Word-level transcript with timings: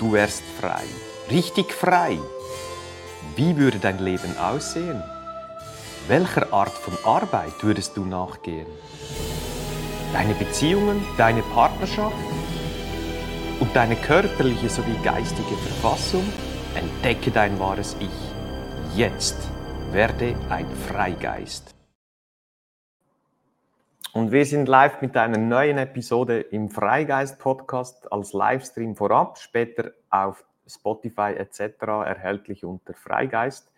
du 0.00 0.12
wärst 0.12 0.42
frei. 0.60 0.82
Richtig 1.30 1.72
frei. 1.72 2.18
Wie 3.36 3.56
würde 3.56 3.78
dein 3.78 3.98
Leben 3.98 4.36
aussehen? 4.38 5.02
Welcher 6.08 6.52
Art 6.52 6.72
von 6.72 6.96
Arbeit 7.04 7.62
würdest 7.62 7.96
du 7.96 8.04
nachgehen? 8.04 8.66
Deine 10.12 10.34
Beziehungen, 10.34 11.04
deine 11.16 11.42
Partnerschaft 11.42 12.16
und 13.60 13.76
deine 13.76 13.94
körperliche 13.94 14.68
sowie 14.68 14.96
geistige 15.04 15.56
Verfassung? 15.56 16.24
Entdecke 16.74 17.30
dein 17.30 17.60
wahres 17.60 17.96
Ich. 18.00 18.96
Jetzt 18.96 19.36
werde 19.92 20.34
ein 20.48 20.66
Freigeist. 20.88 21.74
Und 24.12 24.32
wir 24.32 24.44
sind 24.44 24.66
live 24.68 25.00
mit 25.02 25.16
einer 25.16 25.38
neuen 25.38 25.78
Episode 25.78 26.40
im 26.40 26.68
Freigeist-Podcast 26.68 28.12
als 28.12 28.32
Livestream 28.32 28.96
vorab, 28.96 29.38
später 29.38 29.92
auf 30.10 30.44
Spotify 30.66 31.34
etc. 31.36 31.60
erhältlich 31.80 32.64
unter 32.64 32.92
Freigeist. 32.92 33.72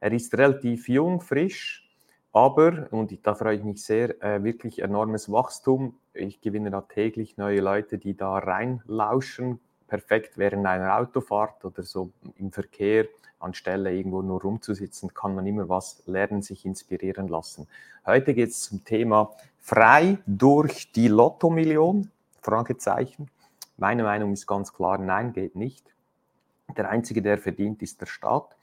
Er 0.00 0.10
ist 0.10 0.36
relativ 0.36 0.88
jung, 0.88 1.20
frisch, 1.20 1.88
aber, 2.32 2.88
und 2.90 3.16
da 3.24 3.36
freue 3.36 3.56
ich 3.56 3.62
mich 3.62 3.84
sehr, 3.84 4.20
äh, 4.20 4.42
wirklich 4.42 4.82
enormes 4.82 5.30
Wachstum. 5.30 5.96
Ich 6.12 6.40
gewinne 6.40 6.72
da 6.72 6.80
täglich 6.80 7.36
neue 7.36 7.60
Leute, 7.60 7.98
die 7.98 8.16
da 8.16 8.38
reinlauschen, 8.38 9.60
perfekt 9.86 10.38
während 10.38 10.66
einer 10.66 10.98
Autofahrt 10.98 11.64
oder 11.64 11.84
so 11.84 12.10
im 12.34 12.50
Verkehr 12.50 13.06
anstelle 13.38 13.94
irgendwo 13.94 14.22
nur 14.22 14.40
rumzusitzen, 14.40 15.14
kann 15.14 15.34
man 15.34 15.46
immer 15.46 15.68
was 15.68 16.02
lernen, 16.06 16.42
sich 16.42 16.64
inspirieren 16.64 17.28
lassen. 17.28 17.66
Heute 18.04 18.34
geht 18.34 18.50
es 18.50 18.62
zum 18.62 18.84
Thema 18.84 19.32
frei 19.60 20.18
durch 20.26 20.92
die 20.92 21.08
Lottomillion? 21.08 22.10
Fragezeichen. 22.40 23.28
Meine 23.76 24.04
Meinung 24.04 24.32
ist 24.32 24.46
ganz 24.46 24.72
klar, 24.72 24.98
nein, 24.98 25.32
geht 25.32 25.56
nicht. 25.56 25.84
Der 26.76 26.88
Einzige, 26.88 27.22
der 27.22 27.38
verdient, 27.38 27.82
ist 27.82 28.00
der 28.00 28.06
Staat. 28.06 28.56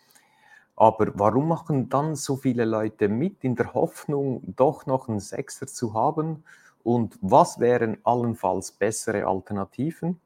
Aber 0.76 1.12
warum 1.20 1.48
machen 1.48 1.90
dann 1.90 2.16
so 2.16 2.36
viele 2.36 2.66
Leute 2.66 3.08
mit 3.08 3.44
in 3.44 3.56
der 3.56 3.74
Hoffnung, 3.74 4.42
doch 4.56 4.86
noch 4.86 5.08
einen 5.08 5.20
Sechser 5.20 5.68
zu 5.68 5.94
haben? 5.94 6.44
Und 6.84 7.18
was 7.22 7.60
wären 7.60 7.98
allenfalls 8.04 8.72
bessere 8.72 9.26
Alternativen? 9.26 10.20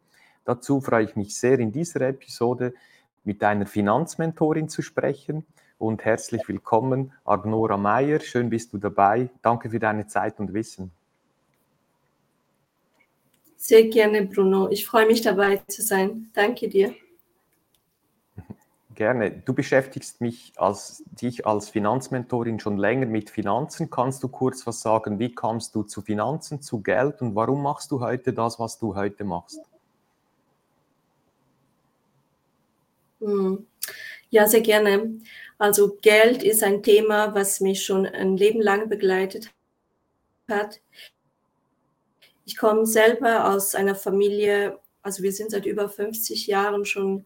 Dazu 0.45 0.79
freue 0.79 1.03
ich 1.03 1.15
mich 1.15 1.37
sehr, 1.37 1.59
in 1.59 1.71
dieser 1.71 2.01
Episode 2.01 2.73
mit 3.27 3.43
einer 3.43 3.65
Finanzmentorin 3.65 4.69
zu 4.69 4.81
sprechen. 4.81 5.45
Und 5.77 6.05
herzlich 6.05 6.47
willkommen, 6.47 7.11
Agnora 7.25 7.75
Meyer. 7.75 8.21
Schön 8.21 8.49
bist 8.49 8.71
du 8.71 8.77
dabei. 8.77 9.29
Danke 9.41 9.69
für 9.69 9.79
deine 9.79 10.07
Zeit 10.07 10.39
und 10.39 10.53
Wissen. 10.53 10.91
Sehr 13.57 13.89
gerne, 13.89 14.25
Bruno. 14.25 14.69
Ich 14.69 14.85
freue 14.85 15.05
mich 15.05 15.21
dabei 15.21 15.57
zu 15.67 15.81
sein. 15.81 16.29
Danke 16.33 16.69
dir. 16.69 16.95
Gerne. 18.95 19.29
Du 19.29 19.53
beschäftigst 19.53 20.21
mich 20.21 20.53
als, 20.55 21.03
dich 21.11 21.45
als 21.45 21.69
Finanzmentorin 21.69 22.61
schon 22.61 22.77
länger 22.77 23.07
mit 23.07 23.29
Finanzen. 23.29 23.89
Kannst 23.89 24.23
du 24.23 24.29
kurz 24.29 24.65
was 24.65 24.81
sagen? 24.81 25.19
Wie 25.19 25.35
kamst 25.35 25.75
du 25.75 25.83
zu 25.83 26.01
Finanzen, 26.01 26.61
zu 26.61 26.81
Geld 26.81 27.21
und 27.21 27.35
warum 27.35 27.61
machst 27.61 27.91
du 27.91 27.99
heute 27.99 28.31
das, 28.31 28.57
was 28.57 28.79
du 28.79 28.95
heute 28.95 29.25
machst? 29.25 29.59
Hm. 29.59 29.77
Ja, 34.29 34.47
sehr 34.47 34.61
gerne. 34.61 35.19
Also 35.57 35.95
Geld 36.01 36.43
ist 36.43 36.63
ein 36.63 36.83
Thema, 36.83 37.33
was 37.33 37.61
mich 37.61 37.83
schon 37.83 38.05
ein 38.05 38.37
Leben 38.37 38.61
lang 38.61 38.89
begleitet 38.89 39.49
hat. 40.49 40.79
Ich 42.45 42.57
komme 42.57 42.85
selber 42.85 43.53
aus 43.53 43.75
einer 43.75 43.95
Familie, 43.95 44.79
also 45.01 45.23
wir 45.23 45.31
sind 45.31 45.51
seit 45.51 45.65
über 45.65 45.89
50 45.89 46.47
Jahren 46.47 46.85
schon 46.85 47.25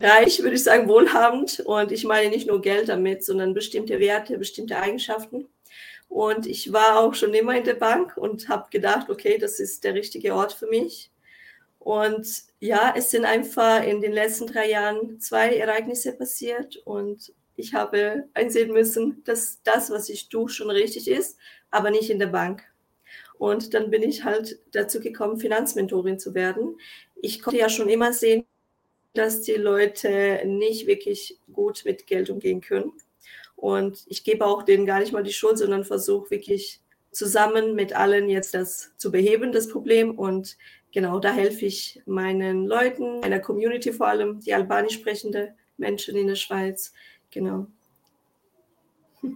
reich, 0.00 0.42
würde 0.42 0.56
ich 0.56 0.64
sagen, 0.64 0.88
wohlhabend. 0.88 1.60
Und 1.60 1.92
ich 1.92 2.04
meine 2.04 2.30
nicht 2.30 2.48
nur 2.48 2.60
Geld 2.60 2.88
damit, 2.88 3.24
sondern 3.24 3.54
bestimmte 3.54 4.00
Werte, 4.00 4.38
bestimmte 4.38 4.76
Eigenschaften. 4.78 5.48
Und 6.08 6.46
ich 6.46 6.72
war 6.72 7.00
auch 7.00 7.14
schon 7.14 7.32
immer 7.32 7.56
in 7.56 7.64
der 7.64 7.74
Bank 7.74 8.16
und 8.16 8.48
habe 8.48 8.68
gedacht, 8.70 9.08
okay, 9.08 9.38
das 9.38 9.60
ist 9.60 9.84
der 9.84 9.94
richtige 9.94 10.34
Ort 10.34 10.52
für 10.52 10.66
mich. 10.66 11.10
Und 11.78 12.26
ja, 12.62 12.94
es 12.96 13.10
sind 13.10 13.24
einfach 13.24 13.84
in 13.84 14.00
den 14.00 14.12
letzten 14.12 14.46
drei 14.46 14.70
Jahren 14.70 15.18
zwei 15.18 15.56
Ereignisse 15.56 16.12
passiert 16.12 16.76
und 16.84 17.34
ich 17.56 17.74
habe 17.74 18.28
einsehen 18.34 18.72
müssen, 18.72 19.20
dass 19.24 19.60
das, 19.64 19.90
was 19.90 20.08
ich 20.08 20.28
tue, 20.28 20.48
schon 20.48 20.70
richtig 20.70 21.08
ist, 21.08 21.38
aber 21.72 21.90
nicht 21.90 22.08
in 22.08 22.20
der 22.20 22.28
Bank. 22.28 22.62
Und 23.36 23.74
dann 23.74 23.90
bin 23.90 24.04
ich 24.04 24.22
halt 24.22 24.60
dazu 24.70 25.00
gekommen, 25.00 25.40
Finanzmentorin 25.40 26.20
zu 26.20 26.34
werden. 26.34 26.78
Ich 27.20 27.42
konnte 27.42 27.58
ja 27.58 27.68
schon 27.68 27.88
immer 27.88 28.12
sehen, 28.12 28.46
dass 29.12 29.42
die 29.42 29.54
Leute 29.54 30.42
nicht 30.46 30.86
wirklich 30.86 31.40
gut 31.52 31.82
mit 31.84 32.06
Geld 32.06 32.30
umgehen 32.30 32.60
können. 32.60 32.92
Und 33.56 34.04
ich 34.06 34.22
gebe 34.22 34.46
auch 34.46 34.62
denen 34.62 34.86
gar 34.86 35.00
nicht 35.00 35.12
mal 35.12 35.24
die 35.24 35.32
Schuld, 35.32 35.58
sondern 35.58 35.84
versuche 35.84 36.30
wirklich 36.30 36.80
zusammen 37.10 37.74
mit 37.74 37.92
allen 37.92 38.28
jetzt 38.28 38.54
das 38.54 38.92
zu 38.98 39.10
beheben, 39.10 39.50
das 39.50 39.66
Problem. 39.66 40.16
Und 40.16 40.56
genau, 40.92 41.18
da 41.18 41.32
helfe 41.32 41.66
ich 41.66 42.00
meinen 42.06 42.66
Leuten, 42.66 43.20
meiner 43.20 43.40
Community 43.40 43.92
vor 43.92 44.08
allem, 44.08 44.40
die 44.40 44.54
albanisch 44.54 44.94
sprechende 44.94 45.54
Menschen 45.76 46.16
in 46.16 46.28
der 46.28 46.36
Schweiz. 46.36 46.92
Genau. 47.30 47.66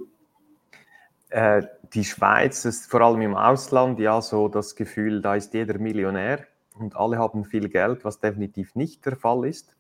Äh, 1.29 1.67
die 1.93 2.05
Schweiz 2.05 2.65
ist 2.65 2.89
vor 2.89 3.01
allem 3.01 3.21
im 3.21 3.35
Ausland 3.35 3.99
ja 3.99 4.23
so 4.23 4.47
das 4.47 4.77
Gefühl, 4.77 5.21
da 5.21 5.35
ist 5.35 5.53
jeder 5.55 5.77
Millionär 5.77 6.47
und 6.79 6.95
alle 6.95 7.19
haben 7.19 7.45
viel 7.45 7.69
Geld, 7.69 8.05
was 8.05 8.21
definitiv 8.21 8.77
nicht 8.77 9.05
der 9.05 9.17
Fall 9.17 9.45
ist. 9.45 9.75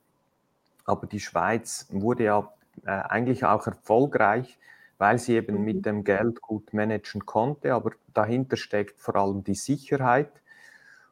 Aber 0.84 1.06
die 1.06 1.20
Schweiz 1.20 1.86
wurde 1.90 2.24
ja 2.24 2.52
äh, 2.84 2.90
eigentlich 2.90 3.44
auch 3.44 3.64
erfolgreich, 3.66 4.58
weil 4.98 5.18
sie 5.18 5.36
eben 5.36 5.64
mit 5.64 5.76
mhm. 5.76 5.82
dem 5.82 6.04
Geld 6.04 6.40
gut 6.40 6.74
managen 6.74 7.24
konnte. 7.26 7.74
Aber 7.74 7.92
dahinter 8.12 8.56
steckt 8.56 9.00
vor 9.00 9.14
allem 9.14 9.44
die 9.44 9.54
Sicherheit 9.54 10.32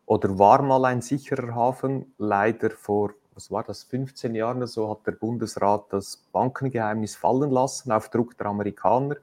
oder 0.07 0.39
war 0.39 0.63
mal 0.63 0.85
ein 0.85 1.01
sicherer 1.01 1.55
Hafen. 1.55 2.13
Leider 2.19 2.71
vor, 2.71 3.15
was 3.35 3.51
war 3.51 3.65
das, 3.65 3.85
15 3.85 4.35
Jahren 4.35 4.59
oder 4.59 4.67
so 4.67 4.91
hat 4.91 5.07
der 5.07 5.13
Bundesrat 5.13 5.87
das 5.91 6.17
Bankengeheimnis 6.33 7.17
fallen 7.17 7.51
lassen 7.51 7.93
auf 7.93 8.11
Druck 8.11 8.37
der 8.37 8.47
Amerikaner. 8.47 9.17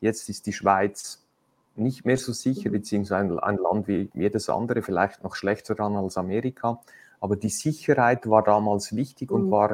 Jetzt 0.00 0.28
ist 0.28 0.46
die 0.46 0.52
Schweiz 0.52 1.24
nicht 1.76 2.04
mehr 2.04 2.16
so 2.16 2.32
sicher, 2.32 2.68
mhm. 2.68 2.74
beziehungsweise 2.74 3.42
ein 3.42 3.56
Land 3.56 3.88
wie 3.88 4.10
jedes 4.14 4.48
andere, 4.48 4.82
vielleicht 4.82 5.22
noch 5.24 5.34
schlechter 5.34 5.74
dran 5.74 5.96
als 5.96 6.16
Amerika. 6.16 6.80
Aber 7.20 7.36
die 7.36 7.48
Sicherheit 7.48 8.28
war 8.28 8.42
damals 8.42 8.94
wichtig 8.94 9.30
und 9.30 9.46
mhm. 9.46 9.50
war 9.50 9.68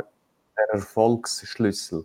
der 0.57 0.69
Erfolgsschlüssel. 0.73 2.05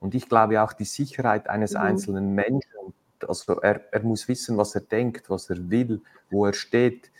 Und 0.00 0.14
ich 0.14 0.28
glaube 0.28 0.62
auch 0.62 0.72
die 0.72 0.84
Sicherheit 0.84 1.48
eines 1.48 1.72
mhm. 1.72 1.80
einzelnen 1.80 2.34
Menschen, 2.34 2.94
also 3.26 3.60
er, 3.60 3.80
er 3.92 4.02
muss 4.02 4.28
wissen, 4.28 4.58
was 4.58 4.74
er 4.74 4.82
denkt, 4.82 5.30
was 5.30 5.48
er 5.48 5.70
will, 5.70 6.02
wo 6.30 6.44
er 6.46 6.52
steht, 6.52 7.10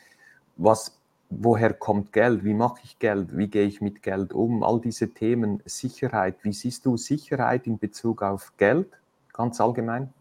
was, 0.56 0.96
woher 1.30 1.72
kommt 1.72 2.12
Geld, 2.12 2.44
wie 2.44 2.54
mache 2.54 2.80
ich 2.84 2.98
Geld, 2.98 3.36
wie 3.36 3.48
gehe 3.48 3.66
ich 3.66 3.80
mit 3.80 4.02
Geld 4.02 4.32
um, 4.32 4.62
all 4.62 4.80
diese 4.80 5.08
Themen, 5.08 5.62
Sicherheit. 5.64 6.36
Wie 6.42 6.52
siehst 6.52 6.86
du 6.86 6.96
Sicherheit 6.96 7.66
in 7.66 7.78
Bezug 7.78 8.22
auf 8.22 8.52
Geld, 8.56 8.88
ganz 9.32 9.60
allgemein? 9.60 10.12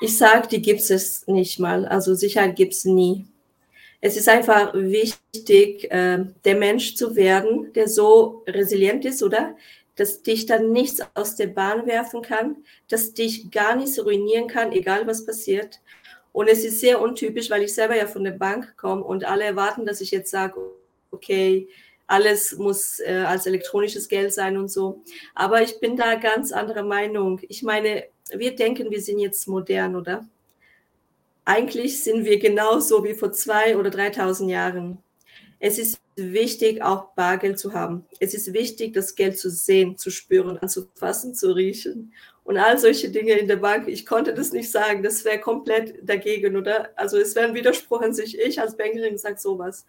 Ich 0.00 0.18
sage, 0.18 0.48
die 0.48 0.60
gibt 0.60 0.80
es 0.80 1.26
nicht 1.26 1.58
mal. 1.58 1.86
Also 1.86 2.14
Sicherheit 2.14 2.56
gibt 2.56 2.74
es 2.74 2.84
nie. 2.84 3.26
Es 4.00 4.18
ist 4.18 4.28
einfach 4.28 4.74
wichtig, 4.74 5.90
äh, 5.90 6.26
der 6.44 6.56
Mensch 6.56 6.94
zu 6.94 7.16
werden, 7.16 7.72
der 7.72 7.88
so 7.88 8.42
resilient 8.46 9.06
ist, 9.06 9.22
oder? 9.22 9.56
Dass 9.96 10.20
dich 10.20 10.44
dann 10.44 10.72
nichts 10.72 11.00
aus 11.14 11.36
der 11.36 11.46
Bahn 11.46 11.86
werfen 11.86 12.20
kann, 12.20 12.56
dass 12.88 13.14
dich 13.14 13.50
gar 13.50 13.76
nichts 13.76 13.98
ruinieren 13.98 14.46
kann, 14.46 14.72
egal 14.72 15.06
was 15.06 15.24
passiert. 15.24 15.80
Und 16.34 16.48
es 16.48 16.64
ist 16.64 16.80
sehr 16.80 17.00
untypisch, 17.00 17.48
weil 17.48 17.62
ich 17.62 17.72
selber 17.72 17.96
ja 17.96 18.08
von 18.08 18.24
der 18.24 18.32
Bank 18.32 18.76
komme 18.76 19.04
und 19.04 19.24
alle 19.24 19.44
erwarten, 19.44 19.86
dass 19.86 20.00
ich 20.00 20.10
jetzt 20.10 20.32
sage, 20.32 20.60
okay, 21.12 21.68
alles 22.08 22.58
muss 22.58 22.98
äh, 22.98 23.22
als 23.24 23.46
elektronisches 23.46 24.08
Geld 24.08 24.34
sein 24.34 24.58
und 24.58 24.68
so. 24.68 25.00
Aber 25.36 25.62
ich 25.62 25.78
bin 25.78 25.96
da 25.96 26.16
ganz 26.16 26.50
anderer 26.50 26.82
Meinung. 26.82 27.40
Ich 27.48 27.62
meine, 27.62 28.06
wir 28.36 28.56
denken, 28.56 28.90
wir 28.90 29.00
sind 29.00 29.20
jetzt 29.20 29.46
modern, 29.46 29.94
oder? 29.94 30.28
Eigentlich 31.44 32.02
sind 32.02 32.24
wir 32.24 32.40
genauso 32.40 33.04
wie 33.04 33.14
vor 33.14 33.30
zwei 33.30 33.76
oder 33.76 33.90
3000 33.90 34.50
Jahren. 34.50 34.98
Es 35.60 35.78
ist 35.78 36.00
wichtig, 36.16 36.82
auch 36.82 37.12
Bargeld 37.14 37.60
zu 37.60 37.74
haben. 37.74 38.06
Es 38.18 38.34
ist 38.34 38.52
wichtig, 38.52 38.92
das 38.92 39.14
Geld 39.14 39.38
zu 39.38 39.50
sehen, 39.50 39.96
zu 39.98 40.10
spüren, 40.10 40.58
anzufassen, 40.58 41.32
zu 41.36 41.52
riechen 41.52 42.12
und 42.44 42.58
all 42.58 42.78
solche 42.78 43.10
Dinge 43.10 43.32
in 43.32 43.48
der 43.48 43.56
Bank. 43.56 43.88
Ich 43.88 44.06
konnte 44.06 44.34
das 44.34 44.52
nicht 44.52 44.70
sagen, 44.70 45.02
das 45.02 45.24
wäre 45.24 45.40
komplett 45.40 45.96
dagegen, 46.02 46.56
oder? 46.56 46.90
Also 46.94 47.18
es 47.18 47.34
wäre 47.34 47.46
ein 47.46 47.54
Widerspruch 47.54 48.02
an 48.02 48.12
sich. 48.12 48.38
Ich 48.38 48.60
als 48.60 48.76
Bankerin 48.76 49.18
sage 49.18 49.38
sowas. 49.38 49.86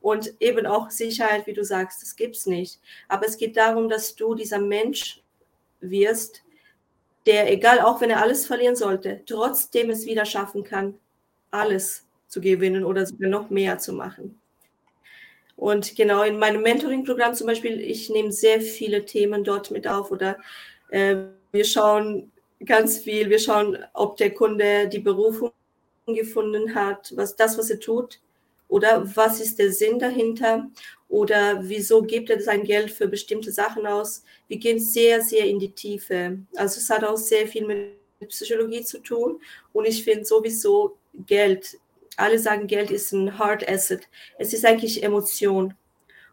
Und 0.00 0.32
eben 0.40 0.66
auch 0.66 0.90
Sicherheit, 0.90 1.46
wie 1.46 1.52
du 1.52 1.64
sagst, 1.64 2.02
das 2.02 2.16
gibt 2.16 2.36
es 2.36 2.46
nicht. 2.46 2.80
Aber 3.08 3.26
es 3.26 3.36
geht 3.36 3.56
darum, 3.56 3.88
dass 3.88 4.14
du 4.14 4.34
dieser 4.34 4.58
Mensch 4.58 5.22
wirst, 5.80 6.42
der, 7.26 7.52
egal, 7.52 7.80
auch 7.80 8.00
wenn 8.00 8.10
er 8.10 8.22
alles 8.22 8.46
verlieren 8.46 8.76
sollte, 8.76 9.20
trotzdem 9.26 9.90
es 9.90 10.06
wieder 10.06 10.24
schaffen 10.24 10.64
kann, 10.64 10.94
alles 11.50 12.06
zu 12.26 12.40
gewinnen 12.40 12.84
oder 12.84 13.04
sogar 13.04 13.28
noch 13.28 13.50
mehr 13.50 13.78
zu 13.78 13.92
machen. 13.92 14.40
Und 15.56 15.96
genau 15.96 16.22
in 16.22 16.38
meinem 16.38 16.62
Mentoring-Programm 16.62 17.34
zum 17.34 17.48
Beispiel, 17.48 17.80
ich 17.80 18.08
nehme 18.08 18.32
sehr 18.32 18.60
viele 18.60 19.04
Themen 19.04 19.44
dort 19.44 19.70
mit 19.70 19.88
auf 19.88 20.10
oder 20.10 20.38
äh, 20.90 21.16
wir 21.52 21.64
schauen 21.64 22.30
ganz 22.64 22.98
viel, 22.98 23.30
wir 23.30 23.38
schauen, 23.38 23.78
ob 23.94 24.16
der 24.16 24.34
Kunde 24.34 24.88
die 24.88 24.98
Berufung 24.98 25.52
gefunden 26.06 26.74
hat, 26.74 27.12
was 27.16 27.36
das, 27.36 27.58
was 27.58 27.70
er 27.70 27.80
tut, 27.80 28.20
oder 28.68 29.04
was 29.16 29.40
ist 29.40 29.58
der 29.58 29.72
Sinn 29.72 29.98
dahinter 29.98 30.68
oder 31.08 31.60
wieso 31.62 32.02
gibt 32.02 32.30
er 32.30 32.40
sein 32.40 32.64
Geld 32.64 32.90
für 32.90 33.08
bestimmte 33.08 33.50
Sachen 33.50 33.86
aus. 33.86 34.22
Wir 34.46 34.58
gehen 34.58 34.78
sehr, 34.78 35.22
sehr 35.22 35.46
in 35.46 35.58
die 35.58 35.72
Tiefe. 35.72 36.38
Also 36.54 36.78
es 36.78 36.90
hat 36.90 37.02
auch 37.02 37.16
sehr 37.16 37.46
viel 37.46 37.66
mit 37.66 38.28
Psychologie 38.28 38.84
zu 38.84 38.98
tun 38.98 39.40
und 39.72 39.86
ich 39.86 40.04
finde 40.04 40.24
sowieso 40.24 40.98
Geld, 41.26 41.78
alle 42.16 42.38
sagen, 42.38 42.66
Geld 42.66 42.90
ist 42.90 43.12
ein 43.12 43.38
Hard 43.38 43.66
Asset. 43.68 44.08
Es 44.38 44.52
ist 44.52 44.66
eigentlich 44.66 45.02
Emotion. 45.02 45.74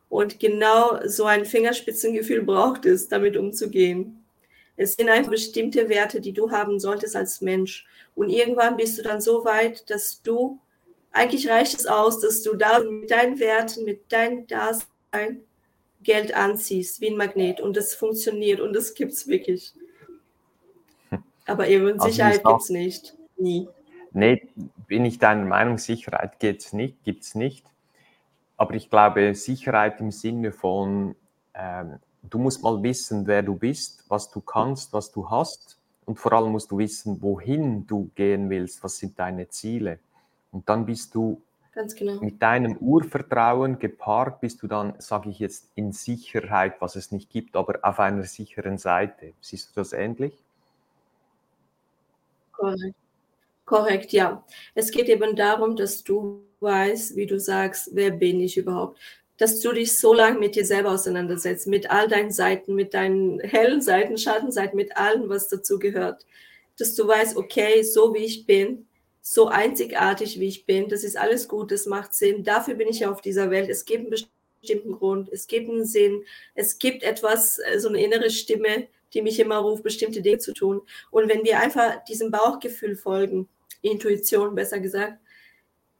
Und 0.09 0.39
genau 0.39 0.99
so 1.05 1.25
ein 1.25 1.45
Fingerspitzengefühl 1.45 2.41
braucht 2.45 2.85
es, 2.85 3.07
damit 3.07 3.37
umzugehen. 3.37 4.24
Es 4.77 4.93
sind 4.93 5.09
einfach 5.09 5.31
bestimmte 5.31 5.89
Werte, 5.89 6.19
die 6.19 6.33
du 6.33 6.51
haben 6.51 6.79
solltest 6.79 7.15
als 7.15 7.41
Mensch. 7.41 7.85
Und 8.13 8.29
irgendwann 8.29 8.77
bist 8.77 8.97
du 8.97 9.03
dann 9.03 9.21
so 9.21 9.45
weit, 9.45 9.89
dass 9.89 10.21
du 10.21 10.59
eigentlich 11.11 11.49
reicht 11.49 11.79
es 11.79 11.85
aus, 11.85 12.19
dass 12.19 12.43
du 12.43 12.55
da 12.55 12.79
mit 12.79 13.09
deinen 13.09 13.39
Werten, 13.39 13.85
mit 13.85 14.11
deinem 14.11 14.47
Dasein 14.47 15.41
Geld 16.01 16.35
anziehst, 16.35 16.99
wie 16.99 17.07
ein 17.07 17.17
Magnet. 17.17 17.61
Und 17.61 17.77
das 17.77 17.95
funktioniert 17.95 18.59
und 18.59 18.73
das 18.73 18.93
gibt 18.93 19.13
es 19.13 19.27
wirklich. 19.27 19.73
Aber 21.45 21.67
eben 21.67 21.93
also 21.93 22.09
Sicherheit 22.09 22.43
gibt 22.43 22.61
es 22.61 22.69
nicht. 22.69 23.15
Nie. 23.37 23.69
Nee, 24.11 24.47
bin 24.87 25.05
ich 25.05 25.19
deiner 25.19 25.45
Meinung, 25.45 25.77
Sicherheit 25.77 26.39
gibt's 26.39 26.73
nicht, 26.73 27.03
gibt 27.03 27.23
es 27.23 27.35
nicht. 27.35 27.65
Aber 28.57 28.73
ich 28.75 28.89
glaube, 28.89 29.35
Sicherheit 29.35 29.99
im 29.99 30.11
Sinne 30.11 30.51
von, 30.51 31.15
ähm, 31.53 31.99
du 32.29 32.37
musst 32.37 32.63
mal 32.63 32.81
wissen, 32.81 33.27
wer 33.27 33.43
du 33.43 33.55
bist, 33.55 34.03
was 34.09 34.29
du 34.31 34.41
kannst, 34.41 34.93
was 34.93 35.11
du 35.11 35.29
hast. 35.29 35.77
Und 36.05 36.19
vor 36.19 36.33
allem 36.33 36.51
musst 36.51 36.71
du 36.71 36.77
wissen, 36.77 37.21
wohin 37.21 37.87
du 37.87 38.09
gehen 38.15 38.49
willst, 38.49 38.83
was 38.83 38.97
sind 38.97 39.17
deine 39.17 39.49
Ziele. 39.49 39.99
Und 40.51 40.69
dann 40.69 40.85
bist 40.85 41.15
du 41.15 41.41
genau. 41.97 42.21
mit 42.21 42.41
deinem 42.41 42.77
Urvertrauen 42.77 43.79
gepaart, 43.79 44.39
bist 44.39 44.61
du 44.61 44.67
dann, 44.67 44.93
sage 44.99 45.29
ich 45.29 45.39
jetzt, 45.39 45.69
in 45.75 45.91
Sicherheit, 45.91 46.75
was 46.79 46.95
es 46.95 47.11
nicht 47.11 47.29
gibt, 47.29 47.55
aber 47.55 47.79
auf 47.81 47.99
einer 47.99 48.23
sicheren 48.23 48.77
Seite. 48.77 49.33
Siehst 49.41 49.69
du 49.69 49.81
das 49.81 49.93
ähnlich? 49.93 50.33
Korrekt. 52.51 52.95
Korrekt, 53.65 54.11
ja. 54.11 54.43
Es 54.75 54.91
geht 54.91 55.09
eben 55.09 55.35
darum, 55.35 55.75
dass 55.75 56.03
du 56.03 56.43
weißt, 56.59 57.15
wie 57.15 57.25
du 57.25 57.39
sagst, 57.39 57.89
wer 57.93 58.11
bin 58.11 58.39
ich 58.39 58.57
überhaupt? 58.57 58.99
Dass 59.37 59.59
du 59.59 59.73
dich 59.73 59.99
so 59.99 60.13
lange 60.13 60.39
mit 60.39 60.55
dir 60.55 60.65
selber 60.65 60.91
auseinandersetzt, 60.91 61.67
mit 61.67 61.89
all 61.89 62.07
deinen 62.07 62.31
Seiten, 62.31 62.73
mit 62.73 62.93
deinen 62.93 63.39
hellen 63.41 63.81
Seiten, 63.81 64.17
Schattenseiten, 64.17 64.75
mit 64.75 64.95
allem, 64.97 65.29
was 65.29 65.49
dazu 65.49 65.77
gehört. 65.79 66.25
Dass 66.77 66.95
du 66.95 67.07
weißt, 67.07 67.35
okay, 67.35 67.83
so 67.83 68.13
wie 68.13 68.25
ich 68.25 68.45
bin, 68.45 68.87
so 69.21 69.47
einzigartig, 69.47 70.39
wie 70.39 70.47
ich 70.47 70.65
bin. 70.65 70.87
Das 70.87 71.03
ist 71.03 71.17
alles 71.17 71.47
gut, 71.47 71.71
das 71.71 71.87
macht 71.87 72.13
Sinn. 72.13 72.43
Dafür 72.43 72.75
bin 72.75 72.87
ich 72.87 72.99
ja 72.99 73.11
auf 73.11 73.21
dieser 73.21 73.49
Welt. 73.49 73.69
Es 73.69 73.83
gibt 73.85 74.01
einen 74.01 74.25
bestimmten 74.61 74.91
Grund, 74.93 75.29
es 75.29 75.47
gibt 75.47 75.69
einen 75.69 75.85
Sinn, 75.85 76.23
es 76.53 76.77
gibt 76.77 77.03
etwas, 77.03 77.59
äh, 77.59 77.79
so 77.79 77.89
eine 77.89 78.03
innere 78.03 78.29
Stimme, 78.29 78.87
die 79.13 79.21
mich 79.21 79.39
immer 79.39 79.57
ruft, 79.57 79.83
bestimmte 79.83 80.21
Dinge 80.21 80.37
zu 80.37 80.53
tun. 80.53 80.81
Und 81.09 81.27
wenn 81.27 81.43
wir 81.43 81.59
einfach 81.59 82.03
diesem 82.05 82.31
Bauchgefühl 82.31 82.95
folgen, 82.95 83.49
Intuition 83.81 84.53
besser 84.55 84.79
gesagt, 84.79 85.19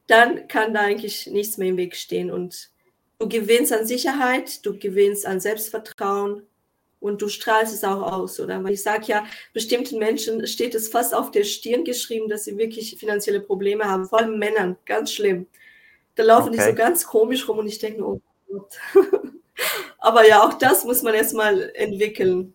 dann 0.06 0.46
kann 0.46 0.72
da 0.72 0.80
eigentlich 0.82 1.26
nichts 1.26 1.58
mehr 1.58 1.68
im 1.68 1.76
Weg 1.76 1.96
stehen. 1.96 2.30
Und 2.30 2.70
du 3.18 3.28
gewinnst 3.28 3.72
an 3.72 3.86
Sicherheit, 3.86 4.64
du 4.64 4.78
gewinnst 4.78 5.26
an 5.26 5.40
Selbstvertrauen, 5.40 6.42
und 7.00 7.22
du 7.22 7.28
strahlst 7.28 7.74
es 7.74 7.84
auch 7.84 8.02
aus, 8.12 8.40
oder? 8.40 8.62
Weil 8.64 8.72
ich 8.72 8.82
sage 8.82 9.04
ja, 9.06 9.26
bestimmten 9.52 9.98
Menschen 9.98 10.46
steht 10.46 10.74
es 10.74 10.88
fast 10.88 11.14
auf 11.14 11.30
der 11.30 11.44
Stirn 11.44 11.84
geschrieben, 11.84 12.28
dass 12.28 12.44
sie 12.44 12.58
wirklich 12.58 12.96
finanzielle 12.98 13.40
Probleme 13.40 13.84
haben, 13.84 14.06
vor 14.06 14.20
allem 14.20 14.38
Männern, 14.38 14.76
ganz 14.86 15.12
schlimm. 15.12 15.46
Da 16.14 16.22
laufen 16.24 16.48
okay. 16.48 16.56
die 16.58 16.70
so 16.70 16.74
ganz 16.74 17.06
komisch 17.06 17.48
rum 17.48 17.58
und 17.58 17.68
ich 17.68 17.78
denke, 17.78 18.02
oh 18.02 18.20
Gott. 18.50 18.78
Aber 19.98 20.26
ja, 20.26 20.42
auch 20.42 20.54
das 20.54 20.84
muss 20.84 21.02
man 21.02 21.14
erstmal 21.14 21.70
entwickeln, 21.74 22.54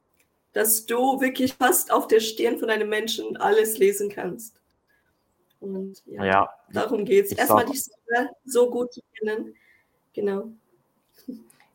dass 0.53 0.85
du 0.85 1.21
wirklich 1.21 1.53
fast 1.53 1.91
auf 1.91 2.07
der 2.07 2.19
Stirn 2.19 2.57
von 2.57 2.69
einem 2.69 2.89
Menschen 2.89 3.37
alles 3.37 3.77
lesen 3.77 4.09
kannst. 4.09 4.55
Und 5.59 6.01
ja, 6.07 6.25
ja 6.25 6.49
darum 6.73 7.05
geht 7.05 7.27
es. 7.27 7.31
Erstmal 7.33 7.65
dich 7.65 7.83
so 8.45 8.69
gut 8.69 8.91
zu 8.93 9.01
kennen. 9.17 9.55
Genau 10.13 10.49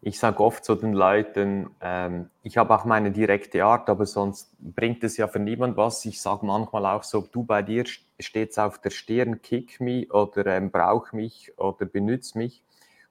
ich 0.07 0.21
sage 0.21 0.39
oft 0.39 0.65
zu 0.65 0.77
den 0.77 0.93
Leuten, 0.93 1.71
ähm, 1.81 2.31
ich 2.45 2.59
habe 2.59 2.73
auch 2.77 2.85
meine 2.85 3.11
direkte 3.11 3.65
Art, 3.65 3.91
aber 3.91 4.07
sonst 4.07 4.53
bringt 4.61 5.03
es 5.03 5.17
ja 5.17 5.27
für 5.27 5.41
niemand 5.41 5.77
was. 5.77 6.05
Ich 6.05 6.21
sage 6.21 6.47
manchmal 6.47 6.87
auch 6.87 7.03
so, 7.03 7.23
du 7.23 7.43
bei 7.43 7.63
dir 7.63 7.83
steht 8.21 8.51
es 8.51 8.59
auf 8.59 8.79
der 8.79 8.91
Stirn, 8.91 9.43
kick 9.43 9.81
me 9.81 10.07
oder 10.07 10.47
ähm, 10.47 10.71
brauch 10.71 11.11
mich 11.11 11.53
oder 11.59 11.87
benütze 11.87 12.39
mich. 12.39 12.63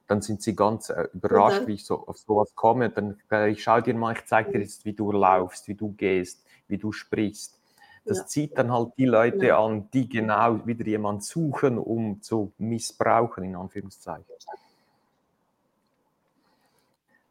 Dann 0.08 0.22
sind 0.22 0.42
sie 0.42 0.56
ganz 0.56 0.90
äh, 0.90 1.10
überrascht, 1.14 1.64
mhm. 1.64 1.68
wie 1.68 1.74
ich 1.74 1.86
so 1.86 2.08
auf 2.08 2.18
sowas 2.18 2.56
komme. 2.56 2.90
Dann 2.90 3.18
äh, 3.30 3.50
ich 3.52 3.62
schaue 3.62 3.82
dir 3.82 3.94
mal, 3.94 4.14
ich 4.14 4.24
zeige 4.24 4.54
dir 4.54 4.60
jetzt, 4.60 4.86
wie 4.86 4.94
du 4.94 5.12
laufst, 5.12 5.68
wie 5.68 5.76
du 5.76 5.92
gehst, 5.98 6.46
wie 6.70 6.78
du 6.78 6.94
sprichst. 6.94 7.60
Das 8.06 8.20
ja. 8.20 8.26
zieht 8.28 8.58
dann 8.58 8.72
halt 8.72 8.94
die 8.98 9.06
Leute 9.06 9.48
ja. 9.48 9.60
an, 9.60 9.90
die 9.92 10.08
genau 10.08 10.66
wieder 10.66 10.86
jemanden 10.86 11.24
suchen, 11.24 11.78
um 11.78 12.22
zu 12.22 12.54
missbrauchen, 12.58 13.44
in 13.44 13.58
Anführungszeichen. 13.58 14.24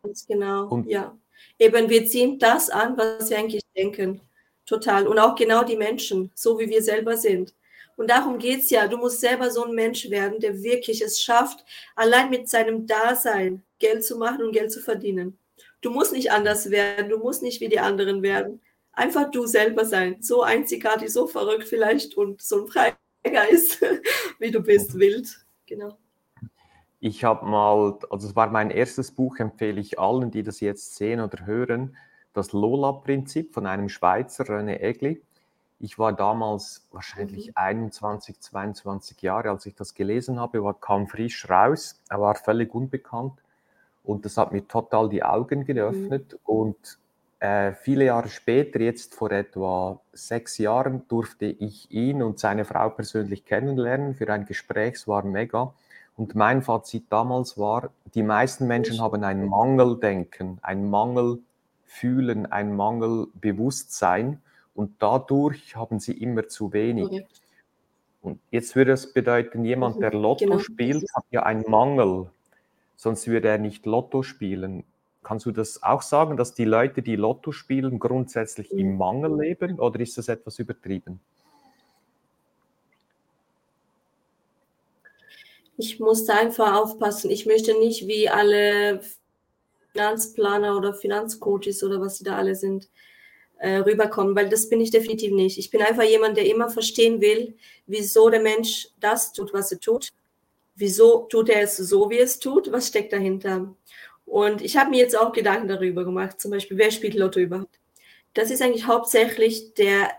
Ganz 0.05 0.27
genau, 0.27 0.69
und 0.69 0.87
ja. 0.87 1.19
Eben, 1.59 1.89
wir 1.89 2.07
ziehen 2.07 2.39
das 2.39 2.71
an, 2.71 2.97
was 2.97 3.31
wir 3.31 3.39
eigentlich 3.39 3.63
denken. 3.77 4.21
Total. 4.67 5.07
Und 5.07 5.19
auch 5.19 5.35
genau 5.35 5.65
die 5.65 5.77
Menschen, 5.77 6.31
so 6.35 6.59
wie 6.59 6.69
wir 6.69 6.83
selber 6.83 7.17
sind. 7.17 7.55
Und 7.97 8.11
darum 8.11 8.39
geht 8.39 8.61
es 8.61 8.71
ja. 8.71 8.87
Du 8.87 8.97
musst 8.97 9.21
selber 9.21 9.51
so 9.51 9.65
ein 9.65 9.75
Mensch 9.75 10.11
werden, 10.11 10.41
der 10.41 10.63
wirklich 10.63 11.01
es 11.01 11.23
schafft, 11.23 11.65
allein 11.97 12.31
mit 12.31 12.49
seinem 12.49 12.87
Dasein 12.87 13.63
Geld 13.79 14.05
zu 14.05 14.17
machen 14.17 14.45
und 14.45 14.53
Geld 14.53 14.73
zu 14.73 14.81
verdienen. 14.81 15.39
Du 15.81 15.91
musst 15.91 16.13
nicht 16.13 16.31
anders 16.33 16.71
werden, 16.71 17.09
du 17.09 17.19
musst 17.19 17.43
nicht 17.43 17.61
wie 17.61 17.69
die 17.69 17.81
anderen 17.81 18.23
werden. 18.23 18.61
Einfach 18.93 19.31
du 19.31 19.47
selber 19.47 19.85
sein. 19.85 20.19
So 20.21 20.43
einzigartig, 20.43 21.13
so 21.13 21.27
verrückt 21.27 21.69
vielleicht 21.69 22.17
und 22.17 22.43
so 22.43 22.65
ein 22.65 22.69
Freigeist, 22.69 23.81
wie 24.39 24.51
du 24.51 24.61
bist, 24.61 24.99
wild. 24.99 25.29
Genau. 25.67 25.99
Ich 27.07 27.23
habe 27.23 27.45
mal, 27.45 27.99
also 28.09 28.27
es 28.27 28.35
war 28.35 28.49
mein 28.49 28.71
erstes 28.71 29.11
Buch, 29.11 29.37
empfehle 29.37 29.79
ich 29.79 29.99
allen, 29.99 30.31
die 30.31 30.43
das 30.43 30.61
jetzt 30.61 30.97
sehen 30.97 31.21
oder 31.21 31.45
hören, 31.45 31.99
das 32.33 32.53
Lola-Prinzip 32.53 33.53
von 33.53 33.67
einem 33.67 33.91
Schweizer, 33.91 34.45
René 34.45 34.81
Egli. 34.81 35.21
Ich 35.79 35.99
war 35.99 36.15
damals 36.15 36.89
wahrscheinlich 36.93 37.49
mhm. 37.49 37.53
21, 37.57 38.41
22 38.41 39.21
Jahre, 39.21 39.51
als 39.51 39.67
ich 39.67 39.75
das 39.75 39.93
gelesen 39.93 40.41
habe, 40.41 40.65
war 40.65 40.81
kam 40.81 41.07
frisch 41.07 41.47
raus, 41.51 42.01
er 42.09 42.23
war 42.23 42.37
völlig 42.37 42.75
unbekannt 42.75 43.39
und 44.03 44.25
das 44.25 44.39
hat 44.39 44.53
mir 44.53 44.67
total 44.67 45.11
die 45.11 45.23
Augen 45.23 45.67
geöffnet 45.67 46.33
mhm. 46.33 46.39
und 46.47 46.99
äh, 47.39 47.75
viele 47.75 48.07
Jahre 48.07 48.29
später, 48.29 48.81
jetzt 48.81 49.15
vor 49.15 49.31
etwa 49.31 50.01
sechs 50.15 50.57
Jahren, 50.57 51.07
durfte 51.09 51.45
ich 51.45 51.91
ihn 51.91 52.23
und 52.23 52.39
seine 52.39 52.65
Frau 52.65 52.89
persönlich 52.89 53.45
kennenlernen 53.45 54.15
für 54.15 54.33
ein 54.33 54.47
Gespräch, 54.47 54.95
es 54.95 55.07
war 55.07 55.23
mega. 55.23 55.75
Und 56.17 56.35
mein 56.35 56.63
Fazit 56.63 57.07
damals 57.11 57.59
war, 57.59 57.91
die 58.15 58.23
meisten 58.23 58.67
Menschen 58.67 59.01
haben 59.01 59.25
ein 59.25 59.49
Mangeldenken, 59.49 60.59
ein 60.63 60.89
Mangelfühlen, 60.89 62.47
ein 62.51 62.77
Mangelbewusstsein 62.77 64.41
und 64.75 64.93
dadurch 65.01 65.75
haben 65.75 65.99
sie 65.99 66.13
immer 66.13 66.47
zu 66.47 66.73
wenig. 66.73 67.07
Okay. 67.07 67.27
Und 68.23 68.41
jetzt 68.51 68.75
würde 68.75 68.93
es 68.93 69.13
bedeuten, 69.13 69.65
jemand, 69.65 70.01
der 70.01 70.15
mhm. 70.15 70.23
Lotto 70.23 70.45
genau. 70.47 70.59
spielt, 70.59 71.05
hat 71.15 71.25
ja 71.31 71.43
einen 71.43 71.69
Mangel, 71.69 72.31
sonst 72.97 73.27
würde 73.27 73.49
er 73.49 73.59
nicht 73.59 73.85
Lotto 73.85 74.23
spielen. 74.23 74.85
Kannst 75.23 75.47
du 75.47 75.53
das 75.53 75.83
auch 75.83 76.03
sagen, 76.03 76.37
dass 76.37 76.55
die 76.55 76.65
Leute, 76.65 77.03
die 77.03 77.17
Lotto 77.17 77.51
spielen, 77.53 77.99
grundsätzlich 77.99 78.71
im 78.73 78.93
mhm. 78.93 78.99
Mangel 78.99 79.41
leben 79.41 79.81
oder 79.81 80.01
ist 80.01 80.17
das 80.17 80.29
etwas 80.29 80.59
übertrieben? 80.59 81.21
Ich 85.77 86.01
musste 86.01 86.35
einfach 86.35 86.75
aufpassen. 86.75 87.31
Ich 87.31 87.47
möchte 87.47 87.79
nicht 87.79 88.07
wie 88.07 88.29
alle 88.29 89.01
Finanzplaner 89.93 90.77
oder 90.77 90.95
Finanzcoaches 90.95 91.83
oder 91.83 92.01
was 92.01 92.19
sie 92.19 92.25
da 92.25 92.37
alle 92.37 92.55
sind, 92.55 92.89
äh, 93.59 93.77
rüberkommen, 93.77 94.37
weil 94.37 94.49
das 94.49 94.69
bin 94.69 94.81
ich 94.81 94.91
definitiv 94.91 95.33
nicht. 95.33 95.59
Ich 95.59 95.71
bin 95.71 95.83
einfach 95.83 96.03
jemand, 96.03 96.37
der 96.37 96.47
immer 96.47 96.69
verstehen 96.69 97.21
will, 97.21 97.57
wieso 97.87 98.29
der 98.29 98.41
Mensch 98.41 98.89
das 99.01 99.33
tut, 99.33 99.53
was 99.53 99.73
er 99.73 99.81
tut. 99.81 100.11
Wieso 100.77 101.27
tut 101.31 101.49
er 101.49 101.63
es 101.63 101.77
so, 101.77 102.11
wie 102.11 102.19
es 102.19 102.41
tut? 102.41 102.71
Was 102.73 102.89
steckt 102.89 103.13
dahinter? 103.13 103.75
Und 104.27 104.63
ich 104.63 104.77
habe 104.77 104.91
mir 104.91 104.99
jetzt 104.99 105.17
auch 105.17 105.33
Gedanken 105.33 105.69
darüber 105.69 106.05
gemacht, 106.05 106.41
zum 106.41 106.51
Beispiel, 106.51 106.79
wer 106.79 106.91
spielt 106.91 107.15
Lotto 107.15 107.39
überhaupt? 107.39 107.79
Das 108.33 108.51
ist 108.51 108.63
eigentlich 108.63 108.87
hauptsächlich 108.87 109.75
der 109.75 110.11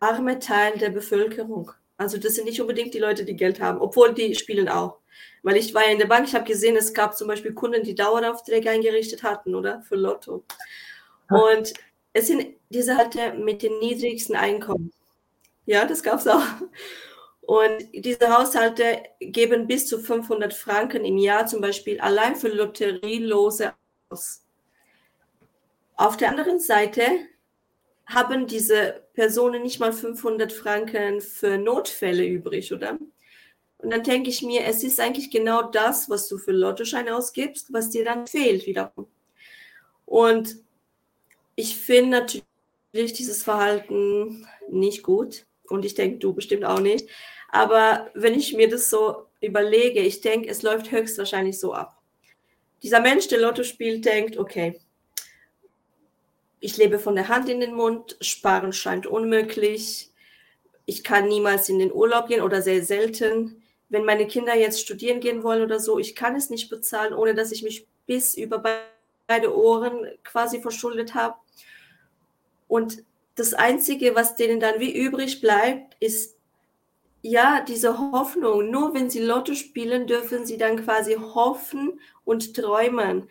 arme 0.00 0.38
Teil 0.38 0.78
der 0.78 0.90
Bevölkerung 0.90 1.72
Also 1.96 2.18
das 2.18 2.34
sind 2.34 2.44
nicht 2.44 2.60
unbedingt 2.60 2.94
die 2.94 2.98
Leute, 2.98 3.24
die 3.24 3.36
Geld 3.36 3.60
haben, 3.60 3.80
obwohl 3.80 4.14
die 4.14 4.34
spielen 4.34 4.68
auch. 4.68 4.98
Weil 5.42 5.56
ich 5.56 5.74
war 5.74 5.84
ja 5.84 5.92
in 5.92 5.98
der 5.98 6.06
Bank, 6.06 6.26
ich 6.26 6.34
habe 6.34 6.44
gesehen, 6.44 6.76
es 6.76 6.92
gab 6.92 7.16
zum 7.16 7.28
Beispiel 7.28 7.52
Kunden, 7.52 7.84
die 7.84 7.94
Daueraufträge 7.94 8.70
eingerichtet 8.70 9.22
hatten, 9.22 9.54
oder? 9.54 9.82
Für 9.82 9.96
Lotto. 9.96 10.44
Und 11.28 11.72
es 12.12 12.26
sind 12.26 12.56
diese 12.70 12.96
halt 12.96 13.14
mit 13.38 13.62
den 13.62 13.78
niedrigsten 13.78 14.36
Einkommen. 14.36 14.92
Ja, 15.66 15.84
das 15.84 16.02
gab 16.02 16.18
es 16.18 16.26
auch. 16.26 16.42
Und 17.42 17.88
diese 17.92 18.36
Haushalte 18.36 19.02
geben 19.20 19.66
bis 19.66 19.86
zu 19.86 19.98
500 19.98 20.54
Franken 20.54 21.04
im 21.04 21.18
Jahr 21.18 21.46
zum 21.46 21.60
Beispiel 21.60 22.00
allein 22.00 22.36
für 22.36 22.48
Lotterielose 22.48 23.74
aus. 24.08 24.42
Auf 25.96 26.16
der 26.16 26.30
anderen 26.30 26.58
Seite 26.58 27.02
haben 28.06 28.46
diese 28.46 29.02
Personen 29.14 29.62
nicht 29.62 29.80
mal 29.80 29.92
500 29.92 30.52
Franken 30.52 31.20
für 31.20 31.58
Notfälle 31.58 32.24
übrig, 32.24 32.72
oder? 32.72 32.98
Und 33.78 33.90
dann 33.90 34.02
denke 34.02 34.30
ich 34.30 34.42
mir, 34.42 34.64
es 34.64 34.82
ist 34.82 35.00
eigentlich 35.00 35.30
genau 35.30 35.62
das, 35.62 36.08
was 36.08 36.28
du 36.28 36.38
für 36.38 36.52
Lottoschein 36.52 37.08
ausgibst, 37.08 37.72
was 37.72 37.90
dir 37.90 38.04
dann 38.04 38.26
fehlt 38.26 38.66
wiederum. 38.66 39.06
Und 40.06 40.56
ich 41.54 41.76
finde 41.76 42.10
natürlich 42.10 43.12
dieses 43.12 43.42
Verhalten 43.42 44.46
nicht 44.70 45.02
gut. 45.02 45.46
Und 45.68 45.84
ich 45.84 45.94
denke, 45.94 46.18
du 46.18 46.32
bestimmt 46.32 46.64
auch 46.64 46.80
nicht. 46.80 47.08
Aber 47.48 48.10
wenn 48.14 48.34
ich 48.34 48.54
mir 48.54 48.68
das 48.68 48.90
so 48.90 49.26
überlege, 49.40 50.00
ich 50.00 50.20
denke, 50.20 50.48
es 50.48 50.62
läuft 50.62 50.90
höchstwahrscheinlich 50.90 51.58
so 51.58 51.72
ab. 51.72 52.00
Dieser 52.82 53.00
Mensch, 53.00 53.28
der 53.28 53.40
Lotto 53.40 53.62
spielt, 53.62 54.04
denkt, 54.04 54.36
okay, 54.36 54.80
ich 56.64 56.78
lebe 56.78 56.98
von 56.98 57.14
der 57.14 57.28
Hand 57.28 57.50
in 57.50 57.60
den 57.60 57.74
Mund, 57.74 58.16
sparen 58.22 58.72
scheint 58.72 59.06
unmöglich, 59.06 60.10
ich 60.86 61.04
kann 61.04 61.28
niemals 61.28 61.68
in 61.68 61.78
den 61.78 61.92
Urlaub 61.92 62.28
gehen 62.28 62.40
oder 62.40 62.62
sehr 62.62 62.82
selten. 62.82 63.62
Wenn 63.90 64.06
meine 64.06 64.26
Kinder 64.26 64.56
jetzt 64.56 64.80
studieren 64.80 65.20
gehen 65.20 65.42
wollen 65.42 65.62
oder 65.62 65.78
so, 65.78 65.98
ich 65.98 66.16
kann 66.16 66.34
es 66.36 66.48
nicht 66.48 66.70
bezahlen, 66.70 67.12
ohne 67.12 67.34
dass 67.34 67.52
ich 67.52 67.62
mich 67.62 67.86
bis 68.06 68.34
über 68.34 68.62
beide 69.26 69.54
Ohren 69.54 70.06
quasi 70.22 70.62
verschuldet 70.62 71.14
habe. 71.14 71.36
Und 72.66 73.04
das 73.34 73.52
Einzige, 73.52 74.14
was 74.14 74.36
denen 74.36 74.58
dann 74.58 74.80
wie 74.80 74.96
übrig 74.96 75.42
bleibt, 75.42 75.98
ist 76.00 76.38
ja, 77.20 77.60
diese 77.60 77.98
Hoffnung. 77.98 78.70
Nur 78.70 78.94
wenn 78.94 79.10
sie 79.10 79.20
Lotto 79.20 79.54
spielen, 79.54 80.06
dürfen 80.06 80.46
sie 80.46 80.56
dann 80.56 80.82
quasi 80.82 81.14
hoffen 81.14 82.00
und 82.24 82.56
träumen. 82.56 83.28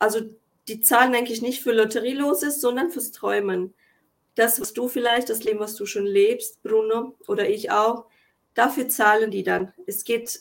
Also 0.00 0.22
die 0.68 0.80
zahlen 0.80 1.14
eigentlich 1.14 1.42
nicht 1.42 1.62
für 1.62 1.72
Lotterieloses, 1.72 2.60
sondern 2.60 2.90
fürs 2.90 3.12
Träumen. 3.12 3.74
Das, 4.34 4.60
was 4.60 4.72
du 4.72 4.88
vielleicht, 4.88 5.30
das 5.30 5.44
Leben, 5.44 5.60
was 5.60 5.74
du 5.74 5.86
schon 5.86 6.06
lebst, 6.06 6.62
Bruno 6.62 7.14
oder 7.26 7.48
ich 7.48 7.70
auch, 7.70 8.06
dafür 8.54 8.88
zahlen 8.88 9.30
die 9.30 9.42
dann. 9.42 9.72
Es 9.86 10.04
geht 10.04 10.40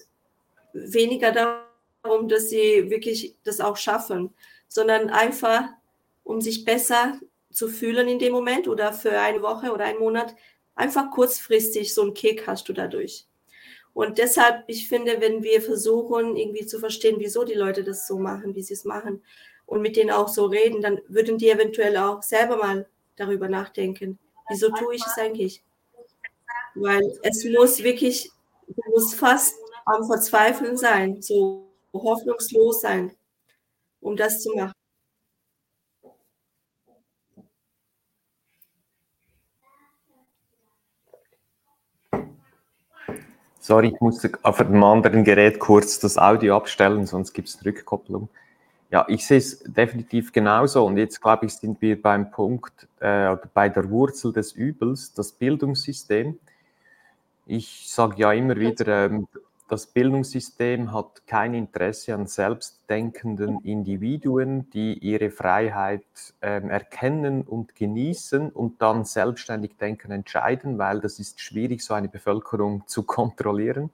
weniger 0.73 1.31
darum, 1.31 2.27
dass 2.27 2.49
sie 2.49 2.89
wirklich 2.89 3.35
das 3.43 3.59
auch 3.59 3.77
schaffen, 3.77 4.33
sondern 4.67 5.09
einfach, 5.09 5.69
um 6.23 6.41
sich 6.41 6.65
besser 6.65 7.19
zu 7.51 7.67
fühlen 7.67 8.07
in 8.07 8.17
dem 8.17 8.33
Moment 8.33 8.67
oder 8.67 8.93
für 8.93 9.19
eine 9.19 9.43
Woche 9.43 9.71
oder 9.71 9.85
einen 9.85 9.99
Monat 9.99 10.33
Einfach 10.75 11.11
kurzfristig 11.11 11.93
so 11.93 12.01
einen 12.01 12.13
Kick 12.13 12.47
hast 12.47 12.67
du 12.67 12.73
dadurch. 12.73 13.27
Und 13.93 14.17
deshalb, 14.17 14.63
ich 14.67 14.87
finde, 14.87 15.21
wenn 15.21 15.43
wir 15.43 15.61
versuchen, 15.61 16.35
irgendwie 16.35 16.65
zu 16.65 16.79
verstehen, 16.79 17.17
wieso 17.19 17.43
die 17.43 17.53
Leute 17.53 17.83
das 17.83 18.07
so 18.07 18.17
machen, 18.17 18.55
wie 18.55 18.63
sie 18.63 18.73
es 18.73 18.85
machen, 18.85 19.21
und 19.65 19.82
mit 19.82 19.96
denen 19.96 20.12
auch 20.12 20.27
so 20.27 20.46
reden, 20.46 20.82
dann 20.82 21.00
würden 21.08 21.38
die 21.38 21.50
eventuell 21.50 21.98
auch 21.98 22.22
selber 22.22 22.58
mal 22.58 22.88
darüber 23.15 23.48
nachdenken. 23.48 24.20
Wieso 24.50 24.70
tue 24.70 24.96
ich 24.96 25.05
es 25.05 25.17
eigentlich? 25.17 25.63
Weil 26.75 27.01
es 27.24 27.46
muss 27.46 27.84
wirklich, 27.84 28.32
muss 28.88 29.13
fast 29.13 29.55
am 29.86 30.05
Verzweifeln 30.05 30.77
sein, 30.77 31.22
so 31.22 31.67
hoffnungslos 31.93 32.82
sein, 32.82 33.15
um 34.01 34.15
das 34.15 34.41
zu 34.41 34.55
machen. 34.55 34.74
Sorry, 43.60 43.93
ich 43.93 44.01
musste 44.01 44.29
auf 44.41 44.60
einem 44.60 44.84
anderen 44.84 45.24
Gerät 45.24 45.58
kurz 45.58 45.98
das 45.98 46.17
Audio 46.17 46.58
abstellen, 46.58 47.05
sonst 47.05 47.32
gibt 47.32 47.48
es 47.48 47.63
Rückkopplung. 47.63 48.27
Ja, 48.93 49.05
ich 49.07 49.25
sehe 49.25 49.39
es 49.39 49.57
definitiv 49.63 50.31
genauso. 50.31 50.85
Und 50.85 50.97
jetzt, 50.97 51.19
glaube 51.19 51.47
ich, 51.47 51.53
sind 51.55 51.81
wir 51.81 52.00
beim 52.00 52.29
Punkt, 52.29 52.88
äh, 53.00 53.35
bei 53.55 53.67
der 53.67 53.89
Wurzel 53.89 54.31
des 54.31 54.51
Übels, 54.51 55.15
das 55.15 55.31
Bildungssystem. 55.31 56.38
Ich 57.47 57.89
sage 57.89 58.17
ja 58.17 58.31
immer 58.33 58.55
wieder, 58.55 59.05
ähm, 59.05 59.27
das 59.67 59.88
Bildungssystem 59.88 60.93
hat 60.93 61.25
kein 61.25 61.55
Interesse 61.55 62.13
an 62.13 62.27
selbstdenkenden 62.27 63.62
Individuen, 63.62 64.69
die 64.69 65.00
ihre 65.00 65.31
Freiheit 65.31 66.05
ähm, 66.43 66.69
erkennen 66.69 67.41
und 67.41 67.73
genießen 67.73 68.51
und 68.51 68.79
dann 68.83 69.05
selbstständig 69.05 69.75
denken, 69.77 70.12
entscheiden, 70.12 70.77
weil 70.77 71.00
das 71.00 71.17
ist 71.17 71.41
schwierig, 71.41 71.81
so 71.81 71.95
eine 71.95 72.09
Bevölkerung 72.09 72.83
zu 72.85 73.01
kontrollieren. 73.07 73.89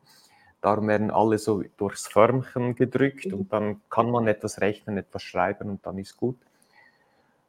Darum 0.61 0.87
werden 0.87 1.11
alle 1.11 1.37
so 1.37 1.63
durchs 1.77 2.07
Förmchen 2.07 2.75
gedrückt 2.75 3.27
und 3.27 3.53
dann 3.53 3.81
kann 3.89 4.11
man 4.11 4.27
etwas 4.27 4.59
rechnen, 4.59 4.97
etwas 4.97 5.23
schreiben 5.23 5.69
und 5.69 5.85
dann 5.85 5.97
ist 5.97 6.17
gut. 6.17 6.37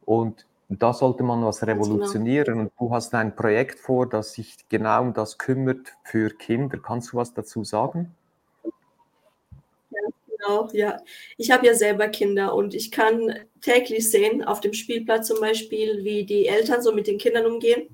Und 0.04 0.46
da 0.68 0.92
sollte 0.92 1.24
man 1.24 1.44
was 1.44 1.60
genau. 1.60 1.72
revolutionieren. 1.72 2.60
Und 2.60 2.72
du 2.78 2.94
hast 2.94 3.12
ein 3.14 3.34
Projekt 3.34 3.80
vor, 3.80 4.08
das 4.08 4.34
sich 4.34 4.56
genau 4.68 5.02
um 5.02 5.12
das 5.12 5.36
kümmert 5.36 5.94
für 6.04 6.30
Kinder. 6.30 6.78
Kannst 6.78 7.12
du 7.12 7.16
was 7.16 7.34
dazu 7.34 7.64
sagen? 7.64 8.14
Genau, 10.28 10.68
ja. 10.72 10.98
Ich 11.36 11.50
habe 11.50 11.66
ja 11.66 11.74
selber 11.74 12.08
Kinder 12.08 12.54
und 12.54 12.74
ich 12.74 12.90
kann 12.90 13.34
täglich 13.60 14.10
sehen, 14.10 14.44
auf 14.44 14.60
dem 14.60 14.72
Spielplatz 14.72 15.26
zum 15.26 15.40
Beispiel, 15.40 16.04
wie 16.04 16.24
die 16.24 16.46
Eltern 16.46 16.82
so 16.82 16.92
mit 16.92 17.08
den 17.08 17.18
Kindern 17.18 17.46
umgehen. 17.46 17.88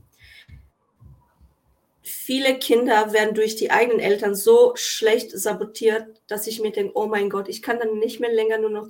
Viele 2.06 2.58
Kinder 2.58 3.12
werden 3.12 3.34
durch 3.34 3.56
die 3.56 3.70
eigenen 3.70 4.00
Eltern 4.00 4.34
so 4.34 4.72
schlecht 4.76 5.30
sabotiert, 5.32 6.22
dass 6.28 6.46
ich 6.46 6.60
mir 6.60 6.70
denke, 6.70 6.92
oh 6.94 7.06
mein 7.06 7.30
Gott, 7.30 7.48
ich 7.48 7.62
kann 7.62 7.78
dann 7.78 7.98
nicht 7.98 8.20
mehr 8.20 8.32
länger 8.32 8.58
nur 8.58 8.70
noch 8.70 8.88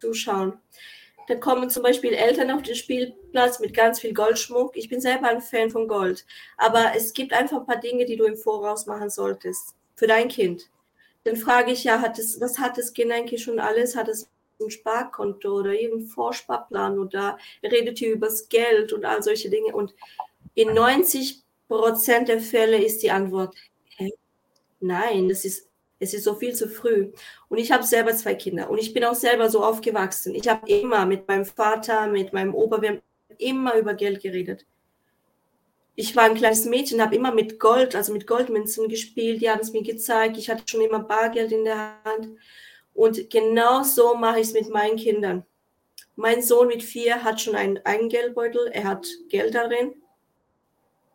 zuschauen. 0.00 0.54
Da 1.26 1.34
kommen 1.34 1.70
zum 1.70 1.82
Beispiel 1.82 2.12
Eltern 2.12 2.50
auf 2.50 2.62
den 2.62 2.74
Spielplatz 2.74 3.58
mit 3.58 3.74
ganz 3.74 4.00
viel 4.00 4.12
Goldschmuck. 4.12 4.76
Ich 4.76 4.88
bin 4.88 5.00
selber 5.00 5.28
ein 5.28 5.40
Fan 5.40 5.70
von 5.70 5.88
Gold. 5.88 6.26
Aber 6.58 6.92
es 6.94 7.14
gibt 7.14 7.32
einfach 7.32 7.60
ein 7.60 7.66
paar 7.66 7.80
Dinge, 7.80 8.04
die 8.04 8.16
du 8.16 8.24
im 8.24 8.36
Voraus 8.36 8.86
machen 8.86 9.10
solltest. 9.10 9.74
Für 9.96 10.06
dein 10.06 10.28
Kind 10.28 10.68
dann 11.24 11.36
frage 11.36 11.72
ich 11.72 11.84
ja, 11.84 12.00
hat 12.00 12.18
es, 12.18 12.40
was 12.40 12.58
hat 12.58 12.78
das 12.78 12.92
Kind 12.92 13.10
eigentlich 13.10 13.42
schon 13.42 13.58
alles? 13.58 13.96
Hat 13.96 14.08
es 14.08 14.28
ein 14.60 14.70
Sparkonto 14.70 15.58
oder 15.58 15.72
irgendeinen 15.72 16.08
Vorsparplan 16.08 16.98
oder 16.98 17.38
redet 17.62 17.98
hier 17.98 18.12
übers 18.12 18.48
Geld 18.48 18.92
und 18.92 19.04
all 19.04 19.22
solche 19.22 19.50
Dinge? 19.50 19.74
Und 19.74 19.94
in 20.54 20.72
90 20.74 21.42
Prozent 21.80 22.28
der 22.28 22.40
Fälle 22.40 22.82
ist 22.82 23.02
die 23.02 23.10
Antwort, 23.10 23.56
hä? 23.96 24.12
nein, 24.80 25.28
das 25.28 25.44
ist, 25.44 25.68
es 25.98 26.14
ist 26.14 26.24
so 26.24 26.34
viel 26.34 26.54
zu 26.54 26.68
früh. 26.68 27.12
Und 27.48 27.58
ich 27.58 27.72
habe 27.72 27.84
selber 27.84 28.14
zwei 28.14 28.34
Kinder 28.34 28.70
und 28.70 28.78
ich 28.78 28.92
bin 28.94 29.04
auch 29.04 29.14
selber 29.14 29.50
so 29.50 29.62
aufgewachsen. 29.64 30.34
Ich 30.34 30.48
habe 30.48 30.68
immer 30.70 31.06
mit 31.06 31.28
meinem 31.28 31.44
Vater, 31.44 32.06
mit 32.08 32.32
meinem 32.32 32.54
Opa, 32.54 32.82
wir 32.82 32.88
haben 32.90 33.02
immer 33.38 33.74
über 33.76 33.94
Geld 33.94 34.22
geredet 34.22 34.66
ich 35.96 36.16
war 36.16 36.24
ein 36.24 36.34
kleines 36.34 36.64
Mädchen, 36.64 37.00
habe 37.00 37.14
immer 37.14 37.32
mit 37.32 37.60
Gold, 37.60 37.94
also 37.94 38.12
mit 38.12 38.26
Goldmünzen 38.26 38.88
gespielt. 38.88 39.40
Die 39.40 39.50
haben 39.50 39.60
es 39.60 39.72
mir 39.72 39.82
gezeigt. 39.82 40.36
Ich 40.36 40.50
hatte 40.50 40.64
schon 40.66 40.80
immer 40.80 41.00
Bargeld 41.00 41.52
in 41.52 41.64
der 41.64 42.02
Hand. 42.04 42.36
Und 42.94 43.30
genau 43.30 43.82
so 43.82 44.14
mache 44.16 44.40
ich 44.40 44.48
es 44.48 44.52
mit 44.54 44.68
meinen 44.70 44.96
Kindern. 44.96 45.44
Mein 46.16 46.42
Sohn 46.42 46.68
mit 46.68 46.82
vier 46.82 47.22
hat 47.22 47.40
schon 47.40 47.54
einen 47.54 47.78
Eigengeldbeutel. 47.84 48.68
Er 48.72 48.84
hat 48.84 49.06
Geld 49.28 49.54
darin. 49.54 49.94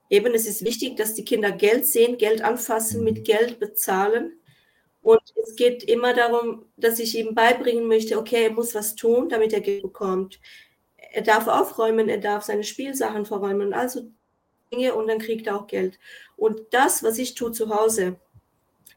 Eben, 0.10 0.34
es 0.34 0.48
ist 0.48 0.66
wichtig, 0.66 0.98
dass 0.98 1.14
die 1.14 1.26
Kinder 1.26 1.52
Geld 1.52 1.86
sehen, 1.86 2.18
Geld 2.18 2.42
anfassen, 2.42 3.04
mit 3.04 3.26
Geld 3.26 3.60
bezahlen. 3.60 4.40
Und 5.02 5.22
es 5.44 5.56
geht 5.56 5.84
immer 5.84 6.14
darum, 6.14 6.66
dass 6.78 7.00
ich 7.00 7.18
ihm 7.18 7.36
beibringen 7.36 7.88
möchte, 7.88 8.18
okay, 8.18 8.46
er 8.46 8.52
muss 8.52 8.76
was 8.76 8.96
tun, 8.96 9.30
damit 9.30 9.54
er 9.54 9.62
Geld 9.62 9.84
bekommt. 9.84 10.40
Er 10.98 11.22
darf 11.22 11.48
aufräumen, 11.48 12.10
er 12.10 12.18
darf 12.18 12.44
seine 12.44 12.64
Spielsachen 12.64 13.26
verräumen. 13.26 13.74
Also 13.74 14.12
Dinge 14.72 14.96
und 14.96 15.08
dann 15.08 15.20
kriegt 15.20 15.48
er 15.48 15.58
auch 15.60 15.68
Geld. 15.68 16.00
Und 16.36 16.62
das, 16.72 17.04
was 17.04 17.18
ich 17.18 17.36
tue 17.36 17.52
zu 17.52 17.70
Hause, 17.70 18.20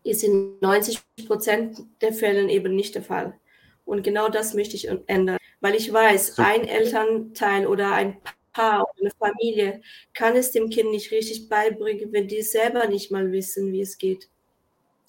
ist 0.04 0.24
in 0.24 0.58
90 0.60 1.02
Prozent 1.26 1.78
der 2.00 2.12
Fällen 2.12 2.48
eben 2.48 2.74
nicht 2.74 2.94
der 2.94 3.02
Fall. 3.02 3.38
Und 3.84 4.02
genau 4.02 4.28
das 4.28 4.54
möchte 4.54 4.76
ich 4.76 4.88
ändern, 5.06 5.38
weil 5.60 5.74
ich 5.74 5.92
weiß, 5.92 6.38
ein 6.38 6.66
Elternteil 6.66 7.66
oder 7.66 7.92
ein 7.92 8.16
Paar 8.52 8.82
oder 8.82 9.00
eine 9.00 9.10
Familie 9.18 9.82
kann 10.14 10.36
es 10.36 10.50
dem 10.50 10.70
Kind 10.70 10.90
nicht 10.90 11.10
richtig 11.10 11.48
beibringen, 11.48 12.12
wenn 12.12 12.28
die 12.28 12.42
selber 12.42 12.86
nicht 12.86 13.10
mal 13.10 13.32
wissen, 13.32 13.72
wie 13.72 13.80
es 13.80 13.98
geht. 13.98 14.28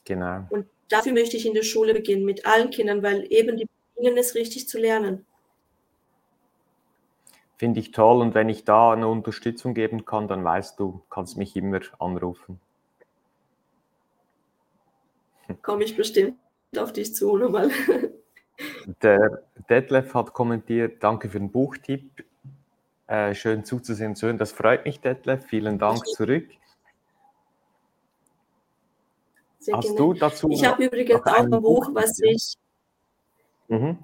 Genau. 0.06 0.46
Und 0.50 0.68
dafür 0.90 1.14
möchte 1.14 1.38
ich 1.38 1.46
in 1.46 1.54
der 1.54 1.64
Schule 1.64 1.94
beginnen, 1.94 2.26
mit 2.26 2.46
allen 2.46 2.70
Kindern, 2.70 3.04
weil 3.04 3.26
eben 3.32 3.58
die 3.58 3.68
beginnen 3.96 4.18
es 4.18 4.36
richtig 4.36 4.68
zu 4.68 4.80
lernen 4.80 5.26
finde 7.64 7.80
ich 7.80 7.92
toll. 7.92 8.20
Und 8.20 8.36
wenn 8.36 8.50
ich 8.50 8.66
da 8.66 8.92
eine 8.92 9.08
Unterstützung 9.08 9.74
geben 9.74 10.04
kann, 10.04 10.28
dann 10.28 10.44
weißt 10.44 10.78
du, 10.78 11.02
kannst 11.10 11.38
mich 11.38 11.56
immer 11.56 11.80
anrufen. 11.98 12.60
komme 15.62 15.86
ich 15.86 15.96
bestimmt 15.96 16.36
auf 16.78 16.92
dich 16.92 17.16
zu 17.16 17.38
nochmal. 17.38 17.70
Der 19.02 19.44
Detlef 19.70 20.14
hat 20.14 20.34
kommentiert, 20.34 21.02
danke 21.02 21.30
für 21.30 21.40
den 21.40 21.52
Buchtipp. 21.52 22.26
Äh, 23.08 23.36
schön 23.36 23.66
zuzusehen, 23.66 24.16
zu 24.16 24.28
hören. 24.28 24.38
Das 24.38 24.52
freut 24.52 24.86
mich, 24.86 25.00
Detlef. 25.00 25.46
Vielen 25.46 25.78
Dank 25.78 26.06
zurück. 26.08 26.48
Sehr 29.60 29.78
Hast 29.78 29.84
gerne. 29.84 29.98
du 29.98 30.14
dazu? 30.14 30.50
Ich 30.50 30.66
habe 30.66 30.86
übrigens 30.86 31.22
auch 31.26 31.34
ein 31.34 31.50
Buch, 31.50 31.90
was 31.94 32.20
ich. 32.20 32.56
Mhm. 33.68 33.98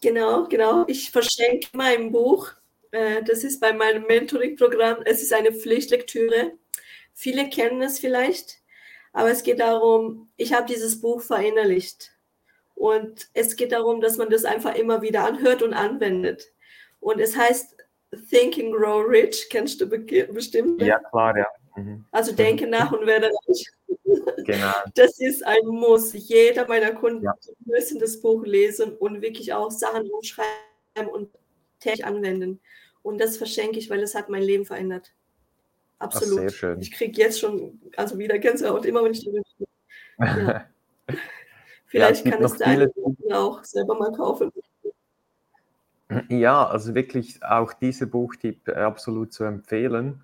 Genau, 0.00 0.44
genau. 0.44 0.84
Ich 0.86 1.10
verschenke 1.10 1.68
mein 1.72 2.12
Buch. 2.12 2.52
Äh, 2.90 3.22
das 3.22 3.44
ist 3.44 3.60
bei 3.60 3.72
meinem 3.72 4.04
Mentoring-Programm. 4.04 4.98
Es 5.04 5.22
ist 5.22 5.32
eine 5.32 5.52
Pflichtlektüre. 5.52 6.52
Viele 7.14 7.48
kennen 7.48 7.80
es 7.82 7.98
vielleicht, 7.98 8.58
aber 9.12 9.30
es 9.30 9.42
geht 9.42 9.60
darum, 9.60 10.28
ich 10.36 10.52
habe 10.52 10.66
dieses 10.66 11.00
Buch 11.00 11.22
verinnerlicht. 11.22 12.12
Und 12.74 13.28
es 13.32 13.56
geht 13.56 13.72
darum, 13.72 14.02
dass 14.02 14.18
man 14.18 14.28
das 14.28 14.44
einfach 14.44 14.74
immer 14.74 15.00
wieder 15.00 15.24
anhört 15.24 15.62
und 15.62 15.72
anwendet. 15.72 16.52
Und 17.00 17.20
es 17.20 17.36
heißt 17.36 17.75
Think 18.30 18.58
and 18.58 18.72
Grow 18.72 19.04
Rich, 19.06 19.48
kennst 19.50 19.80
du 19.80 19.86
bestimmt? 19.86 20.80
Ja, 20.82 20.98
klar, 20.98 21.36
ja. 21.36 21.46
Mhm. 21.76 22.04
Also 22.10 22.32
denke 22.32 22.66
nach 22.66 22.92
und 22.92 23.06
werde 23.06 23.30
reich. 23.48 23.66
Genau. 24.44 24.72
Das 24.94 25.18
ist 25.20 25.44
ein 25.44 25.66
Muss. 25.66 26.12
Jeder 26.12 26.66
meiner 26.66 26.92
Kunden 26.92 27.24
ja. 27.24 27.34
müssen 27.64 27.98
das 27.98 28.20
Buch 28.20 28.44
lesen 28.44 28.96
und 28.96 29.20
wirklich 29.20 29.52
auch 29.52 29.70
Sachen 29.70 30.10
umschreiben 30.10 31.10
und 31.12 31.30
täglich 31.80 32.04
anwenden. 32.04 32.60
Und 33.02 33.20
das 33.20 33.36
verschenke 33.36 33.78
ich, 33.78 33.90
weil 33.90 34.02
es 34.02 34.14
hat 34.14 34.28
mein 34.28 34.42
Leben 34.42 34.64
verändert. 34.64 35.12
Absolut. 35.98 36.38
Ach, 36.38 36.42
sehr 36.42 36.50
schön. 36.50 36.80
Ich 36.80 36.92
kriege 36.92 37.20
jetzt 37.20 37.40
schon, 37.40 37.80
also 37.96 38.18
wieder 38.18 38.38
Gänsehaut, 38.38 38.84
immer 38.86 39.02
wenn 39.04 39.12
ich 39.12 39.24
darüber 39.24 39.42
ja. 40.18 40.66
Vielleicht 41.86 42.26
ja, 42.26 42.32
kann 42.32 42.44
es 42.44 42.56
der 42.56 42.90
auch 43.32 43.62
selber 43.64 43.94
mal 43.96 44.12
kaufen. 44.12 44.50
Ja, 46.28 46.66
also 46.66 46.94
wirklich 46.94 47.42
auch 47.42 47.72
dieser 47.72 48.06
Buchtipp 48.06 48.68
absolut 48.68 49.32
zu 49.32 49.44
empfehlen. 49.44 50.22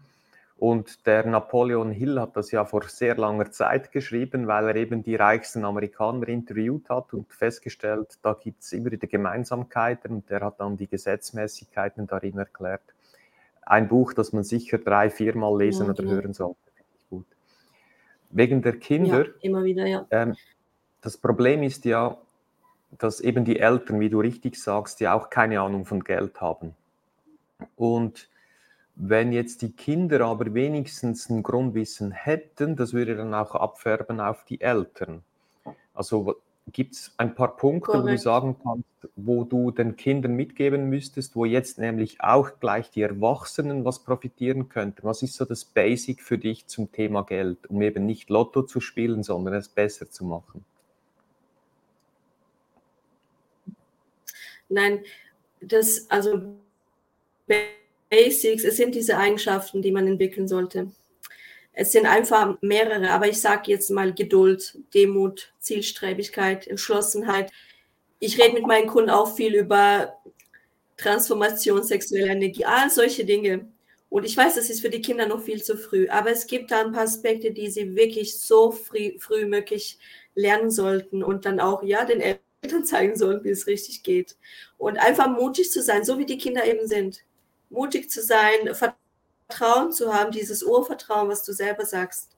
Und 0.63 1.07
der 1.07 1.27
Napoleon 1.27 1.91
Hill 1.91 2.21
hat 2.21 2.37
das 2.37 2.53
ja 2.53 2.65
vor 2.65 2.85
sehr 2.85 3.17
langer 3.17 3.51
Zeit 3.51 3.91
geschrieben, 3.91 4.47
weil 4.47 4.69
er 4.69 4.77
eben 4.77 5.03
die 5.03 5.17
reichsten 5.17 5.65
Amerikaner 5.65 6.29
interviewt 6.29 6.89
hat 6.89 7.13
und 7.15 7.33
festgestellt, 7.33 8.19
da 8.23 8.35
gibt 8.35 8.63
es 8.63 8.73
immer 8.73 8.93
wieder 8.93 9.09
Gemeinsamkeiten 9.09 10.13
und 10.13 10.31
er 10.31 10.43
hat 10.43 10.61
dann 10.61 10.77
die 10.77 10.87
Gesetzmäßigkeiten 10.87 12.07
darin 12.07 12.39
erklärt. 12.39 12.95
Ein 13.63 13.89
Buch, 13.89 14.13
das 14.13 14.33
man 14.33 14.45
sicher 14.45 14.79
drei, 14.79 15.11
viermal 15.11 15.59
lesen 15.59 15.87
ja, 15.87 15.93
oder 15.95 16.03
genau. 16.05 16.15
hören 16.15 16.33
sollte. 16.33 16.59
Gut. 17.11 17.27
Wegen 18.31 18.63
der 18.63 18.79
Kinder. 18.79 19.27
Ja, 19.27 19.33
immer 19.41 19.65
wieder, 19.65 19.87
ja. 19.87 20.07
Ähm, 20.13 20.37
das 21.01 21.19
Problem 21.19 21.65
ist 21.65 21.85
ja, 21.85 22.17
dass 22.99 23.21
eben 23.21 23.45
die 23.45 23.59
Eltern, 23.59 24.01
wie 24.01 24.11
du 24.11 24.21
richtig 24.21 24.57
sagst, 24.57 25.01
ja 25.01 25.15
auch 25.15 25.31
keine 25.31 25.61
Ahnung 25.61 25.85
von 25.85 26.05
Geld 26.05 26.41
haben. 26.41 26.75
Und 27.77 28.29
wenn 28.95 29.33
jetzt 29.33 29.63
die 29.63 29.73
Kinder 29.73 30.21
aber 30.27 30.53
wenigstens 30.53 31.31
ein 31.31 31.43
Grundwissen 31.43 32.13
hätten, 32.13 32.77
das 32.77 32.93
würde 32.93 33.17
dann 33.17 33.35
auch 33.35 33.55
abfärben 33.55 34.21
auf 34.21 34.45
die 34.45 34.61
Eltern. 34.61 35.23
Also 35.95 36.37
gibt 36.71 36.95
es 36.95 37.13
ein 37.17 37.35
paar 37.35 37.57
Punkte, 37.57 37.93
Correct. 37.93 38.05
wo 38.05 38.09
du 38.09 38.19
sagen 38.19 38.57
kannst, 38.63 38.87
wo 39.17 39.45
du 39.45 39.71
den 39.71 39.97
Kindern 39.97 40.35
mitgeben 40.35 40.89
müsstest, 40.89 41.35
wo 41.35 41.45
jetzt 41.45 41.79
nämlich 41.79 42.21
auch 42.21 42.61
gleich 42.61 42.91
die 42.91 43.03
Erwachsenen 43.03 43.85
was 43.85 44.01
profitieren 44.01 44.69
könnten? 44.69 45.03
Was 45.03 45.23
ist 45.23 45.35
so 45.35 45.45
das 45.45 45.65
Basic 45.65 46.23
für 46.23 46.39
dich 46.39 46.67
zum 46.67 46.93
Thema 46.93 47.23
Geld, 47.23 47.69
um 47.69 47.83
eben 47.83 48.07
nicht 48.07 48.31
Lotto 48.31 48.63
zu 48.63 48.81
spielen, 48.81 49.23
sondern 49.23 49.55
es 49.55 49.69
besser 49.69 50.11
zu 50.11 50.25
machen? 50.25 50.65
Nein, 54.73 55.05
das, 55.61 56.11
also 56.11 56.41
Basics, 58.09 58.65
es 58.65 58.77
sind 58.77 58.95
diese 58.95 59.17
Eigenschaften, 59.19 59.83
die 59.83 59.93
man 59.93 60.07
entwickeln 60.07 60.49
sollte. 60.49 60.91
Es 61.75 61.93
sind 61.93 62.07
einfach 62.07 62.57
mehrere, 62.61 63.11
aber 63.11 63.29
ich 63.29 63.41
sage 63.41 63.71
jetzt 63.71 63.91
mal 63.91 64.13
Geduld, 64.13 64.79
Demut, 64.95 65.53
Zielstrebigkeit, 65.59 66.67
Entschlossenheit. 66.67 67.51
Ich 68.19 68.39
rede 68.41 68.55
mit 68.55 68.67
meinen 68.67 68.87
Kunden 68.87 69.11
auch 69.11 69.35
viel 69.35 69.55
über 69.55 70.15
Transformation, 70.97 71.83
sexuelle 71.83 72.33
Energie, 72.33 72.65
all 72.65 72.91
solche 72.91 73.25
Dinge. 73.25 73.67
Und 74.11 74.25
ich 74.25 74.37
weiß, 74.37 74.57
das 74.57 74.69
ist 74.69 74.81
für 74.83 74.91
die 74.91 75.01
Kinder 75.01 75.27
noch 75.27 75.43
viel 75.43 75.63
zu 75.63 75.77
früh, 75.77 76.09
aber 76.09 76.31
es 76.31 76.47
gibt 76.47 76.71
da 76.71 76.83
ein 76.83 76.93
paar 76.93 77.05
Aspekte, 77.05 77.53
die 77.53 77.71
sie 77.71 77.97
wirklich 77.97 78.39
so 78.39 78.71
früh, 78.71 79.19
früh 79.19 79.47
möglich 79.47 79.99
lernen 80.35 80.71
sollten 80.71 81.23
und 81.23 81.47
dann 81.47 81.61
auch, 81.61 81.83
ja, 81.83 82.05
den 82.05 82.21
Eltern 82.21 82.52
zeigen 82.85 83.17
sollten, 83.17 83.45
wie 83.45 83.51
es 83.51 83.67
richtig 83.67 84.03
geht. 84.03 84.37
Und 84.79 84.99
einfach 84.99 85.29
mutig 85.29 85.71
zu 85.71 85.83
sein, 85.83 86.05
so 86.05 86.19
wie 86.19 86.27
die 86.27 86.39
Kinder 86.39 86.65
eben 86.65 86.87
sind 86.87 87.25
mutig 87.73 88.11
zu 88.11 88.23
sein, 88.23 88.75
Vertrauen 88.75 89.93
zu 89.93 90.15
haben, 90.15 90.31
dieses 90.31 90.63
Urvertrauen, 90.63 91.29
was 91.29 91.43
du 91.43 91.53
selber 91.53 91.85
sagst. 91.85 92.37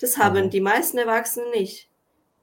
Das 0.00 0.16
haben 0.16 0.46
mhm. 0.46 0.50
die 0.50 0.60
meisten 0.60 0.96
Erwachsenen 0.98 1.50
nicht. 1.50 1.90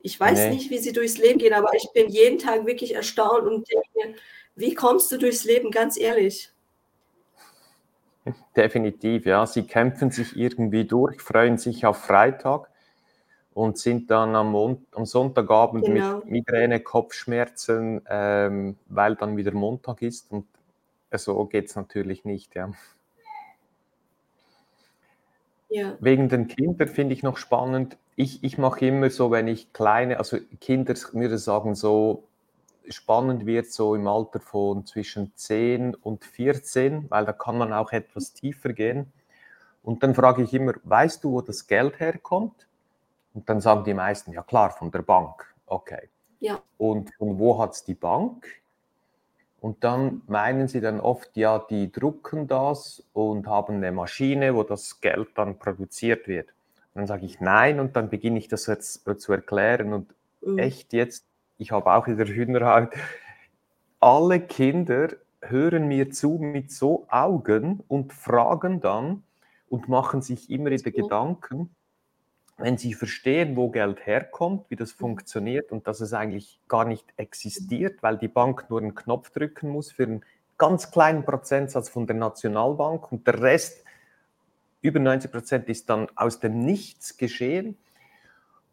Ich 0.02 0.20
weiß 0.20 0.38
nee. 0.38 0.50
nicht, 0.52 0.70
wie 0.70 0.78
sie 0.78 0.94
durchs 0.94 1.18
Leben 1.18 1.40
gehen, 1.40 1.54
aber 1.54 1.74
ich 1.74 1.90
bin 1.94 2.10
jeden 2.10 2.38
Tag 2.38 2.66
wirklich 2.66 2.94
erstaunt 2.94 3.48
und 3.48 3.68
denke, 3.68 4.20
wie 4.56 4.76
kommst 4.76 5.12
du 5.12 5.18
durchs 5.18 5.46
Leben, 5.46 5.72
ganz 5.72 5.98
ehrlich? 5.98 6.52
Definitiv, 8.56 9.26
ja. 9.26 9.46
Sie 9.46 9.64
kämpfen 9.64 10.12
sich 10.12 10.36
irgendwie 10.36 10.86
durch, 10.86 11.22
freuen 11.22 11.58
sich 11.58 11.86
auf 11.86 11.98
Freitag 11.98 12.70
und 13.56 13.78
sind 13.78 14.12
dann 14.12 14.36
am, 14.36 14.52
Mon 14.52 14.86
am 14.92 15.06
Sonntagabend 15.06 15.86
genau. 15.86 16.18
mit 16.18 16.26
Migräne, 16.26 16.82
Kopfschmerzen, 16.82 18.02
ähm, 18.08 18.76
weil 18.88 19.16
dann 19.16 19.38
wieder 19.38 19.54
Montag 19.54 20.02
ist 20.02 20.30
und 20.32 20.46
so 21.14 21.46
geht 21.46 21.68
es 21.70 21.76
natürlich 21.78 22.26
nicht, 22.26 22.54
ja. 22.54 22.72
ja. 25.70 25.96
Wegen 26.02 26.28
den 26.28 26.50
Kindern 26.50 26.90
finde 26.90 27.14
ich 27.14 27.24
noch 27.24 27.38
spannend. 27.38 27.98
Ich, 28.18 28.44
ich 28.44 28.58
mache 28.58 28.86
immer 28.88 29.10
so, 29.10 29.32
wenn 29.32 29.48
ich 29.48 29.72
kleine, 29.72 30.18
also 30.20 30.38
Kinder, 30.60 30.94
würde 31.14 31.38
sagen, 31.38 31.76
so 31.76 32.26
spannend 32.90 33.46
wird, 33.46 33.72
so 33.72 33.96
im 33.96 34.06
Alter 34.06 34.42
von 34.42 34.86
zwischen 34.86 35.32
10 35.34 35.96
und 35.96 36.26
14, 36.26 37.10
weil 37.10 37.24
da 37.24 37.32
kann 37.32 37.58
man 37.58 37.72
auch 37.72 37.94
etwas 37.94 38.34
tiefer 38.34 38.74
gehen. 38.74 39.14
Und 39.82 40.04
dann 40.04 40.14
frage 40.14 40.44
ich 40.44 40.54
immer, 40.54 40.74
weißt 40.84 41.24
du, 41.24 41.32
wo 41.32 41.40
das 41.40 41.68
Geld 41.68 42.02
herkommt? 42.02 42.68
Und 43.36 43.50
dann 43.50 43.60
sagen 43.60 43.84
die 43.84 43.94
meisten, 43.94 44.32
ja 44.32 44.42
klar, 44.42 44.72
von 44.72 44.90
der 44.92 45.02
Bank. 45.02 45.54
Okay. 45.68 46.10
Ja. 46.40 46.62
Und 46.78 47.14
von 47.16 47.38
wo 47.38 47.60
hat 47.60 47.74
es 47.74 47.84
die 47.84 47.94
Bank? 47.94 48.48
Und 49.60 49.84
dann 49.84 50.22
meinen 50.28 50.68
sie 50.68 50.80
dann 50.80 51.00
oft, 51.00 51.36
ja, 51.36 51.60
die 51.60 51.92
drucken 51.92 52.48
das 52.48 53.04
und 53.14 53.48
haben 53.48 53.76
eine 53.76 53.92
Maschine, 53.92 54.56
wo 54.56 54.64
das 54.64 55.02
Geld 55.02 55.30
dann 55.36 55.60
produziert 55.60 56.28
wird. 56.28 56.50
Und 56.94 57.02
dann 57.02 57.08
sage 57.08 57.26
ich 57.26 57.42
nein 57.42 57.80
und 57.80 57.96
dann 57.96 58.10
beginne 58.10 58.40
ich 58.40 58.48
das 58.48 58.68
jetzt 58.68 59.06
zu 59.20 59.34
erklären 59.34 59.92
und 59.92 60.14
mhm. 60.42 60.60
echt 60.60 60.94
jetzt, 60.94 61.26
ich 61.58 61.72
habe 61.72 61.94
auch 61.94 62.08
wieder 62.08 62.26
Hühnerhaut, 62.26 62.90
alle 64.00 64.40
Kinder 64.40 65.10
hören 65.42 65.88
mir 65.88 66.12
zu 66.12 66.38
mit 66.40 66.72
so 66.72 67.06
Augen 67.10 67.84
und 67.88 68.14
fragen 68.14 68.80
dann 68.80 69.24
und 69.68 69.90
machen 69.90 70.22
sich 70.22 70.50
immer 70.50 70.70
wieder 70.70 70.92
Gedanken, 70.92 71.76
wenn 72.58 72.78
sie 72.78 72.94
verstehen, 72.94 73.56
wo 73.56 73.70
Geld 73.70 74.06
herkommt, 74.06 74.70
wie 74.70 74.76
das 74.76 74.94
mhm. 74.96 75.00
funktioniert 75.00 75.72
und 75.72 75.88
dass 75.88 76.00
es 76.00 76.14
eigentlich 76.14 76.60
gar 76.68 76.86
nicht 76.86 77.06
existiert, 77.18 78.02
weil 78.02 78.18
die 78.18 78.28
Bank 78.28 78.70
nur 78.70 78.80
einen 78.80 78.96
Knopf 78.96 79.30
drücken 79.32 79.70
muss 79.70 79.92
für 79.92 80.04
einen 80.04 80.26
ganz 80.58 80.92
kleinen 80.92 81.26
Prozentsatz 81.26 81.90
von 81.90 82.08
der 82.08 82.16
Nationalbank 82.16 83.12
und 83.12 83.28
der 83.28 83.42
Rest, 83.42 83.84
über 84.82 85.00
90 85.00 85.32
Prozent, 85.32 85.70
ist 85.70 85.90
dann 85.90 86.08
aus 86.16 86.40
dem 86.40 86.60
Nichts 86.60 87.18
geschehen 87.18 87.78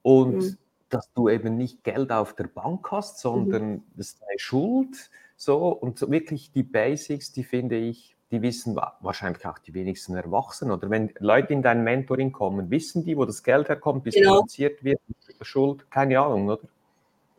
und 0.03 0.37
mhm. 0.37 0.59
dass 0.89 1.13
du 1.15 1.29
eben 1.29 1.57
nicht 1.57 1.83
Geld 1.83 2.13
auf 2.13 2.35
der 2.35 2.47
Bank 2.47 2.91
hast, 2.93 3.19
sondern 3.19 3.73
mhm. 3.73 3.83
das 3.97 4.09
ist 4.09 4.23
eine 4.23 4.39
Schuld. 4.39 5.11
So 5.37 5.69
und 5.69 5.99
so 5.99 6.09
wirklich 6.09 6.53
die 6.53 6.63
Basics, 6.63 7.33
die 7.33 7.43
finde 7.43 7.77
ich 7.77 8.12
die 8.33 8.41
wissen 8.41 8.75
wahrscheinlich 8.75 9.47
auch 9.47 9.59
die 9.59 9.75
wenigsten 9.75 10.17
Erwachsenen. 10.17 10.73
Oder 10.73 10.89
wenn 10.89 11.13
Leute 11.19 11.53
in 11.53 11.63
dein 11.63 11.85
Mentoring 11.85 12.33
kommen, 12.33 12.71
wissen 12.71 13.05
die, 13.05 13.17
wo 13.17 13.27
das 13.27 13.43
Geld 13.43 13.69
herkommt, 13.69 14.05
bis 14.05 14.15
genau. 14.15 14.37
produziert 14.37 14.83
wird, 14.83 15.01
Schuld, 15.43 15.89
keine 15.91 16.19
Ahnung, 16.19 16.49
oder? 16.49 16.63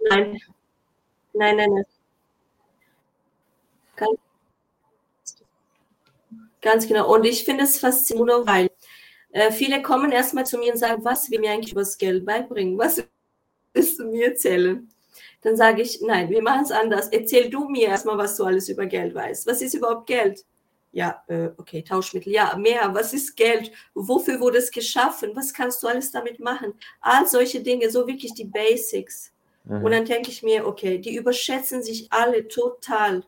Nein. 0.09 0.39
Nein, 1.33 1.57
nein, 1.57 1.69
nein. 1.73 1.85
Ganz, 3.95 4.19
ganz 6.61 6.87
genau. 6.87 7.11
Und 7.11 7.25
ich 7.25 7.43
finde 7.43 7.63
es 7.63 7.79
faszinierend, 7.79 8.47
weil 8.47 8.69
äh, 9.31 9.51
viele 9.51 9.81
kommen 9.81 10.11
erstmal 10.11 10.45
zu 10.45 10.59
mir 10.59 10.73
und 10.73 10.77
sagen, 10.77 11.03
was 11.03 11.31
will 11.31 11.39
mir 11.39 11.51
eigentlich 11.51 11.71
über 11.71 11.81
das 11.81 11.97
Geld 11.97 12.23
beibringen? 12.23 12.77
Was 12.77 13.03
willst 13.73 13.99
du 13.99 14.05
mir 14.05 14.27
erzählen? 14.27 14.87
Dann 15.41 15.57
sage 15.57 15.81
ich, 15.81 16.01
nein, 16.01 16.29
wir 16.29 16.43
machen 16.43 16.63
es 16.63 16.71
anders. 16.71 17.07
Erzähl 17.07 17.49
du 17.49 17.67
mir 17.67 17.87
erstmal, 17.87 18.17
was 18.19 18.37
du 18.37 18.43
alles 18.43 18.69
über 18.69 18.85
Geld 18.85 19.15
weißt. 19.15 19.47
Was 19.47 19.63
ist 19.63 19.73
überhaupt 19.73 20.05
Geld? 20.05 20.45
Ja, 20.93 21.23
äh, 21.27 21.49
okay, 21.57 21.81
Tauschmittel. 21.81 22.31
Ja, 22.31 22.55
mehr. 22.55 22.93
Was 22.93 23.13
ist 23.13 23.35
Geld? 23.35 23.71
Wofür 23.95 24.39
wurde 24.39 24.59
es 24.59 24.71
geschaffen? 24.71 25.31
Was 25.33 25.51
kannst 25.51 25.81
du 25.81 25.87
alles 25.87 26.11
damit 26.11 26.39
machen? 26.39 26.75
All 27.01 27.27
solche 27.27 27.61
Dinge, 27.61 27.89
so 27.89 28.05
wirklich 28.05 28.35
die 28.35 28.45
Basics. 28.45 29.33
Mhm. 29.63 29.83
Und 29.83 29.91
dann 29.91 30.05
denke 30.05 30.29
ich 30.29 30.43
mir, 30.43 30.67
okay, 30.67 30.99
die 30.99 31.15
überschätzen 31.15 31.81
sich 31.81 32.13
alle 32.13 32.47
total. 32.47 33.23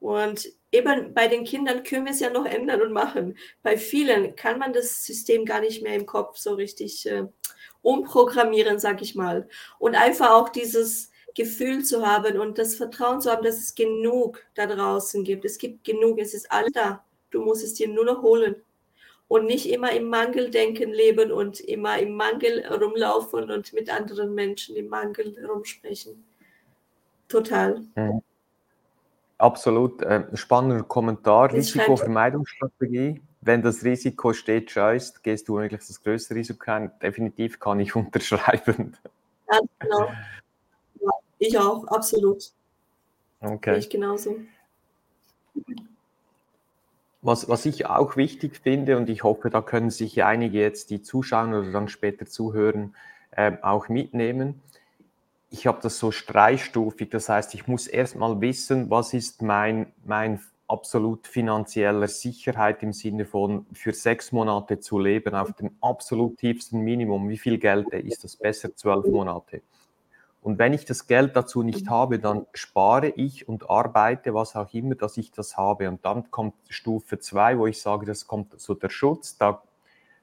Und 0.00 0.48
eben 0.72 1.14
bei 1.14 1.28
den 1.28 1.44
Kindern 1.44 1.84
können 1.84 2.06
wir 2.06 2.12
es 2.12 2.20
ja 2.20 2.30
noch 2.30 2.44
ändern 2.44 2.82
und 2.82 2.92
machen. 2.92 3.38
Bei 3.62 3.76
vielen 3.76 4.34
kann 4.34 4.58
man 4.58 4.72
das 4.72 5.04
System 5.04 5.44
gar 5.44 5.60
nicht 5.60 5.84
mehr 5.84 5.94
im 5.94 6.06
Kopf 6.06 6.38
so 6.38 6.54
richtig 6.54 7.08
äh, 7.08 7.26
umprogrammieren, 7.82 8.80
sag 8.80 9.00
ich 9.00 9.14
mal. 9.14 9.48
Und 9.78 9.94
einfach 9.94 10.32
auch 10.32 10.48
dieses 10.48 11.12
Gefühl 11.38 11.84
zu 11.84 12.04
haben 12.04 12.36
und 12.40 12.58
das 12.58 12.74
Vertrauen 12.74 13.20
zu 13.20 13.30
haben, 13.30 13.44
dass 13.44 13.58
es 13.58 13.76
genug 13.76 14.42
da 14.54 14.66
draußen 14.66 15.22
gibt. 15.22 15.44
Es 15.44 15.56
gibt 15.56 15.84
genug, 15.84 16.18
es 16.18 16.34
ist 16.34 16.50
alles 16.50 16.72
da. 16.72 17.04
Du 17.30 17.42
musst 17.42 17.62
es 17.62 17.74
dir 17.74 17.86
nur 17.86 18.04
noch 18.04 18.22
holen. 18.22 18.56
Und 19.28 19.44
nicht 19.46 19.70
immer 19.70 19.92
im 19.92 20.08
Mangeldenken 20.08 20.90
leben 20.90 21.30
und 21.30 21.60
immer 21.60 21.96
im 22.00 22.16
Mangel 22.16 22.66
rumlaufen 22.66 23.52
und 23.52 23.72
mit 23.72 23.88
anderen 23.88 24.34
Menschen 24.34 24.74
im 24.74 24.88
Mangel 24.88 25.36
rumsprechen. 25.46 26.24
Total. 27.28 27.82
Mhm. 27.94 28.20
Absolut. 29.36 30.02
Äh, 30.02 30.24
spannender 30.34 30.82
Kommentar. 30.82 31.52
Risikovermeidungsstrategie. 31.52 33.22
Wenn 33.42 33.62
das 33.62 33.84
Risiko 33.84 34.32
steht, 34.32 34.72
scheust, 34.72 35.22
gehst 35.22 35.48
du 35.48 35.58
eigentlich 35.58 35.86
das 35.86 36.02
größte 36.02 36.34
Risiko 36.34 36.72
ein. 36.72 36.90
Definitiv 37.00 37.60
kann 37.60 37.78
ich 37.78 37.94
unterschreiben. 37.94 38.96
Ja, 39.48 39.60
genau. 39.78 40.08
Ich 41.38 41.58
auch, 41.58 41.86
absolut. 41.86 42.50
Okay. 43.40 43.78
Ich 43.78 43.90
genauso. 43.90 44.36
Was, 47.22 47.48
was 47.48 47.66
ich 47.66 47.86
auch 47.86 48.16
wichtig 48.16 48.60
finde, 48.62 48.96
und 48.96 49.08
ich 49.08 49.24
hoffe, 49.24 49.50
da 49.50 49.60
können 49.60 49.90
sich 49.90 50.22
einige 50.22 50.58
jetzt, 50.58 50.90
die 50.90 51.02
zuschauen 51.02 51.54
oder 51.54 51.70
dann 51.72 51.88
später 51.88 52.26
zuhören, 52.26 52.94
äh, 53.32 53.52
auch 53.62 53.88
mitnehmen 53.88 54.62
ich 55.50 55.66
habe 55.66 55.78
das 55.82 55.98
so 55.98 56.10
dreistufig. 56.10 57.08
Das 57.10 57.28
heißt, 57.28 57.54
ich 57.54 57.66
muss 57.66 57.86
erstmal 57.86 58.40
wissen, 58.40 58.90
was 58.90 59.14
ist 59.14 59.42
mein, 59.42 59.92
mein 60.04 60.40
absolut 60.66 61.26
finanzieller 61.26 62.08
Sicherheit 62.08 62.82
im 62.82 62.92
Sinne 62.92 63.24
von 63.24 63.64
für 63.72 63.94
sechs 63.94 64.32
Monate 64.32 64.80
zu 64.80 64.98
leben 64.98 65.34
auf 65.34 65.54
dem 65.54 65.70
absolut 65.80 66.38
tiefsten 66.38 66.80
Minimum. 66.80 67.28
Wie 67.28 67.38
viel 67.38 67.58
Geld 67.58 67.88
ist 67.88 68.24
das 68.24 68.36
besser? 68.36 68.74
Zwölf 68.76 69.06
Monate. 69.06 69.62
Und 70.42 70.58
wenn 70.58 70.72
ich 70.72 70.84
das 70.84 71.06
Geld 71.06 71.34
dazu 71.36 71.62
nicht 71.62 71.90
habe, 71.90 72.18
dann 72.18 72.46
spare 72.54 73.08
ich 73.08 73.48
und 73.48 73.68
arbeite, 73.68 74.34
was 74.34 74.56
auch 74.56 74.72
immer, 74.72 74.94
dass 74.94 75.16
ich 75.16 75.32
das 75.32 75.56
habe. 75.56 75.88
Und 75.88 76.04
dann 76.04 76.30
kommt 76.30 76.54
Stufe 76.68 77.18
zwei, 77.18 77.58
wo 77.58 77.66
ich 77.66 77.80
sage, 77.80 78.06
das 78.06 78.26
kommt 78.26 78.58
so 78.60 78.74
der 78.74 78.88
Schutz. 78.88 79.36
Da 79.36 79.62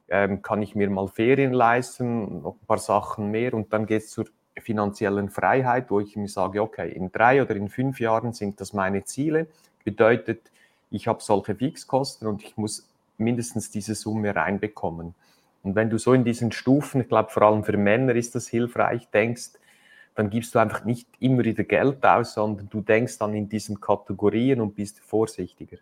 ähm, 0.07 0.41
kann 0.41 0.61
ich 0.61 0.73
mir 0.73 0.89
mal 0.89 1.07
Ferien 1.07 1.53
leisten, 1.53 2.41
noch 2.41 2.55
ein 2.55 2.65
paar 2.65 2.77
Sachen 2.77 3.29
mehr. 3.29 3.53
Und 3.53 3.73
dann 3.73 3.85
geht 3.85 4.03
es 4.03 4.09
zur 4.09 4.25
finanziellen 4.57 5.29
Freiheit, 5.29 5.91
wo 5.91 5.99
ich 5.99 6.15
mir 6.15 6.29
sage, 6.29 6.61
okay, 6.61 6.89
in 6.91 7.11
drei 7.11 7.41
oder 7.41 7.55
in 7.55 7.69
fünf 7.69 7.99
Jahren 7.99 8.33
sind 8.33 8.61
das 8.61 8.73
meine 8.73 9.03
Ziele, 9.03 9.47
bedeutet, 9.83 10.51
ich 10.89 11.07
habe 11.07 11.21
solche 11.21 11.55
Fixkosten 11.55 12.27
und 12.27 12.41
ich 12.41 12.55
muss 12.55 12.87
mindestens 13.17 13.69
diese 13.69 13.95
Summe 13.95 14.35
reinbekommen. 14.35 15.13
Und 15.63 15.75
wenn 15.75 15.89
du 15.89 15.97
so 15.97 16.13
in 16.13 16.23
diesen 16.23 16.51
Stufen, 16.51 17.01
ich 17.01 17.09
glaube 17.09 17.31
vor 17.31 17.43
allem 17.43 17.63
für 17.63 17.75
Männer 17.75 18.15
ist 18.15 18.35
das 18.35 18.47
hilfreich, 18.47 19.09
denkst, 19.09 19.51
dann 20.15 20.29
gibst 20.29 20.55
du 20.55 20.59
einfach 20.59 20.85
nicht 20.85 21.07
immer 21.19 21.43
wieder 21.43 21.63
Geld 21.63 22.03
aus, 22.03 22.33
sondern 22.33 22.69
du 22.69 22.81
denkst 22.81 23.17
dann 23.19 23.33
in 23.33 23.49
diesen 23.49 23.79
Kategorien 23.79 24.61
und 24.61 24.73
bist 24.73 24.99
vorsichtiger. 25.01 25.77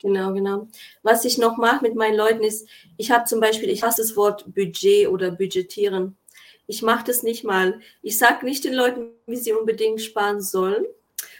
Genau, 0.00 0.32
genau. 0.32 0.68
Was 1.02 1.24
ich 1.24 1.38
noch 1.38 1.56
mache 1.56 1.82
mit 1.82 1.96
meinen 1.96 2.16
Leuten 2.16 2.44
ist, 2.44 2.68
ich 2.98 3.10
habe 3.10 3.24
zum 3.24 3.40
Beispiel, 3.40 3.70
ich 3.70 3.82
hasse 3.82 4.02
das 4.02 4.14
Wort 4.14 4.44
Budget 4.54 5.08
oder 5.08 5.32
Budgetieren. 5.32 6.16
Ich 6.66 6.82
mache 6.82 7.04
das 7.06 7.22
nicht 7.22 7.44
mal. 7.44 7.80
Ich 8.02 8.18
sage 8.18 8.44
nicht 8.44 8.62
den 8.64 8.74
Leuten, 8.74 9.10
wie 9.26 9.36
sie 9.36 9.54
unbedingt 9.54 10.00
sparen 10.02 10.40
sollen, 10.40 10.84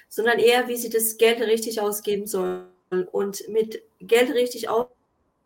sondern 0.09 0.39
eher, 0.39 0.67
wie 0.69 0.77
sie 0.77 0.91
das 0.91 1.19
Geld 1.19 1.41
richtig 1.41 1.81
ausgeben 1.81 2.27
sollen. 2.27 2.67
Und 3.13 3.47
mit 3.49 3.83
Geld 4.01 4.31
richtig 4.31 4.69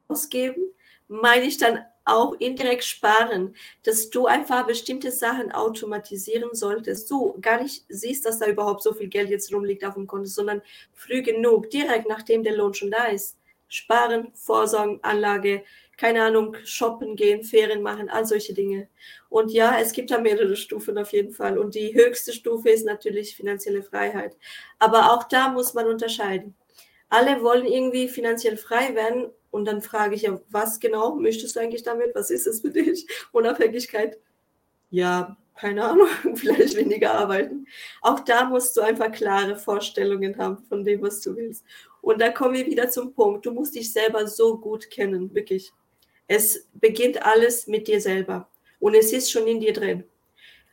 ausgeben 0.08 0.72
meine 1.12 1.44
ich 1.44 1.58
dann 1.58 1.84
auch 2.04 2.34
indirekt 2.40 2.84
sparen, 2.84 3.54
dass 3.84 4.10
du 4.10 4.26
einfach 4.26 4.66
bestimmte 4.66 5.12
Sachen 5.12 5.52
automatisieren 5.52 6.50
solltest. 6.54 7.10
Du 7.10 7.38
gar 7.40 7.62
nicht 7.62 7.84
siehst, 7.88 8.26
dass 8.26 8.38
da 8.38 8.46
überhaupt 8.46 8.82
so 8.82 8.92
viel 8.92 9.08
Geld 9.08 9.30
jetzt 9.30 9.52
rumliegt 9.54 9.84
auf 9.84 9.94
dem 9.94 10.06
Konto, 10.06 10.26
sondern 10.26 10.62
früh 10.94 11.22
genug, 11.22 11.70
direkt 11.70 12.08
nachdem 12.08 12.42
der 12.42 12.56
Lohn 12.56 12.74
schon 12.74 12.90
da 12.90 13.06
ist. 13.06 13.38
Sparen, 13.68 14.32
Vorsorgen, 14.34 14.98
Anlage, 15.02 15.62
keine 15.96 16.24
Ahnung, 16.24 16.56
shoppen 16.64 17.14
gehen, 17.14 17.44
Ferien 17.44 17.82
machen, 17.82 18.08
all 18.08 18.26
solche 18.26 18.54
Dinge. 18.54 18.88
Und 19.28 19.52
ja, 19.52 19.78
es 19.78 19.92
gibt 19.92 20.10
da 20.10 20.18
mehrere 20.18 20.56
Stufen 20.56 20.98
auf 20.98 21.12
jeden 21.12 21.32
Fall. 21.32 21.58
Und 21.58 21.74
die 21.74 21.94
höchste 21.94 22.32
Stufe 22.32 22.70
ist 22.70 22.84
natürlich 22.84 23.36
finanzielle 23.36 23.82
Freiheit. 23.82 24.36
Aber 24.78 25.12
auch 25.12 25.24
da 25.24 25.48
muss 25.48 25.74
man 25.74 25.86
unterscheiden. 25.86 26.54
Alle 27.08 27.42
wollen 27.42 27.66
irgendwie 27.66 28.08
finanziell 28.08 28.56
frei 28.56 28.94
werden. 28.94 29.30
Und 29.52 29.66
dann 29.66 29.82
frage 29.82 30.14
ich 30.14 30.22
ja, 30.22 30.40
was 30.48 30.80
genau 30.80 31.14
möchtest 31.14 31.54
du 31.54 31.60
eigentlich 31.60 31.82
damit? 31.82 32.14
Was 32.14 32.30
ist 32.30 32.46
es 32.46 32.62
für 32.62 32.70
dich? 32.70 33.06
Unabhängigkeit? 33.32 34.18
Ja, 34.90 35.36
keine 35.54 35.84
Ahnung, 35.84 36.08
vielleicht 36.34 36.74
weniger 36.74 37.14
arbeiten. 37.14 37.66
Auch 38.00 38.20
da 38.20 38.46
musst 38.46 38.76
du 38.76 38.80
einfach 38.80 39.12
klare 39.12 39.56
Vorstellungen 39.56 40.38
haben 40.38 40.56
von 40.68 40.82
dem, 40.82 41.02
was 41.02 41.20
du 41.20 41.36
willst. 41.36 41.64
Und 42.00 42.20
da 42.20 42.30
kommen 42.30 42.54
wir 42.54 42.66
wieder 42.66 42.90
zum 42.90 43.12
Punkt. 43.12 43.44
Du 43.44 43.52
musst 43.52 43.74
dich 43.74 43.92
selber 43.92 44.26
so 44.26 44.58
gut 44.58 44.90
kennen, 44.90 45.34
wirklich. 45.34 45.70
Es 46.26 46.66
beginnt 46.72 47.22
alles 47.22 47.66
mit 47.66 47.88
dir 47.88 48.00
selber 48.00 48.48
und 48.80 48.94
es 48.94 49.12
ist 49.12 49.30
schon 49.30 49.46
in 49.46 49.60
dir 49.60 49.74
drin. 49.74 50.04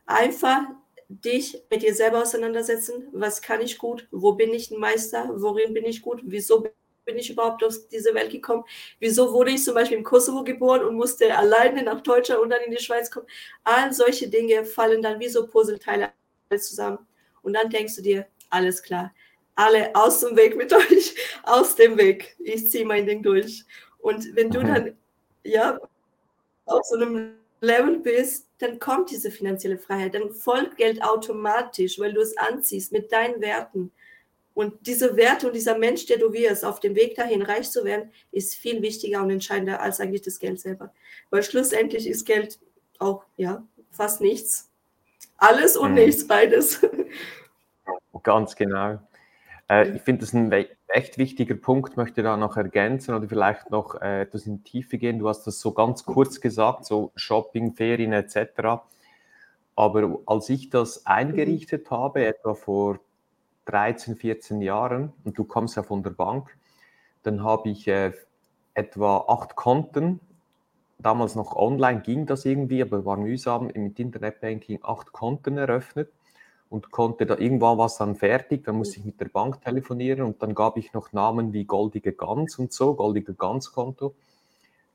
Einfach 0.06 0.62
dich 1.10 1.62
mit 1.70 1.82
dir 1.82 1.94
selber 1.94 2.22
auseinandersetzen. 2.22 3.10
Was 3.12 3.42
kann 3.42 3.60
ich 3.60 3.78
gut? 3.78 4.08
Wo 4.10 4.34
bin 4.34 4.54
ich 4.54 4.72
ein 4.72 4.80
Meister? 4.80 5.30
Worin 5.36 5.74
bin 5.74 5.86
ich 5.86 6.02
gut? 6.02 6.22
Wieso 6.24 6.66
bin 7.10 7.18
ich 7.18 7.32
überhaupt 7.32 7.64
auf 7.64 7.74
diese 7.92 8.14
Welt 8.14 8.32
gekommen? 8.32 8.64
Wieso 9.00 9.34
wurde 9.34 9.50
ich 9.50 9.64
zum 9.64 9.74
Beispiel 9.74 9.98
im 9.98 10.04
Kosovo 10.04 10.44
geboren 10.44 10.84
und 10.84 10.96
musste 10.96 11.36
alleine 11.36 11.82
nach 11.82 12.02
Deutschland 12.02 12.42
und 12.42 12.52
dann 12.52 12.62
in 12.62 12.72
die 12.72 12.84
Schweiz 12.84 13.10
kommen? 13.10 13.26
All 13.64 13.92
solche 13.92 14.28
Dinge 14.30 14.64
fallen 14.64 15.02
dann 15.02 15.20
wie 15.20 15.28
so 15.28 15.48
Puzzleteile 15.48 16.12
zusammen. 16.56 17.00
Und 17.42 17.54
dann 17.54 17.72
denkst 17.72 17.96
du 17.96 18.04
dir, 18.04 18.28
alles 18.52 18.84
klar, 18.84 19.12
alle 19.56 19.96
aus 19.96 20.20
dem 20.20 20.38
Weg 20.38 20.56
mit 20.56 20.72
euch, 20.92 21.16
aus 21.44 21.76
dem 21.76 21.98
Weg. 21.98 22.36
Ich 22.38 22.70
ziehe 22.70 22.86
mein 22.86 23.08
Ding 23.08 23.24
durch. 23.24 23.66
Und 23.98 24.36
wenn 24.36 24.52
du 24.52 24.62
dann 24.62 24.96
ja, 25.44 25.80
auf 26.66 26.86
so 26.86 26.96
einem 26.96 27.34
Level 27.62 28.00
bist, 28.00 28.48
dann 28.60 28.80
kommt 28.80 29.10
diese 29.10 29.32
finanzielle 29.32 29.80
Freiheit, 29.80 30.14
dann 30.14 30.32
folgt 30.32 30.78
Geld 30.78 31.02
automatisch, 31.02 32.00
weil 32.00 32.14
du 32.14 32.22
es 32.22 32.38
anziehst 32.38 32.92
mit 32.92 33.12
deinen 33.12 33.42
Werten. 33.42 33.92
Und 34.54 34.88
diese 34.88 35.16
Werte 35.16 35.48
und 35.48 35.56
dieser 35.56 35.78
Mensch, 35.78 36.06
der 36.06 36.18
du 36.18 36.34
wirst, 36.34 36.66
auf 36.66 36.80
dem 36.80 36.96
Weg 36.96 37.16
dahin 37.16 37.42
reich 37.42 37.72
zu 37.72 37.86
werden, 37.86 38.12
ist 38.32 38.56
viel 38.56 38.82
wichtiger 38.82 39.22
und 39.22 39.30
entscheidender 39.30 39.82
als 39.82 40.00
eigentlich 40.00 40.22
das 40.22 40.40
Geld 40.40 40.60
selber. 40.60 40.94
Weil 41.30 41.44
schlussendlich 41.44 42.08
ist 42.08 42.26
Geld 42.26 42.60
auch, 42.98 43.24
ja, 43.38 43.64
fast 43.92 44.22
nichts. 44.22 44.70
Alles 45.38 45.78
und 45.78 45.92
mhm. 45.92 45.96
nichts, 45.96 46.28
beides. 46.28 46.82
Ganz 48.24 48.56
genau. 48.56 49.00
Äh, 49.70 49.96
ich 49.96 50.02
finde 50.02 50.22
das 50.22 50.34
ein 50.34 50.52
echt 50.90 51.18
wichtiger 51.18 51.56
Punkt, 51.56 51.96
möchte 51.96 52.24
da 52.24 52.36
noch 52.36 52.58
ergänzen 52.58 53.16
oder 53.16 53.28
vielleicht 53.28 53.70
noch 53.70 54.02
äh, 54.02 54.22
etwas 54.22 54.46
in 54.46 54.58
die 54.58 54.64
Tiefe 54.64 54.98
gehen. 54.98 55.20
Du 55.20 55.30
hast 55.30 55.46
das 55.46 55.60
so 55.60 55.72
ganz 55.72 56.04
kurz 56.04 56.42
gesagt, 56.42 56.86
so 56.86 57.12
Shopping, 57.16 57.74
Ferien 57.74 58.12
etc. 58.12 58.82
Aber 59.76 60.20
als 60.26 60.50
ich 60.50 60.70
das 60.70 61.06
eingerichtet 61.06 61.90
habe, 61.92 62.26
etwa 62.26 62.54
vor 62.54 63.00
13, 63.70 64.16
14 64.16 64.62
Jahren, 64.62 65.14
und 65.24 65.38
du 65.38 65.44
kommst 65.44 65.78
ja 65.78 65.84
von 65.84 66.02
der 66.02 66.12
Bank, 66.12 66.58
dann 67.24 67.44
habe 67.44 67.70
ich 67.70 67.88
äh, 67.88 68.14
etwa 68.74 69.26
acht 69.28 69.56
Konten. 69.56 70.20
Damals 70.98 71.36
noch 71.36 71.56
online 71.56 72.02
ging 72.02 72.26
das 72.26 72.46
irgendwie, 72.46 72.82
aber 72.82 73.06
war 73.06 73.18
mühsam 73.18 73.68
mit 73.68 74.00
Internetbanking 74.00 74.80
acht 74.84 75.12
Konten 75.12 75.58
eröffnet 75.58 76.10
und 76.70 76.92
konnte 76.92 77.26
da 77.26 77.38
irgendwann 77.38 77.78
was 77.78 77.98
dann 77.98 78.16
fertig, 78.16 78.64
dann 78.64 78.76
musste 78.76 79.00
ich 79.00 79.06
mit 79.06 79.20
der 79.20 79.30
Bank 79.30 79.62
telefonieren 79.62 80.24
und 80.24 80.42
dann 80.42 80.54
gab 80.54 80.78
ich 80.78 80.94
noch 80.94 81.12
Namen 81.14 81.54
wie 81.54 81.66
Goldige 81.66 82.14
Gans 82.14 82.58
und 82.60 82.74
so, 82.74 82.96
Goldige 82.96 83.34
Gans 83.34 83.72
Konto. 83.72 84.14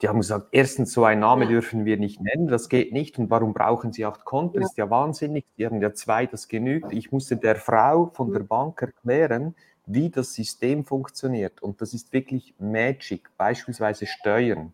Die 0.03 0.09
haben 0.09 0.19
gesagt, 0.19 0.49
erstens, 0.51 0.93
so 0.93 1.05
einen 1.05 1.21
Namen 1.21 1.49
dürfen 1.49 1.85
wir 1.85 1.97
nicht 1.97 2.21
nennen, 2.21 2.49
das 2.49 2.69
geht 2.69 2.93
nicht. 2.93 3.19
Und 3.19 3.31
warum 3.31 3.55
brauchen 3.55 3.93
sie 3.93 4.05
acht 4.05 4.25
Konten? 4.25 4.61
Das 4.61 4.71
ist 4.71 4.77
ja 4.77 4.91
wahnsinnig. 4.91 5.45
Die 5.57 5.67
haben 5.67 5.81
ja 5.81 5.95
zwei, 5.95 6.27
das 6.27 6.49
genügt. 6.49 6.93
Ich 6.93 7.13
musste 7.13 7.37
der 7.37 7.57
Frau 7.57 8.11
von 8.13 8.33
der 8.33 8.41
Bank 8.41 8.83
erklären, 8.83 9.55
wie 9.87 10.11
das 10.11 10.35
System 10.35 10.85
funktioniert. 10.85 11.63
Und 11.63 11.81
das 11.81 11.95
ist 11.95 12.13
wirklich 12.13 12.55
Magic, 12.59 13.31
beispielsweise 13.37 14.07
Steuern. 14.07 14.73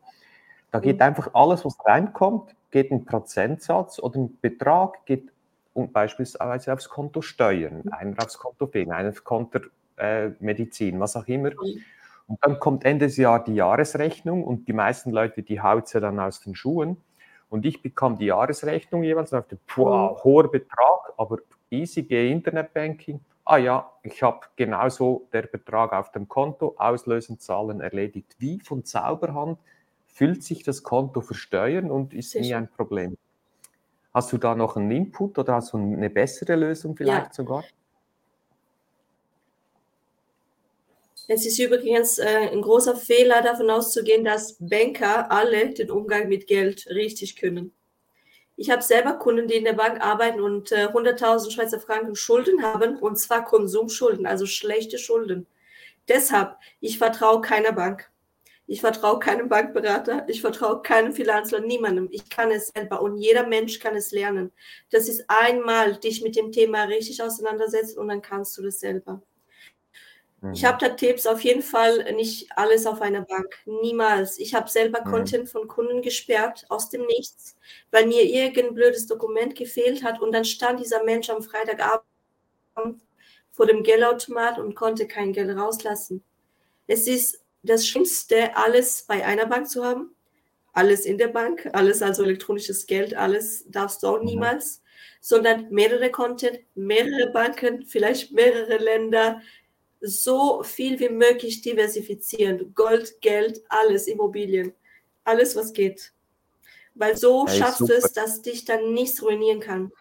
Da 0.70 0.78
geht 0.78 1.02
einfach 1.02 1.35
alles, 1.35 1.64
was 1.64 1.76
reinkommt, 1.85 2.54
geht 2.70 2.90
ein 2.92 3.04
Prozentsatz 3.04 3.98
oder 3.98 4.20
ein 4.20 4.38
Betrag, 4.40 5.04
geht 5.04 5.30
und 5.72 5.92
beispielsweise 5.92 6.72
aufs 6.72 6.88
Konto 6.88 7.22
Steuern, 7.22 7.88
einer 7.90 8.16
aufs 8.22 8.38
Konto 8.38 8.66
Fehlen, 8.66 8.92
einer 8.92 9.11
aufs 9.11 9.24
Konto 9.24 9.61
äh, 9.96 10.30
Medizin, 10.40 10.98
was 11.00 11.16
auch 11.16 11.26
immer. 11.26 11.50
Und 12.30 12.38
dann 12.42 12.60
kommt 12.60 12.84
Ende 12.84 13.06
des 13.06 13.16
Jahres 13.16 13.46
die 13.46 13.56
Jahresrechnung 13.56 14.44
und 14.44 14.68
die 14.68 14.72
meisten 14.72 15.10
Leute, 15.10 15.42
die 15.42 15.60
haut 15.60 15.88
sie 15.88 16.00
dann 16.00 16.20
aus 16.20 16.40
den 16.40 16.54
Schuhen. 16.54 16.96
Und 17.48 17.66
ich 17.66 17.82
bekomme 17.82 18.18
die 18.18 18.26
Jahresrechnung 18.26 19.02
jeweils 19.02 19.32
auf 19.32 19.48
den, 19.48 19.58
boah, 19.74 20.12
mhm. 20.12 20.22
hoher 20.22 20.48
Betrag, 20.48 21.12
aber 21.16 21.38
easy, 21.70 22.04
gehe 22.04 22.30
Internetbanking. 22.30 23.18
Ah 23.44 23.56
ja, 23.56 23.90
ich 24.04 24.22
habe 24.22 24.46
genauso 24.54 25.26
der 25.32 25.42
Betrag 25.42 25.92
auf 25.92 26.12
dem 26.12 26.28
Konto, 26.28 26.76
auslösen, 26.78 27.40
zahlen, 27.40 27.80
erledigt. 27.80 28.36
Wie 28.38 28.60
von 28.60 28.84
Zauberhand 28.84 29.58
füllt 30.06 30.44
sich 30.44 30.62
das 30.62 30.84
Konto 30.84 31.22
versteuern 31.22 31.90
und 31.90 32.14
ist 32.14 32.30
Sicher. 32.30 32.44
nie 32.44 32.54
ein 32.54 32.68
Problem. 32.68 33.16
Hast 34.14 34.32
du 34.32 34.38
da 34.38 34.54
noch 34.54 34.76
einen 34.76 34.92
Input 34.92 35.36
oder 35.36 35.54
hast 35.54 35.72
du 35.72 35.78
eine 35.78 36.10
bessere 36.10 36.54
Lösung 36.54 36.94
vielleicht 36.94 37.26
ja. 37.26 37.32
sogar? 37.32 37.64
Es 41.28 41.46
ist 41.46 41.59
übrigens 41.59 42.18
äh, 42.18 42.48
ein 42.50 42.62
großer 42.62 42.96
Fehler, 42.96 43.42
davon 43.42 43.70
auszugehen, 43.70 44.24
dass 44.24 44.56
Banker 44.59 45.30
alle 45.30 45.70
den 45.70 45.90
Umgang 45.90 46.28
mit 46.28 46.46
Geld 46.46 46.87
richtig 46.88 47.37
können. 47.37 47.72
Ich 48.56 48.68
habe 48.70 48.83
selber 48.83 49.14
Kunden, 49.14 49.48
die 49.48 49.54
in 49.54 49.64
der 49.64 49.72
Bank 49.72 50.04
arbeiten 50.04 50.40
und 50.40 50.70
äh, 50.72 50.88
100.000 50.88 51.50
Schweizer 51.50 51.80
Franken 51.80 52.14
Schulden 52.14 52.62
haben, 52.62 52.98
und 52.98 53.16
zwar 53.16 53.44
Konsumschulden, 53.44 54.26
also 54.26 54.44
schlechte 54.44 54.98
Schulden. 54.98 55.46
Deshalb, 56.09 56.56
ich 56.80 56.98
vertraue 56.98 57.40
keiner 57.40 57.72
Bank. 57.72 58.11
Ich 58.66 58.83
vertraue 58.83 59.18
keinem 59.18 59.48
Bankberater, 59.48 60.26
ich 60.28 60.40
vertraue 60.42 60.83
keinem 60.83 61.12
Finanzler, 61.12 61.61
niemandem. 61.61 62.09
Ich 62.12 62.28
kann 62.28 62.52
es 62.52 62.68
selber 62.68 63.02
und 63.02 63.16
jeder 63.16 63.46
Mensch 63.46 63.80
kann 63.80 63.96
es 63.96 64.12
lernen. 64.12 64.52
Das 64.90 65.09
ist 65.09 65.24
einmal 65.26 65.96
dich 65.96 66.22
mit 66.22 66.37
dem 66.37 66.52
Thema 66.52 66.85
richtig 66.85 67.20
auseinandersetzen 67.22 67.98
und 67.98 68.09
dann 68.09 68.22
kannst 68.22 68.56
du 68.59 68.62
das 68.62 68.78
selber. 68.78 69.22
Mhm. 70.40 70.53
Ich 70.53 70.64
habe 70.64 70.79
da 70.79 70.94
Tipps 70.94 71.26
auf 71.26 71.42
jeden 71.42 71.62
Fall 71.62 72.12
nicht 72.14 72.50
alles 72.57 72.87
auf 72.87 73.00
einer 73.00 73.22
Bank. 73.22 73.55
Niemals. 73.66 74.38
Ich 74.38 74.55
habe 74.55 74.68
selber 74.70 75.00
mhm. 75.05 75.11
Content 75.11 75.48
von 75.48 75.68
Kunden 75.68 76.03
gesperrt 76.03 76.64
aus 76.68 76.90
dem 76.90 77.07
Nichts, 77.07 77.57
weil 77.90 78.07
mir 78.07 78.24
irgendein 78.24 78.74
blödes 78.74 79.07
Dokument 79.07 79.55
gefehlt 79.55 80.03
hat 80.03 80.20
und 80.20 80.33
dann 80.33 80.44
stand 80.44 80.81
dieser 80.81 81.05
Mensch 81.05 81.31
am 81.31 81.42
Freitagabend 81.42 82.05
vor 83.53 83.66
dem 83.66 83.83
Geldautomat 83.83 84.59
und 84.59 84.74
konnte 84.74 85.07
kein 85.07 85.33
Geld 85.33 85.57
rauslassen. 85.57 86.22
Es 86.87 87.07
ist 87.07 87.42
das 87.62 87.87
Schlimmste, 87.87 88.57
alles 88.57 89.03
bei 89.03 89.24
einer 89.24 89.46
Bank 89.46 89.68
zu 89.68 89.85
haben. 89.85 90.14
Alles 90.72 91.05
in 91.05 91.18
der 91.18 91.29
Bank, 91.29 91.68
alles 91.72 92.00
also 92.00 92.22
elektronisches 92.22 92.87
Geld, 92.87 93.14
alles 93.14 93.64
darfst 93.68 94.03
du 94.03 94.07
auch 94.07 94.20
mhm. 94.20 94.26
niemals, 94.26 94.83
sondern 95.20 95.68
mehrere 95.70 96.11
Content, 96.11 96.61
mehrere 96.74 97.33
Banken, 97.33 97.85
vielleicht 97.85 98.33
mehrere 98.33 98.79
Länder, 98.79 99.42
so 100.00 100.62
viel 100.62 100.98
wie 100.98 101.10
möglich 101.10 101.62
diversifizieren. 101.62 102.72
Gold, 102.74 103.20
Geld, 103.20 103.62
alles, 103.68 104.06
Immobilien, 104.08 104.72
alles, 105.24 105.56
was 105.56 105.72
geht. 105.72 106.12
Weil 106.94 107.16
so 107.16 107.46
hey, 107.46 107.58
schaffst 107.58 107.80
du 107.80 107.92
es, 107.92 108.12
dass 108.12 108.42
dich 108.42 108.64
dann 108.64 108.92
nichts 108.92 109.22
ruinieren 109.22 109.60
kann. 109.60 109.92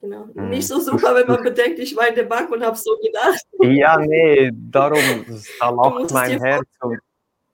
Genau. 0.00 0.28
Mhm. 0.32 0.50
Nicht 0.50 0.68
so 0.68 0.78
super, 0.80 1.14
wenn 1.14 1.26
man 1.26 1.42
bedenkt, 1.42 1.78
ich 1.80 1.96
war 1.96 2.08
in 2.08 2.14
der 2.14 2.24
Bank 2.24 2.50
und 2.50 2.62
habe 2.62 2.76
so 2.76 2.96
gedacht. 3.02 3.40
Ja, 3.60 3.98
nee, 3.98 4.50
darum, 4.52 5.00
da 5.58 5.70
lacht 5.70 6.12
mein 6.12 6.40
Herz. 6.40 6.68
Und, 6.80 7.00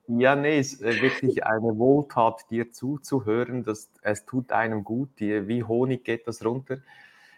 ja, 0.06 0.36
nee, 0.36 0.58
es 0.58 0.74
ist 0.74 0.82
äh, 0.82 1.00
wirklich 1.00 1.44
eine 1.44 1.78
Wohltat, 1.78 2.44
dir 2.50 2.70
zuzuhören. 2.70 3.64
Das, 3.64 3.88
es 4.02 4.26
tut 4.26 4.52
einem 4.52 4.84
gut. 4.84 5.08
Wie 5.16 5.62
Honig 5.62 6.04
geht 6.04 6.26
das 6.26 6.44
runter. 6.44 6.78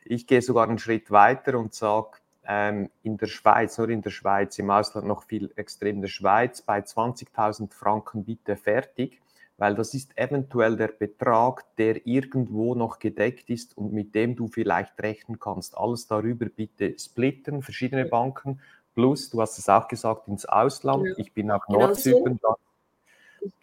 Ich 0.05 0.27
gehe 0.27 0.43
sogar 0.43 0.69
einen 0.69 0.79
Schritt 0.79 1.11
weiter 1.11 1.57
und 1.59 1.75
sage, 1.75 2.19
ähm, 2.49 2.91
in 3.03 3.17
der 3.17 3.27
Schweiz, 3.27 3.79
nur 3.79 3.89
in 3.89 4.03
der 4.03 4.11
Schweiz, 4.11 4.59
im 4.59 4.71
Ausland 4.71 5.07
noch 5.07 5.25
viel 5.25 5.53
extrem 5.57 6.01
der 6.01 6.09
Schweiz, 6.09 6.63
bei 6.63 6.79
20.000 6.79 7.73
Franken 7.73 8.25
bitte 8.25 8.57
fertig, 8.57 9.21
weil 9.59 9.75
das 9.75 9.95
ist 9.95 10.17
eventuell 10.17 10.77
der 10.77 10.89
Betrag, 10.89 11.65
der 11.77 12.07
irgendwo 12.07 12.75
noch 12.75 12.99
gedeckt 12.99 13.51
ist 13.51 13.77
und 13.77 13.93
mit 13.93 14.15
dem 14.15 14.37
du 14.37 14.49
vielleicht 14.49 15.01
rechnen 15.01 15.39
kannst. 15.39 15.77
Alles 15.77 16.07
darüber 16.07 16.47
bitte 16.47 16.99
splitten, 16.99 17.63
verschiedene 17.63 18.05
Banken, 18.05 18.61
plus, 18.95 19.31
du 19.31 19.41
hast 19.41 19.59
es 19.59 19.69
auch 19.69 19.89
gesagt, 19.89 20.29
ins 20.29 20.47
Ausland. 20.47 21.07
Ja. 21.07 21.15
Ich 21.19 21.33
bin 21.33 21.51
auch 21.51 21.69
Nordzypern. 21.69 22.41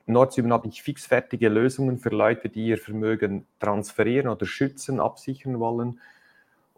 Nordzypern 0.06 0.54
habe 0.54 0.68
ich 0.68 0.84
fixfertige 0.84 1.50
Lösungen 1.50 1.98
für 1.98 2.10
Leute, 2.10 2.50
die 2.50 2.68
ihr 2.68 2.78
Vermögen 2.78 3.46
transferieren 3.60 4.30
oder 4.30 4.46
schützen, 4.46 5.00
absichern 5.00 5.60
wollen. 5.60 6.00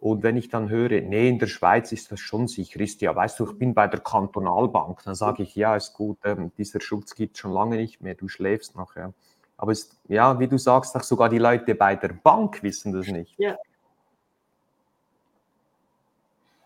Und 0.06 0.22
wenn 0.22 0.38
ich 0.38 0.50
dann 0.50 0.70
höre, 0.70 1.02
nee, 1.02 1.28
in 1.28 1.39
der 1.39 1.48
Schweiz 1.48 1.91
ist 1.91 2.12
das 2.12 2.20
schon 2.20 2.48
sicher, 2.48 2.80
ist 2.80 3.02
ja, 3.02 3.15
weißt 3.15 3.39
du, 3.39 3.50
ich 3.50 3.58
bin 3.58 3.74
bei 3.74 3.88
der 3.88 4.02
Kantonalbank, 4.02 5.02
dann 5.04 5.15
sage 5.15 5.41
ich, 5.41 5.56
ja, 5.56 5.76
ist 5.76 5.96
gut, 5.96 6.20
ähm, 6.24 6.52
dieser 6.60 6.80
Schutz 6.80 7.15
gibt 7.15 7.34
es 7.34 7.39
schon 7.39 7.52
lange 7.52 7.78
nicht 7.78 8.02
mehr, 8.02 8.13
du 8.13 8.28
schläfst 8.28 8.76
noch. 8.76 8.96
Ja. 8.96 9.13
Aber 9.58 9.72
es, 9.72 10.00
ja, 10.08 10.39
wie 10.39 10.48
du 10.48 10.60
sagst, 10.60 10.96
auch 10.96 11.02
sogar 11.02 11.28
die 11.30 11.39
Leute 11.39 11.74
bei 11.74 11.96
der 11.96 12.10
Bank 12.10 12.62
wissen 12.62 12.94
das 12.94 13.08
nicht. 13.08 13.34
Ja. 13.39 13.58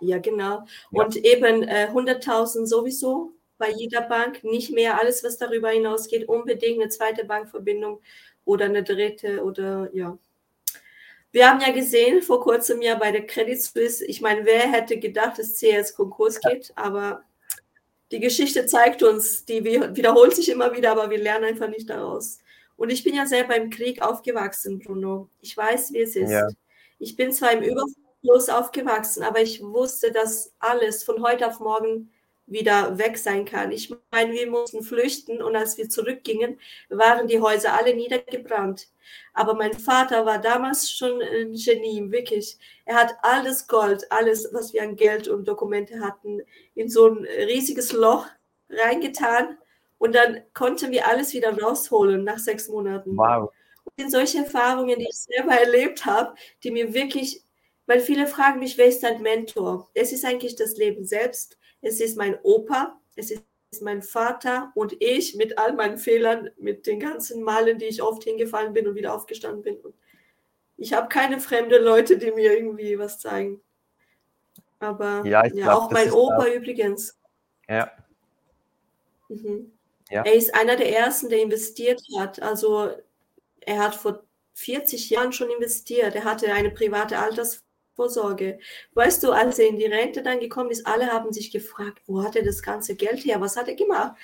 Ja, 0.02 0.20
genau. 0.20 0.66
Und 0.92 1.16
ja. 1.16 1.22
eben 1.22 1.64
äh, 1.64 1.88
100.000 1.94 2.66
sowieso 2.66 3.32
bei 3.58 3.72
jeder 3.72 4.02
Bank, 4.02 4.44
nicht 4.44 4.74
mehr 4.74 5.00
alles, 5.00 5.24
was 5.24 5.38
darüber 5.38 5.70
hinausgeht, 5.70 6.28
unbedingt 6.28 6.82
eine 6.82 6.90
zweite 6.90 7.24
Bankverbindung 7.24 8.02
oder 8.44 8.66
eine 8.66 8.84
dritte 8.84 9.46
oder 9.46 9.96
ja. 9.96 10.18
Wir 11.32 11.48
haben 11.48 11.62
ja 11.62 11.72
gesehen 11.72 12.22
vor 12.22 12.42
kurzem 12.42 12.82
ja 12.82 12.96
bei 12.96 13.12
der 13.12 13.28
Credit 13.28 13.62
Suisse, 13.62 14.04
ich 14.04 14.22
meine, 14.22 14.46
wer 14.46 14.72
hätte 14.72 14.98
gedacht, 14.98 15.38
dass 15.38 15.60
CS 15.60 15.94
Konkurs 15.96 16.40
geht, 16.42 16.72
aber 16.76 17.24
die 18.12 18.20
Geschichte 18.20 18.66
zeigt 18.66 19.04
uns, 19.04 19.46
die 19.46 19.64
wiederholt 19.64 20.36
sich 20.36 20.50
immer 20.50 20.76
wieder, 20.76 20.92
aber 20.92 21.12
wir 21.12 21.20
lernen 21.20 21.46
einfach 21.46 21.68
nicht 21.68 21.90
daraus. 21.90 22.40
Und 22.76 22.92
ich 22.92 23.04
bin 23.04 23.14
ja 23.14 23.26
selber 23.26 23.56
im 23.56 23.70
Krieg 23.70 24.02
aufgewachsen, 24.02 24.80
Bruno. 24.80 25.30
Ich 25.42 25.56
weiß, 25.56 25.94
wie 25.94 26.02
es 26.02 26.16
ist. 26.16 26.32
Ja. 26.32 26.48
Ich 26.98 27.16
bin 27.16 27.32
zwar 27.32 27.52
im 27.52 27.62
Überfluss 27.62 28.50
aufgewachsen, 28.50 29.22
aber 29.22 29.42
ich 29.42 29.62
wusste, 29.62 30.12
dass 30.12 30.54
alles 30.60 31.04
von 31.04 31.22
heute 31.22 31.46
auf 31.46 31.60
morgen 31.60 32.12
wieder 32.50 32.98
weg 32.98 33.18
sein 33.18 33.46
kann. 33.46 33.72
Ich 33.72 33.94
meine, 34.12 34.34
wir 34.34 34.50
mussten 34.50 34.84
flüchten 34.84 35.42
und 35.42 35.56
als 35.56 35.78
wir 35.78 35.90
zurückgingen, 35.90 36.60
waren 36.90 37.28
die 37.28 37.40
Häuser 37.40 37.74
alle 37.74 37.96
niedergebrannt. 37.96 38.88
Aber 39.34 39.54
mein 39.54 39.74
Vater 39.74 40.26
war 40.26 40.40
damals 40.40 40.92
schon 40.92 41.22
ein 41.22 41.54
Genie, 41.54 42.12
wirklich. 42.12 42.58
Er 42.86 42.96
hat 42.96 43.16
alles 43.22 43.68
Gold, 43.68 44.12
alles, 44.12 44.50
was 44.52 44.74
wir 44.74 44.84
an 44.84 44.96
Geld 44.96 45.28
und 45.28 45.48
Dokumente 45.48 46.00
hatten, 46.00 46.42
in 46.76 46.90
so 46.90 47.08
ein 47.08 47.26
riesiges 47.26 47.92
Loch 47.92 48.28
reingetan 48.70 49.58
und 49.98 50.16
dann 50.16 50.42
konnten 50.54 50.92
wir 50.92 51.08
alles 51.08 51.34
wieder 51.34 51.58
rausholen 51.58 52.24
nach 52.24 52.40
sechs 52.40 52.68
Monaten. 52.70 53.16
Wow. 53.16 53.52
Und 53.84 53.94
sind 53.98 54.12
solche 54.12 54.40
Erfahrungen, 54.40 54.98
die 54.98 55.08
ich 55.10 55.18
selber 55.18 55.54
erlebt 55.54 56.06
habe, 56.06 56.36
die 56.64 56.72
mir 56.72 56.94
wirklich, 56.94 57.44
weil 57.86 58.00
viele 58.00 58.28
fragen 58.28 58.60
mich, 58.60 58.78
wer 58.78 58.86
ist 58.86 59.04
dein 59.04 59.22
Mentor? 59.22 59.90
Es 59.94 60.12
ist 60.14 60.26
eigentlich 60.26 60.56
das 60.56 60.78
Leben 60.78 61.06
selbst 61.06 61.59
es 61.82 62.00
ist 62.00 62.18
mein 62.18 62.38
Opa, 62.44 63.00
es 63.16 63.32
ist 63.32 63.44
mein 63.82 64.02
Vater 64.02 64.72
und 64.76 64.96
ich 65.00 65.36
mit 65.36 65.58
all 65.58 65.74
meinen 65.74 65.98
Fehlern, 65.98 66.50
mit 66.58 66.88
den 66.88 67.00
ganzen 67.00 67.44
Malen, 67.44 67.78
die 67.78 67.86
ich 67.86 68.02
oft 68.02 68.24
hingefallen 68.24 68.74
bin 68.74 68.88
und 68.88 68.96
wieder 68.96 69.14
aufgestanden 69.14 69.62
bin. 69.62 69.78
Und 69.78 69.94
ich 70.78 70.94
habe 70.94 71.08
keine 71.08 71.40
fremden 71.40 71.84
Leute, 71.84 72.18
die 72.18 72.32
mir 72.32 72.54
irgendwie 72.54 72.98
was 72.98 73.20
zeigen. 73.20 73.62
Aber 74.80 75.24
ja, 75.26 75.46
ja 75.46 75.50
glaub, 75.50 75.84
auch 75.84 75.92
mein 75.92 76.12
Opa 76.12 76.38
auch... 76.38 76.48
übrigens. 76.48 77.20
Ja. 77.68 77.92
Mhm. 79.28 79.72
ja. 80.10 80.24
Er 80.24 80.34
ist 80.34 80.56
einer 80.56 80.76
der 80.76 80.96
ersten, 80.98 81.30
der 81.30 81.42
investiert 81.42 82.02
hat. 82.18 82.42
Also 82.42 82.92
er 83.60 83.80
hat 83.80 83.96
vor 83.96 84.24
40 84.54 85.10
Jahren 85.10 85.32
schon 85.32 85.50
investiert. 85.50 86.16
Er 86.16 86.24
hatte 86.24 86.52
eine 86.52 86.72
private 86.72 87.20
Alters 87.20 87.64
Vorsorge. 88.00 88.60
Weißt 88.94 89.22
du, 89.24 89.34
als 89.34 89.60
er 89.60 89.68
in 89.68 89.78
die 89.78 89.86
Rente 89.86 90.24
dann 90.24 90.40
gekommen 90.40 90.72
ist, 90.72 90.88
alle 90.88 91.08
haben 91.08 91.34
sich 91.34 91.52
gefragt, 91.52 92.02
wo 92.08 92.24
hat 92.24 92.38
er 92.38 92.46
das 92.46 92.64
ganze 92.64 92.96
Geld 92.96 93.26
her? 93.26 93.42
Was 93.42 93.58
hat 93.58 93.68
er 93.68 93.76
gemacht? 93.76 94.16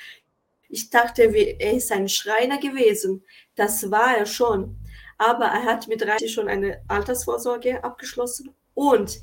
Ich 0.69 0.89
dachte, 0.89 1.23
er 1.23 1.73
ist 1.73 1.91
ein 1.91 2.07
Schreiner 2.07 2.57
gewesen. 2.57 3.25
Das 3.55 3.91
war 3.91 4.17
er 4.17 4.25
schon. 4.25 4.77
Aber 5.17 5.45
er 5.45 5.65
hat 5.65 5.89
mit 5.89 6.01
30 6.01 6.31
schon 6.31 6.47
eine 6.47 6.81
Altersvorsorge 6.87 7.83
abgeschlossen 7.83 8.55
und 8.75 9.19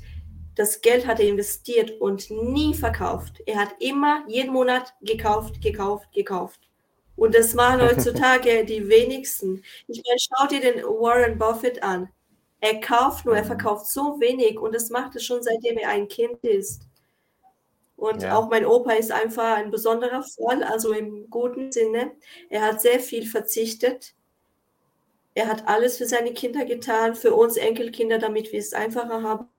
das 0.55 0.81
Geld 0.81 1.07
hat 1.07 1.19
er 1.19 1.27
investiert 1.27 1.99
und 1.99 2.29
nie 2.29 2.75
verkauft. 2.75 3.41
Er 3.47 3.57
hat 3.59 3.73
immer 3.79 4.23
jeden 4.27 4.53
Monat 4.53 4.93
gekauft, 5.01 5.61
gekauft, 5.61 6.11
gekauft. 6.13 6.59
Und 7.15 7.33
das 7.33 7.57
waren 7.57 7.81
heutzutage 7.89 8.65
die 8.65 8.87
wenigsten. 8.87 9.63
Ich 9.87 10.03
meine, 10.05 10.19
schau 10.19 10.47
dir 10.47 10.61
den 10.61 10.83
Warren 10.83 11.39
Buffett 11.39 11.81
an. 11.81 12.09
Er 12.63 12.79
kauft 12.79 13.25
nur, 13.25 13.35
er 13.35 13.43
verkauft 13.43 13.87
so 13.87 14.21
wenig 14.21 14.57
und 14.57 14.73
das 14.73 14.89
macht 14.89 15.17
es 15.17 15.25
schon 15.25 15.43
seitdem 15.43 15.77
er 15.77 15.89
ein 15.89 16.07
Kind 16.07 16.41
ist. 16.45 16.87
Und 17.97 18.21
ja. 18.21 18.37
auch 18.37 18.49
mein 18.49 18.65
Opa 18.65 18.93
ist 18.93 19.11
einfach 19.11 19.57
ein 19.57 19.69
besonderer 19.69 20.23
Fall, 20.23 20.63
also 20.63 20.93
im 20.93 21.29
guten 21.29 21.73
Sinne. 21.73 22.13
Er 22.49 22.61
hat 22.61 22.79
sehr 22.79 23.01
viel 23.01 23.27
verzichtet. 23.27 24.15
Er 25.33 25.49
hat 25.49 25.67
alles 25.67 25.97
für 25.97 26.05
seine 26.05 26.31
Kinder 26.33 26.63
getan, 26.63 27.15
für 27.15 27.33
uns 27.35 27.57
Enkelkinder, 27.57 28.17
damit 28.17 28.53
wir 28.53 28.59
es 28.59 28.71
einfacher 28.71 29.21
haben. 29.23 29.49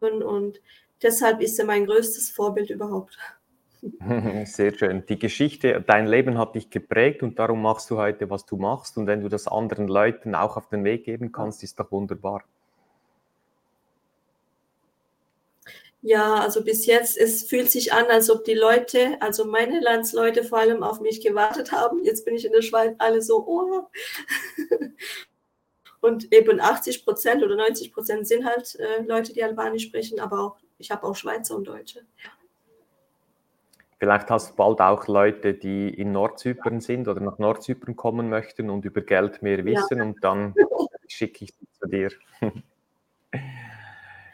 Und 0.00 0.62
deshalb 1.02 1.42
ist 1.42 1.58
er 1.58 1.66
mein 1.66 1.84
größtes 1.84 2.30
Vorbild 2.30 2.70
überhaupt. 2.70 3.18
Sehr 4.44 4.74
schön. 4.74 5.04
Die 5.06 5.18
Geschichte, 5.18 5.82
dein 5.86 6.06
Leben 6.06 6.38
hat 6.38 6.54
dich 6.54 6.70
geprägt 6.70 7.22
und 7.22 7.38
darum 7.38 7.62
machst 7.62 7.90
du 7.90 7.96
heute, 7.96 8.28
was 8.28 8.44
du 8.44 8.56
machst. 8.56 8.98
Und 8.98 9.06
wenn 9.06 9.22
du 9.22 9.28
das 9.28 9.48
anderen 9.48 9.88
Leuten 9.88 10.34
auch 10.34 10.56
auf 10.56 10.68
den 10.68 10.84
Weg 10.84 11.04
geben 11.04 11.32
kannst, 11.32 11.62
ist 11.62 11.80
doch 11.80 11.90
wunderbar. 11.90 12.44
Ja, 16.02 16.36
also 16.36 16.64
bis 16.64 16.86
jetzt, 16.86 17.18
es 17.18 17.42
fühlt 17.42 17.70
sich 17.70 17.92
an, 17.92 18.06
als 18.06 18.30
ob 18.30 18.44
die 18.44 18.54
Leute, 18.54 19.20
also 19.20 19.44
meine 19.44 19.80
Landsleute 19.80 20.44
vor 20.44 20.58
allem 20.58 20.82
auf 20.82 21.00
mich 21.00 21.20
gewartet 21.20 21.72
haben. 21.72 22.02
Jetzt 22.04 22.24
bin 22.24 22.34
ich 22.34 22.46
in 22.46 22.52
der 22.52 22.62
Schweiz 22.62 22.94
alle 22.98 23.20
so, 23.20 23.46
oh. 23.46 23.88
Und 26.00 26.32
eben 26.32 26.60
80 26.60 27.04
Prozent 27.04 27.42
oder 27.42 27.56
90 27.56 27.92
Prozent 27.92 28.26
sind 28.26 28.46
halt 28.46 28.74
äh, 28.76 29.02
Leute, 29.02 29.34
die 29.34 29.44
Albanisch 29.44 29.84
sprechen, 29.84 30.18
aber 30.20 30.40
auch, 30.40 30.56
ich 30.78 30.90
habe 30.90 31.06
auch 31.06 31.14
Schweizer 31.14 31.54
und 31.56 31.68
Deutsche. 31.68 32.00
Vielleicht 34.00 34.30
hast 34.30 34.52
du 34.52 34.56
bald 34.56 34.80
auch 34.80 35.06
Leute, 35.08 35.52
die 35.52 35.90
in 35.90 36.12
Nordzypern 36.12 36.80
sind 36.80 37.06
oder 37.06 37.20
nach 37.20 37.38
Nordzypern 37.38 37.96
kommen 37.96 38.30
möchten 38.30 38.70
und 38.70 38.86
über 38.86 39.02
Geld 39.02 39.42
mehr 39.42 39.62
wissen 39.66 39.98
ja. 39.98 40.04
und 40.04 40.24
dann 40.24 40.54
schicke 41.06 41.44
ich 41.44 41.52
sie 41.52 41.68
zu 41.78 41.86
dir. 41.86 42.10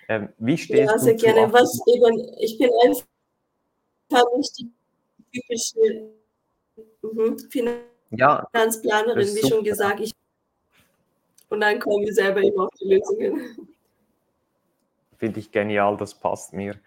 ähm, 0.08 0.28
wie 0.38 0.56
stehst 0.56 0.92
ja, 0.92 0.96
sehr 0.98 1.14
du 1.14 1.18
gerne. 1.18 1.52
Was 1.52 1.80
eben, 1.88 2.32
ich 2.38 2.56
bin 2.58 2.70
einfach 2.84 3.06
nicht 4.36 4.56
die 4.56 4.70
typische 5.32 6.10
mhm, 7.02 7.36
Finanzplanerin, 7.50 9.28
ja, 9.28 9.34
wie 9.34 9.48
schon 9.48 9.64
gesagt. 9.64 9.98
Ich, 9.98 10.12
und 11.48 11.60
dann 11.60 11.80
kommen 11.80 12.06
wir 12.06 12.14
selber 12.14 12.40
eben 12.40 12.60
auf 12.60 12.70
die 12.80 12.84
Lösungen. 12.84 13.68
Finde 15.18 15.40
ich 15.40 15.50
genial, 15.50 15.96
das 15.96 16.14
passt 16.14 16.52
mir. 16.52 16.78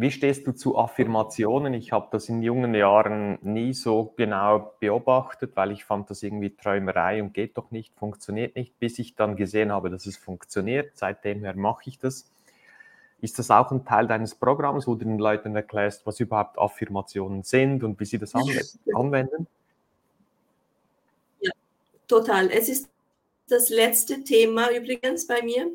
Wie 0.00 0.10
stehst 0.10 0.46
du 0.46 0.52
zu 0.52 0.78
Affirmationen? 0.78 1.74
Ich 1.74 1.92
habe 1.92 2.08
das 2.10 2.30
in 2.30 2.42
jungen 2.42 2.74
Jahren 2.74 3.38
nie 3.42 3.74
so 3.74 4.14
genau 4.16 4.72
beobachtet, 4.80 5.52
weil 5.56 5.72
ich 5.72 5.84
fand 5.84 6.08
das 6.08 6.22
irgendwie 6.22 6.56
Träumerei 6.56 7.22
und 7.22 7.34
geht 7.34 7.58
doch 7.58 7.70
nicht, 7.70 7.94
funktioniert 7.98 8.56
nicht, 8.56 8.78
bis 8.78 8.98
ich 8.98 9.14
dann 9.14 9.36
gesehen 9.36 9.70
habe, 9.70 9.90
dass 9.90 10.06
es 10.06 10.16
funktioniert. 10.16 10.92
Seitdem 10.94 11.44
her 11.44 11.54
mache 11.54 11.82
ich 11.84 11.98
das. 11.98 12.24
Ist 13.20 13.38
das 13.38 13.50
auch 13.50 13.70
ein 13.72 13.84
Teil 13.84 14.06
deines 14.06 14.34
Programms, 14.34 14.86
wo 14.86 14.94
du 14.94 15.04
den 15.04 15.18
Leuten 15.18 15.54
erklärst, 15.54 16.06
was 16.06 16.18
überhaupt 16.18 16.58
Affirmationen 16.58 17.42
sind 17.42 17.84
und 17.84 18.00
wie 18.00 18.06
sie 18.06 18.16
das 18.16 18.34
anwenden? 18.34 19.48
Ja, 21.42 21.52
total. 22.08 22.48
Es 22.50 22.70
ist 22.70 22.88
das 23.50 23.68
letzte 23.68 24.24
Thema 24.24 24.70
übrigens 24.70 25.26
bei 25.26 25.42
mir 25.42 25.70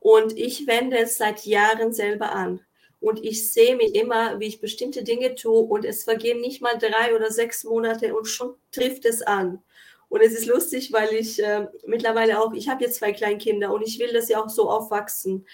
und 0.00 0.36
ich 0.36 0.66
wende 0.66 0.98
es 0.98 1.16
seit 1.16 1.46
Jahren 1.46 1.94
selber 1.94 2.34
an 2.34 2.60
und 3.06 3.24
ich 3.24 3.52
sehe 3.52 3.76
mich 3.76 3.94
immer, 3.94 4.40
wie 4.40 4.46
ich 4.46 4.60
bestimmte 4.60 5.04
Dinge 5.04 5.36
tue 5.36 5.60
und 5.60 5.84
es 5.84 6.02
vergehen 6.02 6.40
nicht 6.40 6.60
mal 6.60 6.76
drei 6.76 7.14
oder 7.14 7.30
sechs 7.30 7.62
Monate 7.62 8.16
und 8.16 8.26
schon 8.26 8.56
trifft 8.72 9.04
es 9.04 9.22
an. 9.22 9.62
Und 10.08 10.22
es 10.22 10.32
ist 10.32 10.46
lustig, 10.46 10.92
weil 10.92 11.14
ich 11.14 11.40
äh, 11.40 11.68
mittlerweile 11.86 12.40
auch, 12.40 12.52
ich 12.52 12.68
habe 12.68 12.82
jetzt 12.82 12.96
zwei 12.96 13.12
Kleinkinder 13.12 13.72
und 13.72 13.82
ich 13.82 14.00
will, 14.00 14.12
dass 14.12 14.26
sie 14.26 14.34
auch 14.34 14.48
so 14.48 14.68
aufwachsen. 14.68 15.46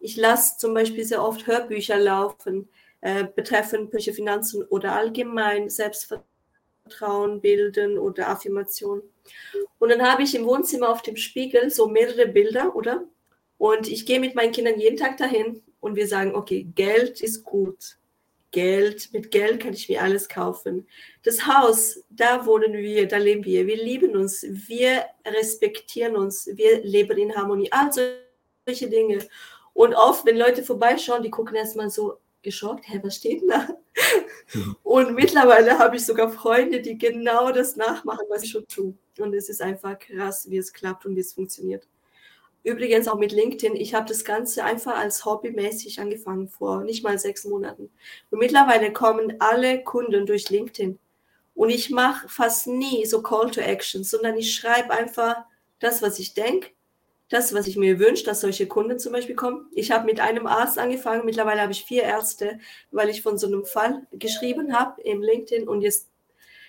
Ich 0.00 0.18
lasse 0.18 0.58
zum 0.58 0.74
Beispiel 0.74 1.02
sehr 1.02 1.24
oft 1.24 1.46
Hörbücher 1.46 1.96
laufen, 1.96 2.68
äh, 3.00 3.24
betreffend 3.24 3.90
Bücher, 3.90 4.12
Finanzen 4.12 4.62
oder 4.64 4.92
allgemein 4.92 5.70
Selbstvertrauen 5.70 7.40
bilden 7.40 7.98
oder 7.98 8.28
Affirmation. 8.28 9.00
Und 9.78 9.88
dann 9.88 10.02
habe 10.02 10.24
ich 10.24 10.34
im 10.34 10.44
Wohnzimmer 10.44 10.90
auf 10.90 11.00
dem 11.00 11.16
Spiegel 11.16 11.70
so 11.70 11.88
mehrere 11.88 12.26
Bilder, 12.26 12.76
oder? 12.76 13.04
Und 13.56 13.88
ich 13.88 14.04
gehe 14.04 14.20
mit 14.20 14.34
meinen 14.34 14.52
Kindern 14.52 14.78
jeden 14.78 14.98
Tag 14.98 15.16
dahin 15.16 15.62
und 15.80 15.96
wir 15.96 16.08
sagen, 16.08 16.34
okay, 16.34 16.66
Geld 16.74 17.20
ist 17.20 17.44
gut. 17.44 17.96
Geld, 18.50 19.12
mit 19.12 19.30
Geld 19.30 19.60
kann 19.60 19.74
ich 19.74 19.88
mir 19.88 20.02
alles 20.02 20.28
kaufen. 20.28 20.86
Das 21.22 21.46
Haus, 21.46 22.02
da 22.08 22.46
wohnen 22.46 22.72
wir, 22.72 23.06
da 23.06 23.18
leben 23.18 23.44
wir. 23.44 23.66
Wir 23.66 23.76
lieben 23.76 24.16
uns, 24.16 24.44
wir 24.48 25.04
respektieren 25.26 26.16
uns, 26.16 26.48
wir 26.54 26.82
leben 26.82 27.18
in 27.18 27.34
Harmonie. 27.34 27.70
All 27.70 27.90
solche 28.66 28.88
Dinge. 28.88 29.18
Und 29.74 29.94
oft, 29.94 30.24
wenn 30.24 30.38
Leute 30.38 30.62
vorbeischauen, 30.62 31.22
die 31.22 31.30
gucken 31.30 31.56
erstmal 31.56 31.90
so 31.90 32.18
geschockt, 32.42 32.88
hä, 32.88 33.00
was 33.02 33.16
steht 33.16 33.42
da? 33.48 33.68
Mhm. 34.54 34.76
Und 34.82 35.14
mittlerweile 35.14 35.78
habe 35.78 35.96
ich 35.96 36.06
sogar 36.06 36.30
Freunde, 36.30 36.80
die 36.80 36.96
genau 36.96 37.52
das 37.52 37.76
nachmachen, 37.76 38.26
was 38.30 38.42
ich 38.42 38.50
schon 38.50 38.66
tue. 38.66 38.94
Und 39.18 39.34
es 39.34 39.48
ist 39.48 39.60
einfach 39.60 39.98
krass, 39.98 40.48
wie 40.48 40.56
es 40.56 40.72
klappt 40.72 41.04
und 41.04 41.16
wie 41.16 41.20
es 41.20 41.32
funktioniert. 41.32 41.86
Übrigens 42.64 43.08
auch 43.08 43.18
mit 43.18 43.32
LinkedIn. 43.32 43.76
Ich 43.76 43.94
habe 43.94 44.06
das 44.06 44.24
Ganze 44.24 44.64
einfach 44.64 44.96
als 44.96 45.24
hobbymäßig 45.24 46.00
angefangen 46.00 46.48
vor 46.48 46.84
nicht 46.84 47.04
mal 47.04 47.18
sechs 47.18 47.44
Monaten. 47.44 47.90
Und 48.30 48.38
mittlerweile 48.38 48.92
kommen 48.92 49.36
alle 49.38 49.82
Kunden 49.82 50.26
durch 50.26 50.50
LinkedIn. 50.50 50.98
Und 51.54 51.70
ich 51.70 51.90
mache 51.90 52.28
fast 52.28 52.66
nie 52.66 53.04
so 53.06 53.22
Call 53.22 53.50
to 53.50 53.60
Action, 53.60 54.04
sondern 54.04 54.36
ich 54.36 54.54
schreibe 54.54 54.90
einfach 54.90 55.44
das, 55.80 56.02
was 56.02 56.18
ich 56.18 56.34
denke, 56.34 56.70
das, 57.28 57.52
was 57.52 57.66
ich 57.66 57.76
mir 57.76 57.98
wünsche, 57.98 58.24
dass 58.24 58.40
solche 58.40 58.66
Kunden 58.66 58.98
zum 58.98 59.12
Beispiel 59.12 59.34
kommen. 59.34 59.68
Ich 59.72 59.90
habe 59.90 60.06
mit 60.06 60.20
einem 60.20 60.46
Arzt 60.46 60.78
angefangen. 60.78 61.24
Mittlerweile 61.24 61.60
habe 61.60 61.72
ich 61.72 61.84
vier 61.84 62.02
Ärzte, 62.02 62.58
weil 62.90 63.08
ich 63.08 63.22
von 63.22 63.38
so 63.38 63.46
einem 63.46 63.64
Fall 63.64 64.06
geschrieben 64.12 64.72
habe 64.72 65.00
im 65.02 65.22
LinkedIn. 65.22 65.68
Und 65.68 65.82
jetzt, 65.82 66.08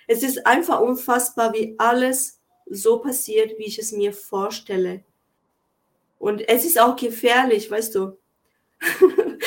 es 0.08 0.22
ist 0.22 0.46
einfach 0.46 0.82
unfassbar, 0.82 1.54
wie 1.54 1.76
alles 1.78 2.40
so 2.70 3.00
passiert, 3.00 3.58
wie 3.58 3.66
ich 3.66 3.80
es 3.80 3.92
mir 3.92 4.12
vorstelle. 4.12 5.04
Und 6.20 6.48
es 6.48 6.66
ist 6.66 6.80
auch 6.80 6.96
gefährlich, 6.96 7.72
weißt 7.72 7.96
du. 7.96 8.18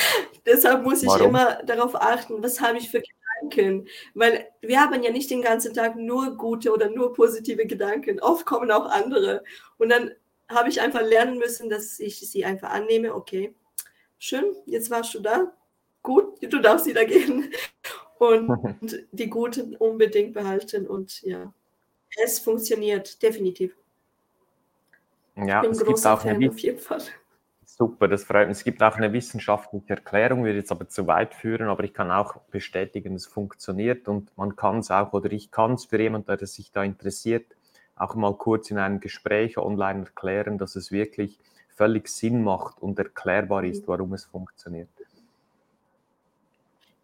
Deshalb 0.47 0.83
muss 0.83 1.03
ich 1.03 1.09
Warum? 1.09 1.29
immer 1.29 1.63
darauf 1.63 1.95
achten, 1.95 2.43
was 2.43 2.61
habe 2.61 2.79
ich 2.79 2.91
für 2.91 3.01
Gedanken. 3.01 3.89
Weil 4.15 4.49
wir 4.61 4.81
haben 4.81 5.03
ja 5.03 5.13
nicht 5.13 5.31
den 5.31 5.43
ganzen 5.43 5.75
Tag 5.75 5.97
nur 5.97 6.37
gute 6.37 6.73
oder 6.73 6.91
nur 6.91 7.13
positive 7.13 7.67
Gedanken. 7.67 8.21
Oft 8.21 8.47
kommen 8.47 8.71
auch 8.71 8.87
andere. 8.87 9.45
Und 9.79 9.91
dann 9.91 10.11
habe 10.49 10.69
ich 10.69 10.81
einfach 10.81 11.03
lernen 11.03 11.39
müssen, 11.39 11.71
dass 11.71 12.01
ich 12.01 12.19
sie 12.19 12.45
einfach 12.45 12.71
annehme. 12.71 13.15
Okay, 13.15 13.55
schön, 14.19 14.57
jetzt 14.67 14.91
warst 14.91 15.15
du 15.15 15.21
da. 15.21 15.53
Gut, 16.03 16.39
du 16.43 16.59
darfst 16.59 16.87
wieder 16.87 17.05
gehen. 17.05 17.53
Und 18.19 19.07
die 19.13 19.29
guten 19.29 19.77
unbedingt 19.77 20.33
behalten. 20.33 20.87
Und 20.87 21.23
ja, 21.23 21.53
es 22.23 22.39
funktioniert 22.39 23.23
definitiv. 23.23 23.77
Ja, 25.37 25.63
es 25.65 25.85
gibt 25.85 26.07
auch 26.07 26.21
Fan 26.21 26.37
eine 26.37 26.49
auf 26.51 26.59
jeden 26.59 26.79
Fall. 26.79 27.03
Super, 27.65 28.07
das 28.07 28.25
freut 28.25 28.49
mich. 28.49 28.59
Es 28.59 28.65
gibt 28.65 28.83
auch 28.83 28.97
eine 28.97 29.13
wissenschaftliche 29.13 29.91
Erklärung, 29.91 30.45
würde 30.45 30.59
jetzt 30.59 30.71
aber 30.71 30.89
zu 30.89 31.07
weit 31.07 31.35
führen, 31.35 31.69
aber 31.69 31.85
ich 31.85 31.95
kann 31.95 32.11
auch 32.11 32.37
bestätigen, 32.51 33.15
es 33.15 33.27
funktioniert 33.27 34.09
und 34.09 34.37
man 34.37 34.57
kann 34.57 34.81
es 34.81 34.91
auch, 34.91 35.13
oder 35.15 35.33
ich 35.33 35.51
kann 35.51 35.73
es 35.75 35.87
für 35.87 36.01
jemanden, 36.01 36.37
der 36.37 36.47
sich 36.47 36.71
da 36.71 36.85
interessiert, 36.85 37.47
auch 37.97 38.15
mal 38.15 38.37
kurz 38.37 38.71
in 38.71 38.79
einem 38.79 39.01
Gespräch 39.01 39.57
online 39.57 40.01
erklären, 40.01 40.59
dass 40.59 40.77
es 40.77 40.93
wirklich 40.93 41.39
völlig 41.75 42.09
Sinn 42.09 42.43
macht 42.43 42.81
und 42.83 42.99
erklärbar 42.99 43.65
ist, 43.65 43.89
warum 43.89 44.13
es 44.13 44.27
funktioniert. 44.27 44.89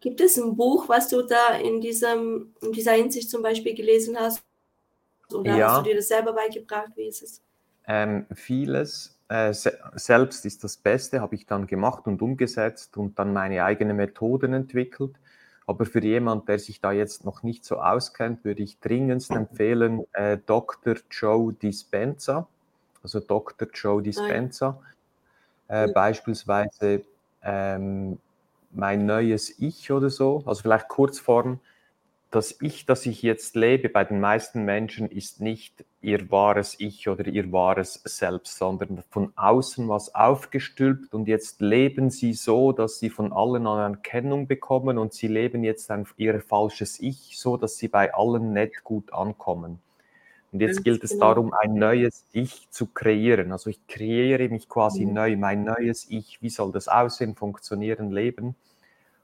Gibt 0.01 0.21
es 0.21 0.37
ein 0.37 0.55
Buch, 0.55 0.89
was 0.89 1.09
du 1.09 1.23
da 1.23 1.57
in, 1.57 1.81
diesem, 1.81 2.55
in 2.61 2.73
dieser 2.73 2.93
Hinsicht 2.93 3.31
zum 3.31 3.43
Beispiel 3.43 3.75
gelesen 3.75 4.17
hast? 4.19 4.45
Oder 5.33 5.57
ja. 5.57 5.73
hast 5.73 5.79
du 5.81 5.91
dir 5.91 5.97
das 5.97 6.09
selber 6.09 6.33
beigebracht? 6.33 6.93
Wie 6.95 7.09
ist 7.09 7.23
es? 7.23 7.43
Ähm, 7.89 8.27
vieles 8.35 9.19
äh, 9.29 9.53
se 9.53 9.79
selbst 9.95 10.45
ist 10.45 10.63
das 10.63 10.77
Beste, 10.77 11.21
habe 11.21 11.35
ich 11.35 11.47
dann 11.47 11.67
gemacht 11.67 12.07
und 12.07 12.23
umgesetzt 12.23 12.97
und 12.97 13.19
dann 13.19 13.33
meine 13.33 13.65
eigenen 13.65 13.97
Methoden 13.97 14.53
entwickelt. 14.53 15.17
Aber 15.67 15.85
für 15.85 16.03
jemanden, 16.03 16.47
der 16.47 16.59
sich 16.59 16.81
da 16.81 16.93
jetzt 16.93 17.25
noch 17.25 17.43
nicht 17.43 17.65
so 17.65 17.77
auskennt, 17.77 18.45
würde 18.45 18.63
ich 18.63 18.79
dringendst 18.81 19.31
empfehlen 19.31 20.05
äh, 20.13 20.39
Dr. 20.47 20.97
Joe 21.11 21.53
Dispenza, 21.53 22.47
also 23.03 23.21
Dr. 23.21 23.69
Joe 23.75 24.03
Dispenza. 24.03 24.81
Äh, 25.69 25.89
beispielsweise 25.93 27.03
ähm, 27.43 28.19
mein 28.71 29.05
neues 29.05 29.59
Ich 29.59 29.93
oder 29.93 30.09
so, 30.09 30.43
also 30.47 30.63
vielleicht 30.63 30.89
Kurzform, 30.89 31.61
das 32.31 32.61
Ich, 32.61 32.85
das 32.85 33.07
ich 33.07 33.23
jetzt 33.23 33.57
lebe 33.57 33.89
bei 33.89 34.05
den 34.05 34.21
meisten 34.21 34.65
Menschen, 34.65 35.11
ist 35.11 35.41
nicht 35.41 35.85
ihr 36.03 36.31
wahres 36.31 36.77
Ich 36.79 37.09
oder 37.09 37.27
ihr 37.27 37.51
wahres 37.53 38.03
Selbst, 38.05 38.59
sondern 38.59 39.03
von 39.09 39.33
außen 39.37 39.89
was 39.89 40.15
aufgestülpt 40.15 41.15
und 41.15 41.27
jetzt 41.27 41.61
leben 41.61 42.11
sie 42.11 42.35
so, 42.35 42.73
dass 42.73 42.99
sie 42.99 43.09
von 43.09 43.33
allen 43.33 43.67
Anerkennung 43.67 44.47
bekommen 44.47 44.99
und 44.99 45.15
sie 45.15 45.29
leben 45.29 45.65
jetzt 45.65 45.91
ein, 45.91 46.07
ihr 46.19 46.41
falsches 46.43 47.01
Ich, 47.01 47.39
so 47.39 47.57
dass 47.57 47.79
sie 47.79 47.89
bei 47.89 48.13
allen 48.13 48.53
nicht 48.53 48.85
gut 48.85 49.13
ankommen. 49.13 49.81
Und 50.53 50.61
jetzt 50.61 50.83
gilt 50.83 51.05
es 51.05 51.13
genau. 51.13 51.27
darum, 51.27 51.53
ein 51.53 51.75
neues 51.75 52.27
Ich 52.33 52.71
zu 52.71 52.87
kreieren. 52.87 53.53
Also 53.53 53.69
ich 53.69 53.87
kreiere 53.87 54.49
mich 54.49 54.69
quasi 54.69 55.05
mhm. 55.05 55.13
neu, 55.13 55.37
mein 55.37 55.65
neues 55.65 56.07
Ich. 56.09 56.41
Wie 56.41 56.49
soll 56.49 56.73
das 56.73 56.89
aussehen, 56.89 57.35
funktionieren, 57.37 58.11
leben? 58.11 58.55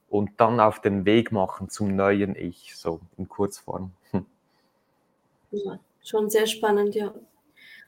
Und 0.09 0.31
dann 0.37 0.59
auf 0.59 0.81
den 0.81 1.05
Weg 1.05 1.31
machen 1.31 1.69
zum 1.69 1.95
neuen 1.95 2.35
Ich, 2.35 2.75
so 2.75 2.99
in 3.17 3.27
Kurzform. 3.27 3.91
Hm. 4.11 4.25
Ja, 5.51 5.79
schon 6.03 6.29
sehr 6.29 6.47
spannend, 6.47 6.95
ja. 6.95 7.13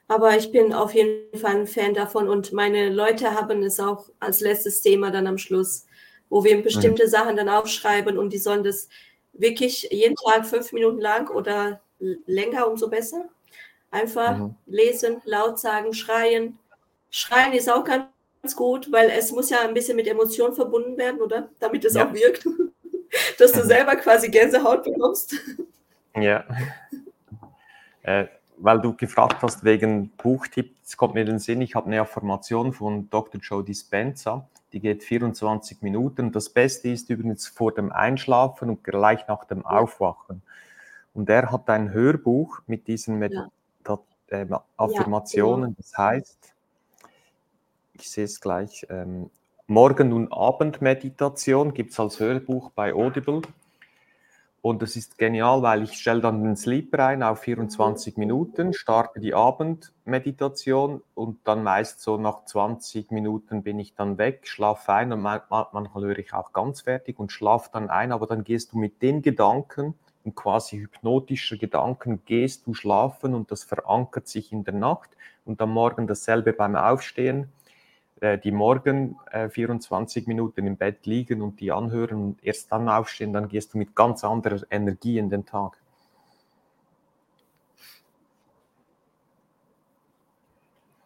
Aber 0.07 0.37
ich 0.37 0.51
bin 0.51 0.73
auf 0.73 0.93
jeden 0.93 1.37
Fall 1.37 1.57
ein 1.57 1.67
Fan 1.67 1.93
davon 1.93 2.29
und 2.29 2.53
meine 2.53 2.89
Leute 2.89 3.33
haben 3.33 3.61
es 3.63 3.79
auch 3.79 4.09
als 4.19 4.39
letztes 4.39 4.81
Thema 4.81 5.11
dann 5.11 5.27
am 5.27 5.37
Schluss. 5.37 5.85
wo 6.29 6.43
wir 6.43 6.61
bestimmte 6.61 7.05
mhm. 7.05 7.09
Sachen 7.09 7.35
dann 7.37 7.49
aufschreiben 7.49 8.17
und 8.17 8.33
die 8.33 8.37
sollen 8.37 8.63
das 8.63 8.89
wirklich 9.33 9.87
jeden 9.91 10.15
Tag 10.15 10.45
fünf 10.45 10.73
Minuten 10.73 10.99
lang 10.99 11.29
oder 11.29 11.79
länger, 11.99 12.67
umso 12.67 12.89
besser. 12.89 13.29
Einfach 13.91 14.37
mhm. 14.37 14.55
lesen, 14.65 15.21
laut 15.25 15.59
sagen, 15.59 15.93
schreien. 15.93 16.59
Schreien 17.09 17.53
ist 17.53 17.71
auch 17.71 17.83
ganz 17.83 18.05
gut, 18.55 18.91
weil 18.91 19.09
es 19.09 19.31
muss 19.31 19.49
ja 19.49 19.59
ein 19.61 19.73
bisschen 19.73 19.95
mit 19.95 20.07
Emotionen 20.07 20.55
verbunden 20.55 20.97
werden, 20.97 21.21
oder? 21.21 21.49
Damit 21.59 21.85
es 21.85 21.95
ja. 21.95 22.07
auch 22.07 22.13
wirkt. 22.13 22.45
Dass 23.39 23.51
du 23.53 23.63
mhm. 23.63 23.67
selber 23.67 23.95
quasi 23.95 24.29
Gänsehaut 24.29 24.83
bekommst. 24.83 25.35
Ja. 26.15 26.43
Äh, 28.03 28.25
weil 28.57 28.81
du 28.81 28.95
gefragt 28.95 29.41
hast 29.41 29.63
wegen 29.63 30.09
Buchtipps, 30.17 30.97
kommt 30.97 31.13
mir 31.13 31.21
in 31.21 31.27
den 31.27 31.39
Sinn, 31.39 31.61
ich 31.61 31.75
habe 31.75 31.87
eine 31.87 32.01
Affirmation 32.01 32.73
von 32.73 33.09
Dr. 33.09 33.39
Joe 33.39 33.63
Dispenza, 33.63 34.47
die 34.73 34.79
geht 34.79 35.03
24 35.03 35.81
Minuten. 35.81 36.31
Das 36.31 36.49
Beste 36.49 36.89
ist 36.89 37.09
übrigens 37.09 37.47
vor 37.47 37.73
dem 37.73 37.91
Einschlafen 37.91 38.69
und 38.69 38.83
gleich 38.83 39.27
nach 39.27 39.45
dem 39.45 39.65
Aufwachen. 39.65 40.41
Und 41.13 41.29
er 41.29 41.51
hat 41.51 41.69
ein 41.69 41.91
Hörbuch 41.91 42.59
mit 42.67 42.87
diesen 42.87 43.21
ja. 43.21 43.49
äh, 44.29 44.45
Affirmationen, 44.75 45.61
ja, 45.61 45.67
genau. 45.67 45.75
das 45.77 45.97
heißt, 45.97 46.53
ich 48.01 48.09
sehe 48.09 48.25
es 48.25 48.41
gleich, 48.41 48.85
ähm, 48.89 49.29
Morgen- 49.69 50.13
und 50.13 50.31
Abendmeditation 50.31 51.73
gibt 51.73 51.91
es 51.91 51.99
als 51.99 52.21
Hörbuch 52.21 52.71
bei 52.71 52.93
Audible. 52.93 53.41
Und 54.61 54.81
das 54.81 54.95
ist 54.95 55.17
genial, 55.17 55.61
weil 55.61 55.83
ich 55.83 55.93
stelle 55.93 56.21
dann 56.21 56.43
den 56.43 56.55
Sleeper 56.55 57.05
ein 57.05 57.21
auf 57.21 57.39
24 57.39 58.17
Minuten, 58.17 58.73
starte 58.73 59.19
die 59.19 59.33
Abendmeditation 59.33 61.01
und 61.15 61.39
dann 61.43 61.63
meist 61.63 62.01
so 62.01 62.17
nach 62.17 62.45
20 62.45 63.11
Minuten 63.11 63.63
bin 63.63 63.79
ich 63.79 63.93
dann 63.93 64.17
weg, 64.17 64.47
schlafe 64.47 64.93
ein 64.93 65.13
und 65.13 65.21
manchmal 65.21 66.03
höre 66.03 66.17
ich 66.17 66.33
auch 66.33 66.53
ganz 66.53 66.81
fertig 66.81 67.19
und 67.19 67.31
schlafe 67.31 67.69
dann 67.71 67.89
ein, 67.89 68.11
aber 68.11 68.25
dann 68.25 68.43
gehst 68.43 68.71
du 68.71 68.77
mit 68.77 69.01
den 69.01 69.21
Gedanken, 69.21 69.95
in 70.23 70.35
quasi 70.35 70.77
hypnotischer 70.79 71.57
Gedanken, 71.57 72.23
gehst 72.25 72.67
du 72.67 72.73
schlafen 72.73 73.35
und 73.35 73.51
das 73.51 73.63
verankert 73.63 74.27
sich 74.27 74.51
in 74.51 74.63
der 74.63 74.73
Nacht 74.73 75.09
und 75.45 75.61
am 75.61 75.71
Morgen 75.71 76.07
dasselbe 76.07 76.51
beim 76.51 76.75
Aufstehen 76.75 77.49
äh, 78.21 78.37
die 78.37 78.51
morgen 78.51 79.17
äh, 79.31 79.49
24 79.49 80.27
Minuten 80.27 80.65
im 80.65 80.77
Bett 80.77 81.05
liegen 81.05 81.41
und 81.41 81.59
die 81.59 81.71
anhören 81.71 82.21
und 82.21 82.43
erst 82.43 82.71
dann 82.71 82.89
aufstehen, 82.89 83.33
dann 83.33 83.47
gehst 83.47 83.73
du 83.73 83.77
mit 83.77 83.95
ganz 83.95 84.23
anderer 84.23 84.61
Energie 84.71 85.17
in 85.17 85.29
den 85.29 85.45
Tag. 85.45 85.77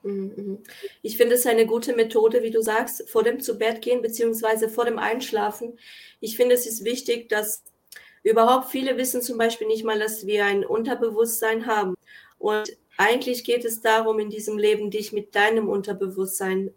Mhm. 0.03 0.59
Ich 1.01 1.17
finde 1.17 1.35
es 1.35 1.45
eine 1.45 1.65
gute 1.65 1.95
Methode, 1.95 2.41
wie 2.43 2.51
du 2.51 2.61
sagst, 2.61 3.09
vor 3.09 3.23
dem 3.23 3.39
zu 3.39 3.57
Bett 3.57 3.81
gehen 3.81 4.01
beziehungsweise 4.01 4.69
vor 4.69 4.85
dem 4.85 4.97
Einschlafen. 4.97 5.77
Ich 6.19 6.37
finde, 6.37 6.55
es 6.55 6.65
ist 6.65 6.83
wichtig, 6.83 7.29
dass 7.29 7.63
überhaupt 8.23 8.69
viele 8.69 8.97
wissen 8.97 9.21
zum 9.21 9.37
Beispiel 9.37 9.67
nicht 9.67 9.83
mal, 9.83 9.99
dass 9.99 10.25
wir 10.25 10.45
ein 10.45 10.65
Unterbewusstsein 10.65 11.65
haben. 11.65 11.95
Und 12.39 12.75
eigentlich 12.97 13.43
geht 13.43 13.65
es 13.65 13.81
darum, 13.81 14.19
in 14.19 14.29
diesem 14.29 14.57
Leben 14.57 14.91
dich 14.91 15.11
mit 15.13 15.35
deinem 15.35 15.69
Unterbewusstsein 15.69 16.71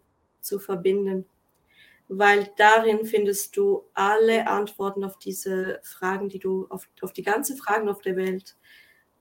zu 0.45 0.59
verbinden, 0.59 1.25
weil 2.09 2.51
darin 2.57 3.05
findest 3.05 3.57
du 3.57 3.85
alle 3.95 4.47
Antworten 4.47 5.05
auf 5.05 5.19
diese 5.19 5.81
Fragen, 5.83 6.29
die 6.29 6.39
du, 6.39 6.67
auf, 6.69 6.89
auf 7.01 7.13
die 7.13 7.23
ganze 7.23 7.57
Fragen 7.57 7.89
auf 7.89 8.03
der 8.03 8.17
Welt. 8.17 8.57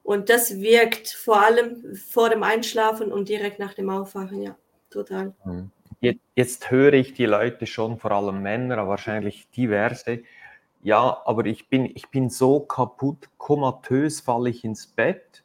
Und 0.03 0.29
das 0.29 0.59
wirkt 0.59 1.07
vor 1.07 1.41
allem 1.41 1.95
vor 1.95 2.29
dem 2.29 2.43
Einschlafen 2.43 3.11
und 3.11 3.29
direkt 3.29 3.59
nach 3.59 3.73
dem 3.73 3.89
Aufwachen, 3.89 4.41
ja, 4.41 4.57
total. 4.89 5.33
Mhm. 5.45 5.71
Jetzt, 6.01 6.19
jetzt 6.35 6.71
höre 6.71 6.93
ich 6.93 7.13
die 7.13 7.25
Leute 7.25 7.65
schon, 7.65 7.97
vor 7.97 8.11
allem 8.11 8.41
Männer, 8.41 8.77
aber 8.79 8.89
wahrscheinlich 8.89 9.49
diverse. 9.51 10.23
Ja, 10.81 11.21
aber 11.23 11.45
ich 11.45 11.69
bin, 11.69 11.85
ich 11.85 12.09
bin 12.09 12.29
so 12.29 12.59
kaputt, 12.59 13.29
komatös 13.37 14.19
falle 14.19 14.49
ich 14.49 14.65
ins 14.65 14.87
Bett. 14.87 15.43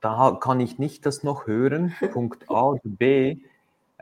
Da 0.00 0.36
kann 0.40 0.58
ich 0.58 0.80
nicht 0.80 1.06
das 1.06 1.22
noch 1.22 1.46
hören. 1.46 1.94
Punkt 2.12 2.50
A 2.50 2.70
oder 2.70 2.80
B 2.82 3.36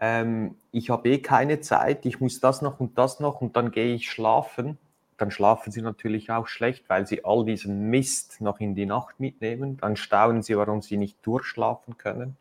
ähm, 0.00 0.56
ich 0.72 0.90
habe 0.90 1.08
eh 1.08 1.18
keine 1.18 1.60
Zeit, 1.60 2.06
ich 2.06 2.20
muss 2.20 2.40
das 2.40 2.62
noch 2.62 2.80
und 2.80 2.96
das 2.98 3.20
noch 3.20 3.40
und 3.40 3.56
dann 3.56 3.70
gehe 3.70 3.94
ich 3.94 4.10
schlafen. 4.10 4.78
Dann 5.16 5.30
schlafen 5.30 5.70
sie 5.70 5.82
natürlich 5.82 6.30
auch 6.30 6.46
schlecht, 6.46 6.88
weil 6.88 7.06
sie 7.06 7.24
all 7.24 7.44
diesen 7.44 7.90
Mist 7.90 8.40
noch 8.40 8.60
in 8.60 8.74
die 8.74 8.86
Nacht 8.86 9.20
mitnehmen. 9.20 9.76
Dann 9.78 9.96
staunen 9.96 10.42
sie, 10.42 10.56
warum 10.56 10.80
sie 10.80 10.96
nicht 10.96 11.18
durchschlafen 11.26 11.98
können. 11.98 12.36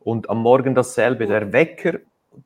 Und 0.00 0.28
am 0.28 0.42
Morgen 0.42 0.74
dasselbe, 0.74 1.26
der 1.26 1.52
Wecker, 1.52 2.00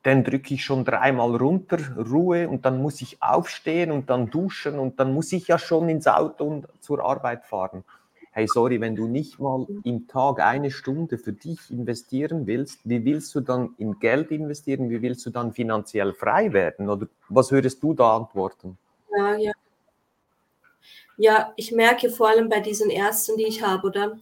den 0.05 0.25
drücke 0.25 0.55
ich 0.55 0.65
schon 0.65 0.85
dreimal 0.85 1.35
runter, 1.37 1.79
Ruhe, 1.97 2.49
und 2.49 2.65
dann 2.65 2.81
muss 2.81 3.03
ich 3.03 3.23
aufstehen 3.23 3.91
und 3.91 4.11
dann 4.11 4.31
duschen 4.31 4.79
und 4.79 5.01
dann 5.01 5.13
muss 5.13 5.33
ich 5.33 5.49
ja 5.49 5.59
schon 5.59 5.89
ins 5.89 6.07
Auto 6.07 6.45
und 6.45 6.69
zur 6.81 7.05
Arbeit 7.05 7.45
fahren 7.45 7.85
hey, 8.33 8.47
sorry, 8.49 8.81
wenn 8.81 8.97
du 8.97 9.07
nicht 9.07 9.39
mal 9.39 9.67
im 9.85 10.09
Tag 10.09 10.41
eine 10.41 10.71
Stunde 10.71 11.19
für 11.19 11.33
dich 11.33 11.71
investieren 11.71 12.47
willst, 12.47 12.81
wie 12.85 13.05
willst 13.05 13.35
du 13.35 13.41
dann 13.41 13.75
in 13.79 14.01
Geld 14.01 14.31
investieren? 14.31 14.89
Wie 14.91 15.03
willst 15.03 15.25
du 15.27 15.31
dann 15.31 15.53
finanziell 15.53 16.15
frei 16.15 16.53
werden? 16.53 16.89
Oder 16.89 17.09
was 17.29 17.53
würdest 17.53 17.83
du 17.83 17.93
da 17.93 18.17
antworten? 18.17 18.79
Ja, 19.17 19.37
ja. 19.37 19.53
Ja, 21.19 21.53
ich 21.57 21.73
merke 21.73 22.09
vor 22.09 22.31
allem 22.31 22.49
bei 22.49 22.61
diesen 22.61 22.89
Ärzten, 22.89 23.37
die 23.37 23.47
ich 23.47 23.63
habe, 23.63 23.87
oder? 23.87 24.19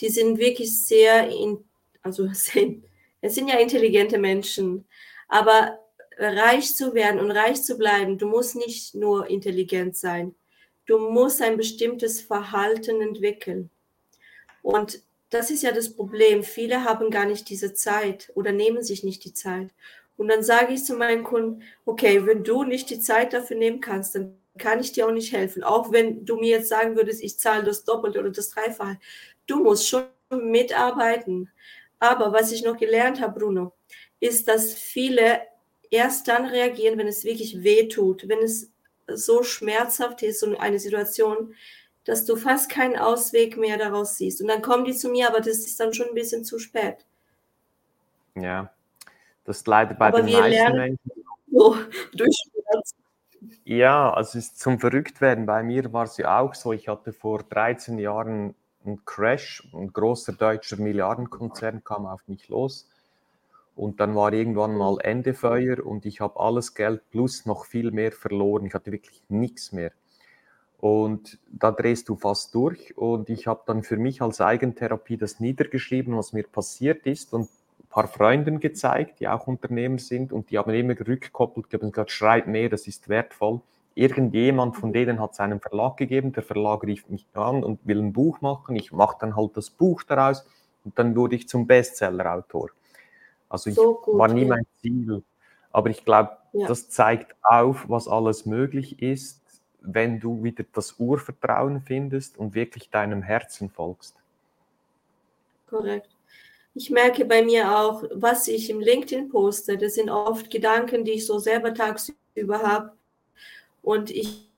Die 0.00 0.08
sind 0.08 0.38
wirklich 0.38 0.80
sehr, 0.86 1.28
in, 1.28 1.64
also 2.02 2.28
sind, 2.32 2.84
es 3.20 3.34
sind 3.34 3.48
ja 3.48 3.58
intelligente 3.58 4.18
Menschen, 4.18 4.84
aber 5.28 5.78
reich 6.16 6.76
zu 6.76 6.94
werden 6.94 7.18
und 7.18 7.32
reich 7.32 7.62
zu 7.62 7.76
bleiben, 7.76 8.18
du 8.18 8.28
musst 8.28 8.54
nicht 8.54 8.94
nur 8.94 9.28
intelligent 9.28 9.96
sein 9.96 10.36
du 10.86 10.98
musst 10.98 11.42
ein 11.42 11.56
bestimmtes 11.56 12.20
Verhalten 12.20 13.00
entwickeln. 13.00 13.70
Und 14.62 15.02
das 15.30 15.50
ist 15.50 15.62
ja 15.62 15.72
das 15.72 15.94
Problem. 15.94 16.44
Viele 16.44 16.84
haben 16.84 17.10
gar 17.10 17.24
nicht 17.24 17.48
diese 17.48 17.74
Zeit 17.74 18.30
oder 18.34 18.52
nehmen 18.52 18.82
sich 18.82 19.02
nicht 19.02 19.24
die 19.24 19.32
Zeit. 19.32 19.70
Und 20.16 20.28
dann 20.28 20.42
sage 20.42 20.74
ich 20.74 20.84
zu 20.84 20.94
meinen 20.94 21.24
Kunden, 21.24 21.62
okay, 21.84 22.26
wenn 22.26 22.44
du 22.44 22.64
nicht 22.64 22.90
die 22.90 23.00
Zeit 23.00 23.32
dafür 23.32 23.56
nehmen 23.56 23.80
kannst, 23.80 24.14
dann 24.14 24.36
kann 24.58 24.80
ich 24.80 24.92
dir 24.92 25.06
auch 25.06 25.12
nicht 25.12 25.32
helfen. 25.32 25.62
Auch 25.62 25.90
wenn 25.92 26.26
du 26.26 26.36
mir 26.36 26.58
jetzt 26.58 26.68
sagen 26.68 26.96
würdest, 26.96 27.22
ich 27.22 27.38
zahle 27.38 27.64
das 27.64 27.84
Doppelte 27.84 28.20
oder 28.20 28.30
das 28.30 28.50
Dreifache. 28.50 28.98
Du 29.46 29.62
musst 29.62 29.88
schon 29.88 30.04
mitarbeiten. 30.30 31.50
Aber 31.98 32.32
was 32.32 32.52
ich 32.52 32.62
noch 32.62 32.76
gelernt 32.76 33.20
habe, 33.20 33.38
Bruno, 33.40 33.72
ist, 34.20 34.48
dass 34.48 34.74
viele 34.74 35.40
erst 35.90 36.28
dann 36.28 36.46
reagieren, 36.46 36.98
wenn 36.98 37.08
es 37.08 37.24
wirklich 37.24 37.62
weh 37.62 37.88
tut, 37.88 38.28
wenn 38.28 38.40
es 38.40 38.71
so 39.06 39.42
schmerzhaft 39.42 40.22
ist, 40.22 40.40
so 40.40 40.56
eine 40.58 40.78
Situation, 40.78 41.54
dass 42.04 42.24
du 42.24 42.36
fast 42.36 42.70
keinen 42.70 42.96
Ausweg 42.96 43.56
mehr 43.56 43.78
daraus 43.78 44.16
siehst. 44.16 44.40
Und 44.40 44.48
dann 44.48 44.62
kommen 44.62 44.84
die 44.84 44.94
zu 44.94 45.08
mir, 45.08 45.28
aber 45.28 45.40
das 45.40 45.58
ist 45.58 45.78
dann 45.78 45.94
schon 45.94 46.08
ein 46.08 46.14
bisschen 46.14 46.44
zu 46.44 46.58
spät. 46.58 47.06
Ja, 48.34 48.72
das 49.44 49.58
ist 49.58 49.66
leider 49.66 49.94
bei 49.94 50.08
aber 50.08 50.22
den 50.22 50.32
meisten 50.32 50.76
Menschen. 50.76 51.10
So, 51.50 51.76
durch 52.14 52.36
Schmerz. 52.50 52.94
Ja, 53.64 54.12
also 54.12 54.38
es 54.38 54.46
ist 54.46 54.60
zum 54.60 54.78
Verrücktwerden. 54.78 55.46
Bei 55.46 55.62
mir 55.62 55.92
war 55.92 56.04
es 56.04 56.16
ja 56.16 56.38
auch 56.38 56.54
so. 56.54 56.72
Ich 56.72 56.88
hatte 56.88 57.12
vor 57.12 57.42
13 57.42 57.98
Jahren 57.98 58.54
einen 58.84 59.04
Crash. 59.04 59.68
Ein 59.72 59.92
großer 59.92 60.32
deutscher 60.32 60.76
Milliardenkonzern 60.76 61.84
kam 61.84 62.06
auf 62.06 62.26
mich 62.26 62.48
los. 62.48 62.88
Und 63.74 64.00
dann 64.00 64.14
war 64.14 64.32
irgendwann 64.32 64.76
mal 64.76 64.98
Ende 65.02 65.34
Feuer 65.34 65.84
und 65.84 66.04
ich 66.04 66.20
habe 66.20 66.38
alles 66.38 66.74
Geld 66.74 67.08
plus 67.10 67.46
noch 67.46 67.64
viel 67.64 67.90
mehr 67.90 68.12
verloren. 68.12 68.66
Ich 68.66 68.74
hatte 68.74 68.92
wirklich 68.92 69.22
nichts 69.28 69.72
mehr. 69.72 69.92
Und 70.78 71.38
da 71.48 71.70
drehst 71.70 72.08
du 72.08 72.16
fast 72.16 72.54
durch. 72.54 72.96
Und 72.98 73.30
ich 73.30 73.46
habe 73.46 73.62
dann 73.66 73.84
für 73.84 73.96
mich 73.96 74.20
als 74.20 74.40
Eigentherapie 74.40 75.16
das 75.16 75.38
niedergeschrieben, 75.38 76.16
was 76.16 76.32
mir 76.32 76.42
passiert 76.42 77.06
ist 77.06 77.32
und 77.32 77.42
ein 77.78 77.86
paar 77.88 78.08
Freunden 78.08 78.58
gezeigt, 78.58 79.20
die 79.20 79.28
auch 79.28 79.46
Unternehmer 79.46 80.00
sind. 80.00 80.32
Und 80.32 80.50
die 80.50 80.58
haben 80.58 80.74
immer 80.74 80.98
rückgekoppelt, 80.98 81.72
die 81.72 81.76
haben 81.76 81.92
gesagt, 81.92 82.10
schreib 82.10 82.48
mehr, 82.48 82.68
das 82.68 82.88
ist 82.88 83.08
wertvoll. 83.08 83.60
Irgendjemand 83.94 84.76
von 84.76 84.92
denen 84.92 85.20
hat 85.20 85.34
seinen 85.34 85.60
Verlag 85.60 85.96
gegeben. 85.98 86.32
Der 86.32 86.42
Verlag 86.42 86.82
rief 86.82 87.08
mich 87.08 87.26
an 87.34 87.62
und 87.62 87.86
will 87.86 88.00
ein 88.00 88.12
Buch 88.12 88.40
machen. 88.40 88.74
Ich 88.74 88.90
mache 88.90 89.18
dann 89.20 89.36
halt 89.36 89.56
das 89.56 89.70
Buch 89.70 90.02
daraus 90.02 90.44
und 90.84 90.98
dann 90.98 91.14
wurde 91.14 91.36
ich 91.36 91.48
zum 91.48 91.66
Bestseller-Autor. 91.66 92.70
Also 93.52 93.68
ich 93.68 93.76
so 93.76 93.94
gut, 93.94 94.18
war 94.18 94.28
nie 94.28 94.46
mein 94.46 94.66
Ziel. 94.80 95.22
Aber 95.72 95.90
ich 95.90 96.04
glaube, 96.06 96.38
ja. 96.54 96.66
das 96.66 96.88
zeigt 96.88 97.36
auf, 97.42 97.84
was 97.88 98.08
alles 98.08 98.46
möglich 98.46 99.02
ist, 99.02 99.42
wenn 99.82 100.20
du 100.20 100.42
wieder 100.42 100.64
das 100.72 100.94
Urvertrauen 100.98 101.82
findest 101.82 102.38
und 102.38 102.54
wirklich 102.54 102.88
deinem 102.88 103.22
Herzen 103.22 103.68
folgst. 103.68 104.16
Korrekt. 105.68 106.08
Ich 106.74 106.88
merke 106.88 107.26
bei 107.26 107.42
mir 107.42 107.78
auch, 107.78 108.04
was 108.14 108.48
ich 108.48 108.70
im 108.70 108.80
LinkedIn 108.80 109.28
poste, 109.28 109.76
das 109.76 109.94
sind 109.94 110.08
oft 110.08 110.50
Gedanken, 110.50 111.04
die 111.04 111.12
ich 111.12 111.26
so 111.26 111.38
selber 111.38 111.74
tagsüber 111.74 112.62
habe. 112.62 112.92
Und 113.82 114.10
ich, 114.10 114.48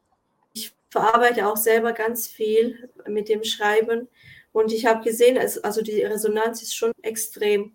ich 0.53 0.72
verarbeite 0.90 1.49
auch 1.49 1.57
selber 1.57 1.92
ganz 1.92 2.28
viel 2.28 2.88
mit 3.09 3.28
dem 3.28 3.42
Schreiben. 3.42 4.07
Und 4.53 4.72
ich 4.72 4.86
habe 4.86 5.03
gesehen, 5.03 5.36
also 5.36 5.82
die 5.82 6.03
Resonanz 6.03 6.62
ist 6.62 6.76
schon 6.76 6.92
extrem. 7.03 7.72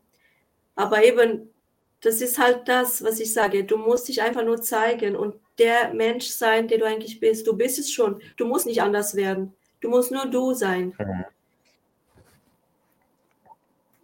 Aber 0.80 1.03
eben, 1.03 1.49
das 1.99 2.21
ist 2.21 2.39
halt 2.39 2.69
das, 2.69 3.03
was 3.03 3.19
ich 3.19 3.34
sage. 3.34 3.65
Du 3.65 3.75
musst 3.75 4.07
dich 4.07 4.21
einfach 4.21 4.45
nur 4.45 4.61
zeigen 4.61 5.17
und 5.17 5.36
der 5.57 5.93
Mensch 5.93 6.27
sein, 6.27 6.69
der 6.69 6.77
du 6.77 6.86
eigentlich 6.86 7.19
bist. 7.19 7.45
Du 7.45 7.57
bist 7.57 7.80
es 7.80 7.91
schon. 7.91 8.21
Du 8.38 8.45
musst 8.45 8.65
nicht 8.65 8.82
anders 8.82 9.13
werden. 9.13 9.53
Du 9.82 9.89
musst 9.89 10.09
nur 10.09 10.25
du 10.27 10.53
sein. 10.53 10.95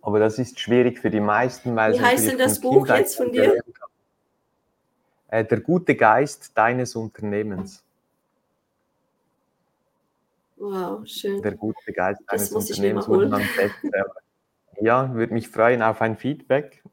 Aber 0.01 0.19
das 0.19 0.37
ist 0.37 0.59
schwierig 0.59 0.99
für 0.99 1.09
die 1.09 1.21
meisten, 1.21 1.77
weil 1.77 1.93
Wie 1.93 2.01
heißt 2.01 2.27
denn 2.27 2.37
das 2.37 2.59
Buch 2.59 2.85
jetzt 2.89 3.15
von 3.15 3.31
dir? 3.31 3.63
Äh, 5.29 5.45
der 5.45 5.61
gute 5.61 5.95
Geist 5.95 6.51
deines 6.55 6.93
Unternehmens. 6.97 7.85
Wow, 10.57 11.07
schön. 11.07 11.41
Der 11.41 11.53
gute 11.53 11.93
Geist 11.93 12.21
deines 12.27 12.51
Unternehmens 12.51 13.07
wurde 13.07 13.29
dann 13.29 13.47
Bestseller. 13.55 14.24
Ja, 14.81 15.13
würde 15.13 15.33
mich 15.33 15.47
freuen 15.47 15.81
auf 15.81 16.01
ein 16.01 16.17
Feedback. 16.17 16.83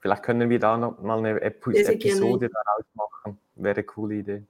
Vielleicht 0.00 0.22
können 0.22 0.50
wir 0.50 0.58
da 0.58 0.76
noch 0.76 1.00
mal 1.00 1.18
eine 1.18 1.40
Epi 1.40 1.76
Episode 1.76 2.48
daraus 2.48 2.84
machen. 2.94 3.38
Wäre 3.54 3.76
eine 3.76 3.84
coole 3.84 4.16
Idee. 4.16 4.42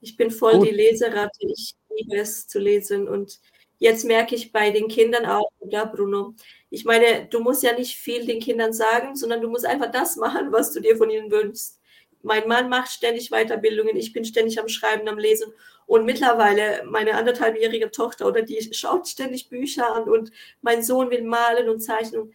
Ich 0.00 0.16
bin 0.16 0.30
voll 0.30 0.58
Gut. 0.58 0.68
die 0.68 0.72
Leseratte. 0.72 1.38
Ich 1.40 1.74
liebe 1.96 2.16
es 2.16 2.46
zu 2.46 2.58
lesen 2.58 3.08
und 3.08 3.40
jetzt 3.78 4.04
merke 4.04 4.34
ich 4.34 4.52
bei 4.52 4.70
den 4.70 4.88
Kindern 4.88 5.26
auch, 5.26 5.50
ja, 5.68 5.84
Bruno, 5.84 6.34
ich 6.70 6.84
meine, 6.84 7.26
du 7.26 7.40
musst 7.40 7.62
ja 7.62 7.72
nicht 7.72 7.96
viel 7.96 8.26
den 8.26 8.40
Kindern 8.40 8.72
sagen, 8.72 9.16
sondern 9.16 9.40
du 9.40 9.48
musst 9.48 9.66
einfach 9.66 9.90
das 9.90 10.16
machen, 10.16 10.52
was 10.52 10.72
du 10.72 10.80
dir 10.80 10.96
von 10.96 11.10
ihnen 11.10 11.30
wünschst. 11.30 11.80
Mein 12.22 12.46
Mann 12.48 12.68
macht 12.68 12.90
ständig 12.90 13.30
Weiterbildungen, 13.30 13.96
ich 13.96 14.12
bin 14.12 14.24
ständig 14.24 14.60
am 14.60 14.68
Schreiben, 14.68 15.08
am 15.08 15.18
Lesen 15.18 15.52
und 15.86 16.04
mittlerweile 16.04 16.84
meine 16.84 17.14
anderthalbjährige 17.14 17.90
Tochter 17.90 18.26
oder 18.26 18.42
die 18.42 18.62
schaut 18.72 19.08
ständig 19.08 19.48
Bücher 19.48 19.94
an 19.94 20.04
und 20.04 20.30
mein 20.60 20.82
Sohn 20.82 21.10
will 21.10 21.22
malen 21.22 21.68
und 21.68 21.80
zeichnen. 21.80 22.32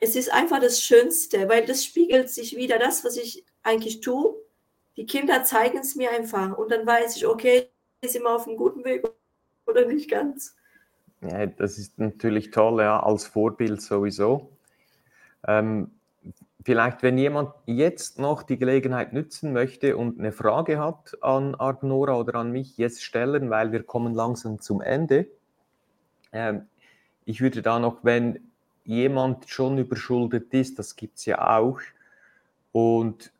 Es 0.00 0.14
ist 0.14 0.32
einfach 0.32 0.60
das 0.60 0.80
Schönste, 0.80 1.48
weil 1.48 1.66
das 1.66 1.84
spiegelt 1.84 2.30
sich 2.30 2.56
wieder, 2.56 2.78
das, 2.78 3.04
was 3.04 3.16
ich 3.16 3.44
eigentlich 3.62 4.00
tue. 4.00 4.34
Die 4.96 5.06
Kinder 5.06 5.44
zeigen 5.44 5.78
es 5.78 5.94
mir 5.94 6.10
einfach 6.10 6.56
und 6.56 6.70
dann 6.70 6.86
weiß 6.86 7.16
ich, 7.16 7.26
okay, 7.26 7.68
ist 8.00 8.16
immer 8.16 8.36
auf 8.36 8.46
einem 8.46 8.56
guten 8.56 8.84
Weg 8.84 9.06
oder 9.66 9.86
nicht 9.86 10.10
ganz. 10.10 10.56
Ja, 11.22 11.46
das 11.46 11.78
ist 11.78 11.98
natürlich 11.98 12.50
toll, 12.50 12.80
ja, 12.80 13.02
als 13.02 13.26
Vorbild 13.26 13.80
sowieso. 13.80 14.56
Ähm, 15.46 15.95
vielleicht, 16.66 17.04
wenn 17.04 17.16
jemand 17.16 17.50
jetzt 17.66 18.18
noch 18.18 18.42
die 18.42 18.58
Gelegenheit 18.58 19.12
nützen 19.12 19.52
möchte 19.52 19.96
und 19.96 20.18
eine 20.18 20.32
Frage 20.32 20.80
hat 20.80 21.16
an 21.20 21.54
Arnora 21.54 22.16
oder 22.16 22.34
an 22.34 22.50
mich, 22.50 22.76
jetzt 22.76 23.04
stellen, 23.04 23.50
weil 23.50 23.70
wir 23.70 23.84
kommen 23.84 24.14
langsam 24.14 24.60
zum 24.60 24.80
Ende. 24.80 25.28
Ähm, 26.32 26.66
ich 27.24 27.40
würde 27.40 27.62
da 27.62 27.78
noch, 27.78 28.02
wenn 28.02 28.40
jemand 28.84 29.48
schon 29.48 29.78
überschuldet 29.78 30.52
ist, 30.52 30.80
das 30.80 30.96
gibt 30.96 31.18
es 31.18 31.26
ja 31.26 31.56
auch, 31.56 31.78
und 32.72 33.32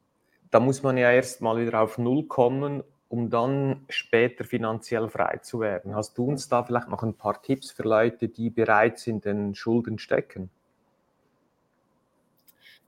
da 0.53 0.61
muss 0.61 0.85
man 0.85 0.97
ja 0.97 1.11
erst 1.11 1.43
mal 1.43 1.59
wieder 1.59 1.81
auf 1.81 1.99
Null 1.99 2.27
kommen 2.29 2.85
um 3.09 3.31
dann 3.31 3.85
später 3.89 4.43
finanziell 4.43 5.09
frei 5.09 5.39
zu 5.39 5.61
werden. 5.61 5.95
Hast 5.95 6.19
du 6.19 6.25
uns 6.25 6.49
da 6.49 6.65
vielleicht 6.65 6.89
noch 6.89 7.05
ein 7.05 7.15
paar 7.15 7.41
Tipps 7.41 7.71
für 7.71 7.85
Leute, 7.85 8.29
die 8.29 8.51
bereits 8.51 9.07
in 9.07 9.21
den 9.21 9.55
Schulden 9.55 10.01
stecken? 10.01 10.51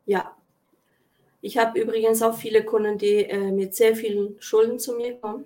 Ja, 0.09 0.35
ich 1.43 1.59
habe 1.59 1.79
übrigens 1.79 2.23
auch 2.23 2.35
viele 2.35 2.65
Kunden, 2.65 2.97
die 2.97 3.25
äh, 3.27 3.53
mit 3.53 3.75
sehr 3.75 3.95
vielen 3.95 4.41
Schulden 4.41 4.79
zu 4.79 4.95
mir 4.95 5.17
kommen. 5.17 5.45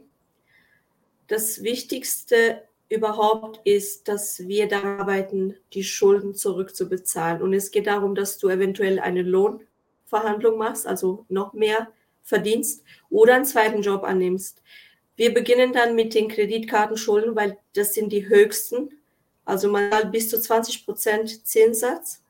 Das 1.27 1.65
Wichtigste 1.65 2.63
überhaupt 2.89 3.61
ist, 3.65 4.07
dass 4.07 4.47
wir 4.47 4.69
daran 4.69 5.01
arbeiten, 5.01 5.57
die 5.73 5.83
Schulden 5.83 6.37
zurückzubezahlen. 6.37 7.43
Und 7.43 7.55
es 7.55 7.73
geht 7.73 7.89
darum, 7.89 8.15
dass 8.15 8.39
du 8.39 8.49
eventuell 8.51 9.01
eine 9.01 9.23
Lohnverhandlung 9.23 10.59
machst, 10.59 10.87
also 10.87 11.27
noch 11.29 11.55
mehr 11.55 11.89
verdienst 12.23 12.85
oder 13.11 13.35
einen 13.35 13.45
zweiten 13.45 13.83
Job 13.83 14.05
annimmst. 14.05 14.63
Wir 15.17 15.35
beginnen 15.35 15.73
dann 15.73 15.97
mit 15.97 16.15
den 16.15 16.29
Kreditkartenschulden, 16.29 17.35
weil 17.35 17.59
das 17.75 17.95
sind 17.95 18.13
die 18.13 18.29
höchsten. 18.29 18.91
Also 19.45 19.69
mal 19.69 20.07
bis 20.07 20.29
zu 20.29 20.41
20 20.41 20.87
Prozent 20.87 21.49
Zinssatz 21.49 22.22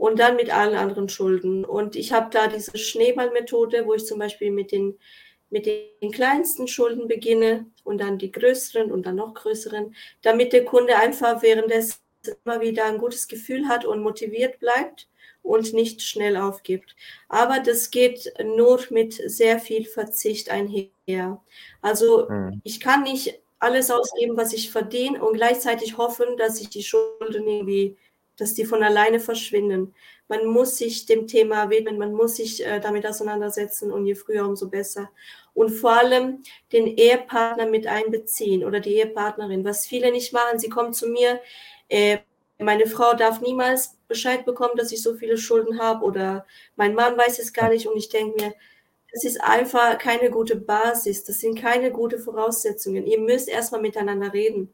und 0.00 0.18
dann 0.18 0.36
mit 0.36 0.48
allen 0.48 0.76
anderen 0.76 1.10
Schulden. 1.10 1.62
Und 1.62 1.94
ich 1.94 2.14
habe 2.14 2.30
da 2.32 2.46
diese 2.46 2.78
Schneeballmethode, 2.78 3.84
wo 3.84 3.92
ich 3.92 4.06
zum 4.06 4.18
Beispiel 4.18 4.50
mit 4.50 4.72
den, 4.72 4.98
mit 5.50 5.66
den 5.66 6.10
kleinsten 6.10 6.68
Schulden 6.68 7.06
beginne 7.06 7.66
und 7.84 7.98
dann 8.00 8.16
die 8.16 8.32
größeren 8.32 8.90
und 8.90 9.04
dann 9.04 9.16
noch 9.16 9.34
größeren, 9.34 9.94
damit 10.22 10.54
der 10.54 10.64
Kunde 10.64 10.96
einfach 10.96 11.42
währenddessen 11.42 11.98
immer 12.46 12.62
wieder 12.62 12.86
ein 12.86 12.96
gutes 12.96 13.28
Gefühl 13.28 13.68
hat 13.68 13.84
und 13.84 14.02
motiviert 14.02 14.58
bleibt 14.58 15.06
und 15.42 15.74
nicht 15.74 16.00
schnell 16.00 16.38
aufgibt. 16.38 16.96
Aber 17.28 17.60
das 17.60 17.90
geht 17.90 18.32
nur 18.42 18.80
mit 18.88 19.12
sehr 19.12 19.58
viel 19.58 19.84
Verzicht 19.84 20.48
einher. 20.48 21.42
Also 21.82 22.26
mhm. 22.30 22.62
ich 22.64 22.80
kann 22.80 23.02
nicht 23.02 23.38
alles 23.58 23.90
ausgeben, 23.90 24.38
was 24.38 24.54
ich 24.54 24.70
verdiene 24.70 25.22
und 25.22 25.34
gleichzeitig 25.34 25.98
hoffen, 25.98 26.38
dass 26.38 26.58
ich 26.58 26.70
die 26.70 26.82
Schulden 26.82 27.46
irgendwie, 27.46 27.98
dass 28.40 28.54
die 28.54 28.64
von 28.64 28.82
alleine 28.82 29.20
verschwinden. 29.20 29.94
Man 30.28 30.46
muss 30.46 30.78
sich 30.78 31.06
dem 31.06 31.26
Thema 31.26 31.70
widmen, 31.70 31.98
man 31.98 32.12
muss 32.12 32.36
sich 32.36 32.64
äh, 32.64 32.80
damit 32.80 33.06
auseinandersetzen 33.06 33.90
und 33.92 34.06
je 34.06 34.14
früher, 34.14 34.46
umso 34.46 34.68
besser. 34.68 35.10
Und 35.54 35.70
vor 35.70 35.92
allem 35.92 36.42
den 36.72 36.86
Ehepartner 36.86 37.66
mit 37.66 37.86
einbeziehen 37.86 38.64
oder 38.64 38.80
die 38.80 38.94
Ehepartnerin. 38.96 39.64
Was 39.64 39.86
viele 39.86 40.12
nicht 40.12 40.32
machen, 40.32 40.58
sie 40.58 40.68
kommen 40.68 40.92
zu 40.92 41.08
mir, 41.08 41.40
äh, 41.88 42.18
meine 42.58 42.86
Frau 42.86 43.14
darf 43.14 43.40
niemals 43.40 43.96
Bescheid 44.06 44.44
bekommen, 44.44 44.76
dass 44.76 44.92
ich 44.92 45.02
so 45.02 45.14
viele 45.14 45.38
Schulden 45.38 45.80
habe 45.80 46.04
oder 46.04 46.46
mein 46.76 46.94
Mann 46.94 47.16
weiß 47.16 47.38
es 47.38 47.52
gar 47.52 47.70
nicht 47.70 47.86
und 47.86 47.96
ich 47.96 48.10
denke 48.10 48.42
mir, 48.42 48.54
das 49.12 49.24
ist 49.24 49.40
einfach 49.40 49.98
keine 49.98 50.30
gute 50.30 50.56
Basis, 50.56 51.24
das 51.24 51.40
sind 51.40 51.58
keine 51.58 51.90
guten 51.90 52.20
Voraussetzungen. 52.20 53.06
Ihr 53.06 53.18
müsst 53.18 53.48
erstmal 53.48 53.80
miteinander 53.80 54.32
reden. 54.32 54.72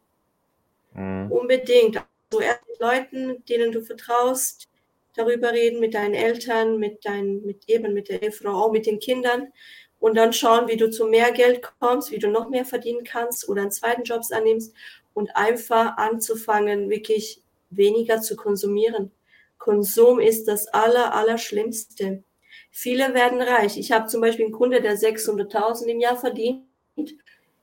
Mhm. 0.93 1.31
Unbedingt. 1.31 2.03
Also 2.33 2.43
erst 2.43 2.69
mit 2.69 2.81
Leuten, 2.81 3.45
denen 3.45 3.73
du 3.73 3.83
vertraust, 3.83 4.69
darüber 5.15 5.53
reden, 5.53 5.81
mit 5.81 5.95
deinen 5.95 6.15
Eltern, 6.15 6.79
mit 6.79 7.05
deinen, 7.05 7.45
mit 7.47 7.69
eben 7.69 7.95
mit 7.95 8.09
der 8.09 8.23
Ehefrau, 8.23 8.65
auch 8.65 8.73
mit 8.73 8.87
den 8.87 8.99
Kindern 8.99 9.53
und 10.01 10.17
dann 10.17 10.33
schauen, 10.33 10.69
wie 10.69 10.77
du 10.77 10.91
zu 10.91 11.07
mehr 11.07 11.33
Geld 11.33 11.63
kommst, 11.81 12.11
wie 12.11 12.19
du 12.19 12.29
noch 12.29 12.49
mehr 12.49 12.65
verdienen 12.65 13.05
kannst 13.05 13.49
oder 13.49 13.63
einen 13.63 13.71
zweiten 13.71 14.03
Job 14.03 14.23
annimmst 14.31 14.75
und 15.15 15.35
einfach 15.37 15.97
anzufangen, 15.97 16.91
wirklich 16.91 17.43
weniger 17.71 18.21
zu 18.21 18.37
konsumieren. 18.37 19.13
Konsum 19.59 20.21
ist 20.21 20.49
das 20.49 20.69
aller, 20.69 21.15
Allerschlimmste. 21.15 22.23
Viele 22.71 23.15
werden 23.15 23.41
reich. 23.41 23.79
Ich 23.79 23.93
habe 23.93 24.07
zum 24.07 24.21
Beispiel 24.21 24.47
einen 24.47 24.55
Kunde, 24.55 24.83
der 24.83 24.99
600.000 24.99 25.87
im 25.87 26.01
Jahr 26.01 26.17
verdient. 26.17 26.67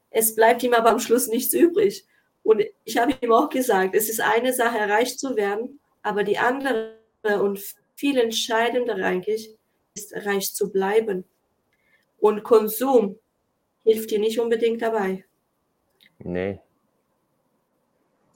Es 0.09 0.35
bleibt 0.35 0.63
ihm 0.63 0.73
aber 0.73 0.89
am 0.89 0.99
Schluss 0.99 1.27
nichts 1.27 1.53
übrig. 1.53 2.05
Und 2.43 2.63
ich 2.83 2.97
habe 2.97 3.13
ihm 3.21 3.31
auch 3.31 3.49
gesagt, 3.49 3.95
es 3.95 4.09
ist 4.09 4.21
eine 4.21 4.53
Sache, 4.53 4.89
reich 4.89 5.17
zu 5.17 5.35
werden, 5.35 5.79
aber 6.01 6.23
die 6.23 6.37
andere 6.37 6.97
und 7.41 7.59
viel 7.95 8.19
entscheidender 8.19 8.95
eigentlich 8.95 9.55
ist, 9.95 10.13
reich 10.25 10.53
zu 10.53 10.71
bleiben. 10.71 11.23
Und 12.19 12.43
Konsum 12.43 13.17
hilft 13.83 14.11
dir 14.11 14.19
nicht 14.19 14.39
unbedingt 14.39 14.81
dabei. 14.81 15.23
Nee, 16.19 16.59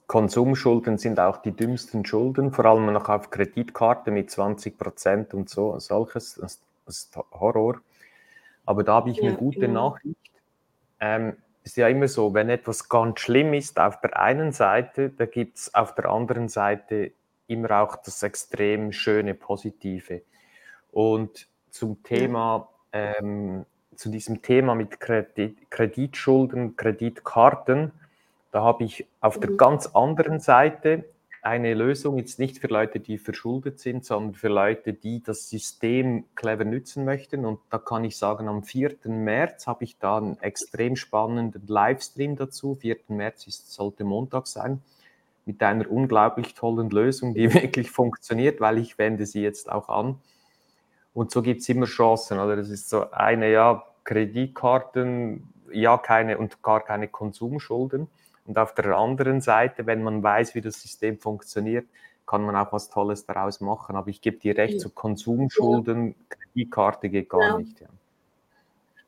Konsumschulden 0.08 0.96
sind 0.96 1.20
auch 1.20 1.36
die 1.36 1.52
dümmsten 1.52 2.04
Schulden, 2.04 2.50
vor 2.50 2.64
allem 2.64 2.90
noch 2.92 3.10
auf 3.10 3.30
Kreditkarte 3.30 4.10
mit 4.10 4.30
20 4.30 4.78
Prozent 4.78 5.34
und 5.34 5.50
so, 5.50 5.78
solches, 5.78 6.36
das, 6.36 6.60
ist 6.86 7.14
Horror. 7.32 7.82
Aber 8.64 8.82
da 8.82 8.94
habe 8.94 9.10
ich 9.10 9.22
eine 9.22 9.36
gute 9.36 9.60
genau. 9.60 9.90
Nachricht. 9.90 10.16
Ähm, 10.98 11.36
ist 11.68 11.76
ja 11.76 11.88
immer 11.88 12.08
so, 12.08 12.32
wenn 12.32 12.48
etwas 12.48 12.88
ganz 12.88 13.20
schlimm 13.20 13.52
ist 13.52 13.78
auf 13.78 14.00
der 14.00 14.18
einen 14.18 14.52
Seite, 14.52 15.10
da 15.10 15.26
gibt 15.26 15.58
es 15.58 15.74
auf 15.74 15.94
der 15.94 16.06
anderen 16.06 16.48
Seite 16.48 17.12
immer 17.46 17.82
auch 17.82 17.96
das 17.96 18.22
extrem 18.22 18.90
schöne 18.90 19.34
Positive. 19.34 20.22
Und 20.92 21.46
zum 21.70 22.02
Thema, 22.02 22.70
ähm, 22.92 23.66
zu 23.94 24.08
diesem 24.08 24.40
Thema 24.40 24.74
mit 24.74 24.98
Kredit, 24.98 25.70
Kreditschulden, 25.70 26.74
Kreditkarten, 26.76 27.92
da 28.50 28.62
habe 28.62 28.84
ich 28.84 29.06
auf 29.20 29.36
mhm. 29.36 29.40
der 29.42 29.50
ganz 29.52 29.88
anderen 29.88 30.40
Seite 30.40 31.04
eine 31.42 31.74
Lösung, 31.74 32.18
jetzt 32.18 32.38
nicht 32.38 32.58
für 32.58 32.66
Leute, 32.66 33.00
die 33.00 33.18
verschuldet 33.18 33.78
sind, 33.78 34.04
sondern 34.04 34.34
für 34.34 34.48
Leute, 34.48 34.92
die 34.92 35.22
das 35.22 35.48
System 35.48 36.24
clever 36.34 36.64
nützen 36.64 37.04
möchten. 37.04 37.44
Und 37.44 37.60
da 37.70 37.78
kann 37.78 38.04
ich 38.04 38.16
sagen, 38.16 38.48
am 38.48 38.62
4. 38.62 38.96
März 39.04 39.66
habe 39.66 39.84
ich 39.84 39.98
da 39.98 40.18
einen 40.18 40.38
extrem 40.40 40.96
spannenden 40.96 41.66
Livestream 41.66 42.36
dazu. 42.36 42.74
4. 42.74 42.96
März 43.08 43.46
ist, 43.46 43.72
sollte 43.72 44.04
Montag 44.04 44.46
sein, 44.46 44.82
mit 45.46 45.62
einer 45.62 45.90
unglaublich 45.90 46.54
tollen 46.54 46.90
Lösung, 46.90 47.34
die 47.34 47.52
wirklich 47.54 47.90
funktioniert, 47.90 48.60
weil 48.60 48.78
ich 48.78 48.98
wende 48.98 49.26
sie 49.26 49.42
jetzt 49.42 49.70
auch 49.70 49.88
an. 49.88 50.20
Und 51.14 51.30
so 51.30 51.42
gibt 51.42 51.62
es 51.62 51.68
immer 51.68 51.86
Chancen. 51.86 52.38
Oder 52.38 52.56
das 52.56 52.70
ist 52.70 52.88
so 52.88 53.10
eine, 53.10 53.50
ja, 53.50 53.84
Kreditkarten, 54.04 55.52
ja, 55.72 55.98
keine 55.98 56.38
und 56.38 56.62
gar 56.62 56.80
keine 56.80 57.08
Konsumschulden. 57.08 58.08
Und 58.48 58.58
auf 58.58 58.74
der 58.74 58.96
anderen 58.96 59.42
Seite, 59.42 59.86
wenn 59.86 60.02
man 60.02 60.22
weiß, 60.22 60.54
wie 60.54 60.62
das 60.62 60.80
System 60.80 61.18
funktioniert, 61.18 61.86
kann 62.26 62.42
man 62.42 62.56
auch 62.56 62.72
was 62.72 62.88
Tolles 62.88 63.26
daraus 63.26 63.60
machen. 63.60 63.94
Aber 63.94 64.08
ich 64.08 64.22
gebe 64.22 64.38
dir 64.38 64.56
recht, 64.56 64.80
so 64.80 64.88
Konsumschulden, 64.88 66.14
Kreditkarte 66.30 67.10
geht 67.10 67.28
gar 67.28 67.42
ja. 67.42 67.58
nicht. 67.58 67.78
Ja. 67.80 67.88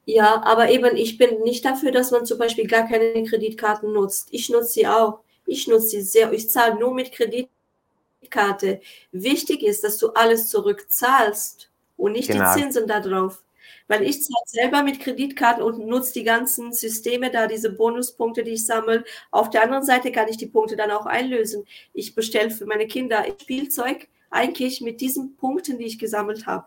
Ja, 0.06 0.42
aber 0.44 0.70
eben, 0.70 0.96
ich 0.96 1.18
bin 1.18 1.42
nicht 1.42 1.64
dafür, 1.64 1.92
dass 1.92 2.10
man 2.10 2.26
zum 2.26 2.38
Beispiel 2.38 2.66
gar 2.66 2.86
keine 2.86 3.22
Kreditkarten 3.24 3.92
nutzt. 3.92 4.28
Ich 4.32 4.50
nutze 4.50 4.72
sie 4.72 4.86
auch. 4.88 5.20
Ich 5.46 5.68
nutze 5.68 5.88
sie 5.88 6.02
sehr. 6.02 6.32
Ich 6.32 6.50
zahle 6.50 6.78
nur 6.78 6.92
mit 6.94 7.12
Kreditkarte. 7.12 8.80
Wichtig 9.12 9.62
ist, 9.62 9.84
dass 9.84 9.98
du 9.98 10.10
alles 10.10 10.48
zurückzahlst 10.48 11.70
und 11.96 12.12
nicht 12.12 12.30
genau. 12.30 12.54
die 12.54 12.60
Zinsen 12.60 12.86
darauf. 12.86 13.42
Weil 13.88 14.02
ich 14.02 14.22
zahle 14.22 14.44
selber 14.46 14.82
mit 14.82 15.00
Kreditkarten 15.00 15.62
und 15.62 15.86
nutze 15.86 16.12
die 16.12 16.24
ganzen 16.24 16.72
Systeme 16.72 17.30
da, 17.30 17.46
diese 17.46 17.72
Bonuspunkte, 17.72 18.44
die 18.44 18.52
ich 18.52 18.66
sammle. 18.66 19.04
Auf 19.30 19.50
der 19.50 19.62
anderen 19.62 19.84
Seite 19.84 20.12
kann 20.12 20.28
ich 20.28 20.36
die 20.36 20.46
Punkte 20.46 20.76
dann 20.76 20.90
auch 20.90 21.06
einlösen. 21.06 21.64
Ich 21.92 22.14
bestelle 22.14 22.50
für 22.50 22.66
meine 22.66 22.86
Kinder 22.86 23.24
Spielzeug 23.40 24.08
eigentlich 24.30 24.80
mit 24.80 25.00
diesen 25.00 25.36
Punkten, 25.36 25.78
die 25.78 25.86
ich 25.86 25.98
gesammelt 25.98 26.46
habe. 26.46 26.66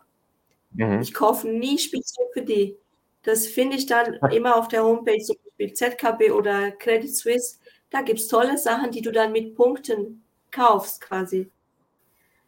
Mhm. 0.72 1.00
Ich 1.00 1.14
kaufe 1.14 1.48
nie 1.48 1.78
Spielzeug 1.78 2.26
für 2.32 2.42
die. 2.42 2.76
Das 3.22 3.46
finde 3.46 3.76
ich 3.76 3.86
dann 3.86 4.14
immer 4.32 4.56
auf 4.56 4.68
der 4.68 4.84
Homepage, 4.84 5.22
zum 5.22 5.36
Beispiel 5.44 5.72
ZKB 5.72 6.30
oder 6.30 6.72
Credit 6.72 7.14
Suisse. 7.14 7.56
Da 7.90 8.02
gibt 8.02 8.18
es 8.18 8.28
tolle 8.28 8.58
Sachen, 8.58 8.90
die 8.90 9.00
du 9.00 9.12
dann 9.12 9.32
mit 9.32 9.54
Punkten 9.54 10.22
kaufst, 10.50 11.00
quasi. 11.00 11.50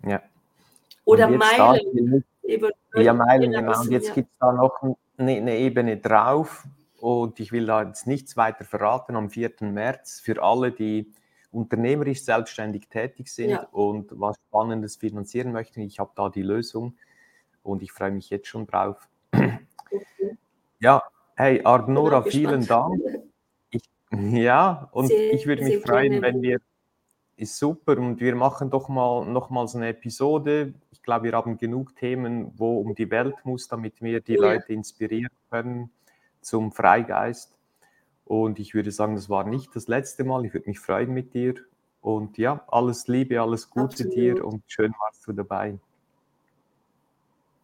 Ja. 0.04 0.22
Oder 1.04 1.28
Meilen. 1.28 2.24
Eben, 2.46 2.70
ja, 2.94 3.12
Meilen, 3.12 3.52
genau. 3.52 3.80
Und 3.80 3.90
jetzt 3.90 4.08
ja. 4.08 4.14
gibt 4.14 4.32
es 4.32 4.38
da 4.38 4.52
noch 4.52 4.82
eine, 5.16 5.32
eine 5.32 5.56
Ebene 5.56 5.96
drauf. 5.96 6.64
Und 6.98 7.40
ich 7.40 7.52
will 7.52 7.66
da 7.66 7.82
jetzt 7.82 8.06
nichts 8.06 8.36
weiter 8.36 8.64
verraten 8.64 9.16
am 9.16 9.30
4. 9.30 9.52
März 9.60 10.20
für 10.20 10.42
alle, 10.42 10.72
die 10.72 11.12
unternehmerisch 11.52 12.22
selbstständig 12.24 12.88
tätig 12.88 13.28
sind 13.32 13.50
ja. 13.50 13.68
und 13.70 14.08
was 14.12 14.36
Spannendes 14.48 14.96
finanzieren 14.96 15.52
möchten. 15.52 15.80
Ich 15.80 15.98
habe 15.98 16.10
da 16.14 16.28
die 16.28 16.42
Lösung 16.42 16.96
und 17.62 17.82
ich 17.82 17.92
freue 17.92 18.10
mich 18.10 18.30
jetzt 18.30 18.48
schon 18.48 18.66
drauf. 18.66 19.08
Okay. 19.32 19.58
Ja, 20.80 21.02
hey, 21.36 21.62
Arnora, 21.64 22.22
vielen 22.22 22.66
Dank. 22.66 23.00
Ich, 23.70 23.82
ja, 24.10 24.88
und 24.92 25.06
sehr, 25.08 25.32
ich 25.32 25.46
würde 25.46 25.64
mich 25.64 25.82
freuen, 25.82 26.20
wenn 26.20 26.42
wir, 26.42 26.58
ist 27.36 27.58
super, 27.58 27.98
und 27.98 28.20
wir 28.20 28.34
machen 28.34 28.70
doch 28.70 28.88
mal 28.88 29.26
nochmals 29.26 29.74
eine 29.76 29.88
Episode. 29.88 30.74
Ich 30.90 31.02
glaube, 31.02 31.24
wir 31.24 31.32
haben 31.32 31.58
genug 31.58 31.94
Themen, 31.96 32.52
wo 32.56 32.80
um 32.80 32.94
die 32.94 33.10
Welt 33.10 33.36
muss, 33.44 33.68
damit 33.68 34.00
wir 34.02 34.20
die 34.20 34.34
ja. 34.34 34.40
Leute 34.40 34.72
inspirieren 34.72 35.32
können 35.50 35.90
zum 36.40 36.72
Freigeist. 36.72 37.54
Und 38.24 38.58
ich 38.58 38.74
würde 38.74 38.90
sagen, 38.90 39.14
das 39.14 39.28
war 39.28 39.44
nicht 39.44 39.76
das 39.76 39.86
letzte 39.86 40.24
Mal. 40.24 40.44
Ich 40.44 40.54
würde 40.54 40.68
mich 40.68 40.80
freuen 40.80 41.12
mit 41.12 41.34
dir. 41.34 41.54
Und 42.00 42.38
ja, 42.38 42.64
alles 42.68 43.06
Liebe, 43.08 43.40
alles 43.40 43.68
Gute 43.68 44.04
Absolut. 44.04 44.14
dir 44.14 44.44
und 44.44 44.62
schön 44.66 44.92
warst 44.98 45.26
du 45.26 45.32
dabei 45.32 45.78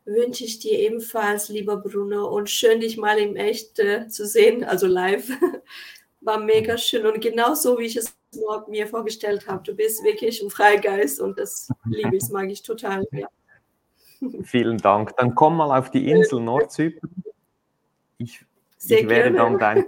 wünsche 0.05 0.45
ich 0.45 0.59
dir 0.59 0.79
ebenfalls, 0.79 1.49
lieber 1.49 1.77
Bruno, 1.77 2.27
und 2.27 2.51
schön, 2.51 2.81
dich 2.81 2.97
mal 2.97 3.19
im 3.19 3.37
Echt 3.37 3.79
äh, 3.79 4.09
zu 4.09 4.27
sehen, 4.27 4.65
also 4.65 4.87
live. 4.87 5.31
War 6.25 6.39
mega 6.39 6.79
schön 6.79 7.05
und 7.07 7.21
genau 7.21 7.55
so, 7.55 7.79
wie 7.79 7.85
ich 7.85 7.97
es 7.97 8.15
mir 8.69 8.87
vorgestellt 8.87 9.47
habe. 9.49 9.63
Du 9.63 9.75
bist 9.75 10.05
wirklich 10.05 10.43
ein 10.43 10.51
Freigeist 10.51 11.21
und 11.21 11.39
das 11.39 11.69
liebe 11.85 12.17
ich, 12.17 12.29
mag 12.31 12.49
ich 12.51 12.63
total. 12.63 13.07
Ja. 13.13 13.29
Vielen 14.45 14.79
Dank. 14.79 15.17
Dann 15.17 15.35
komm 15.35 15.57
mal 15.57 15.77
auf 15.77 15.91
die 15.91 16.11
Insel 16.11 16.41
Nordzypern. 16.41 17.11
Ich, 18.19 18.45
ich 18.79 19.09
wäre 19.09 19.33
dann 19.33 19.59
dein 19.59 19.85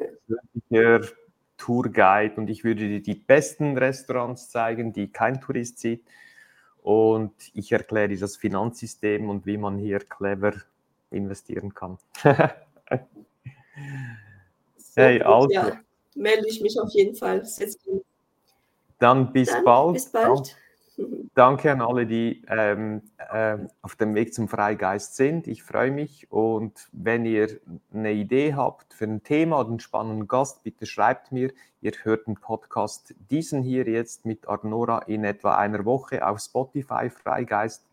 persönlicher 0.68 1.14
Tourguide 1.57 2.35
und 2.37 2.51
ich 2.51 2.64
würde 2.64 2.89
dir 2.89 3.01
die 3.01 3.14
besten 3.14 3.78
Restaurants 3.78 4.51
zeigen, 4.51 4.93
die 4.93 5.11
kein 5.11 5.41
Tourist 5.41 5.78
sieht 5.78 6.05
und 6.82 7.32
ich 7.55 7.72
erkläre 7.72 8.14
das 8.16 8.37
Finanzsystem 8.37 9.30
und 9.30 9.47
wie 9.47 9.57
man 9.57 9.78
hier 9.78 10.01
clever 10.01 10.53
investieren 11.11 11.72
kann. 11.72 11.99
hey, 14.95 15.22
also. 15.22 15.51
Ja, 15.51 15.80
melde 16.15 16.49
ich 16.49 16.61
mich 16.61 16.79
auf 16.81 16.91
jeden 16.93 17.15
Fall. 17.15 17.43
Dann 18.99 19.33
bis 19.33 19.51
Dann, 19.51 19.65
bald. 19.65 19.95
Bis 19.95 20.11
bald. 20.11 20.57
Danke 21.35 21.73
an 21.73 21.81
alle, 21.81 22.07
die 22.07 22.45
ähm, 22.49 23.03
äh, 23.19 23.59
auf 23.83 23.97
dem 23.97 24.15
Weg 24.15 24.33
zum 24.33 24.49
Freigeist 24.49 25.17
sind. 25.17 25.49
Ich 25.49 25.65
freue 25.65 25.91
mich 25.91 26.31
und 26.31 26.89
wenn 26.93 27.25
ihr 27.25 27.61
eine 27.93 28.12
Idee 28.12 28.55
habt 28.55 28.95
für 28.95 29.05
ein 29.05 29.25
Thema 29.25 29.59
oder 29.59 29.71
einen 29.71 29.81
spannenden 29.81 30.29
Gast, 30.29 30.62
bitte 30.62 30.87
schreibt 30.87 31.33
mir. 31.33 31.53
Ihr 31.81 31.93
hört 32.05 32.29
den 32.29 32.37
Podcast, 32.37 33.15
diesen 33.31 33.62
hier 33.62 33.89
jetzt 33.89 34.25
mit 34.25 34.47
Arnora 34.47 35.01
in 35.01 35.25
etwa 35.25 35.57
einer 35.57 35.85
Woche 35.85 36.27
auf 36.27 36.39
Spotify, 36.39 37.11
Freigeist. 37.11 37.85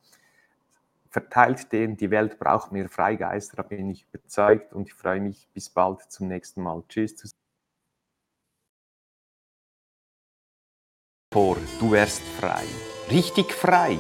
Verteilt 1.09 1.72
den, 1.72 1.97
die 1.97 2.11
Welt 2.11 2.39
braucht 2.39 2.72
mehr 2.72 2.88
Freigeister, 2.88 3.57
da 3.57 3.63
bin 3.63 3.89
ich 3.89 4.05
überzeugt 4.13 4.74
und 4.74 4.88
ich 4.88 4.93
freue 4.93 5.19
mich. 5.19 5.49
Bis 5.53 5.69
bald 5.69 6.03
zum 6.03 6.28
nächsten 6.28 6.61
Mal. 6.61 6.84
Tschüss. 6.88 7.36
Vor, 11.34 11.55
du 11.79 11.91
wärst 11.91 12.21
frei 12.39 12.65
richtig 13.11 13.51
frei. 13.53 13.99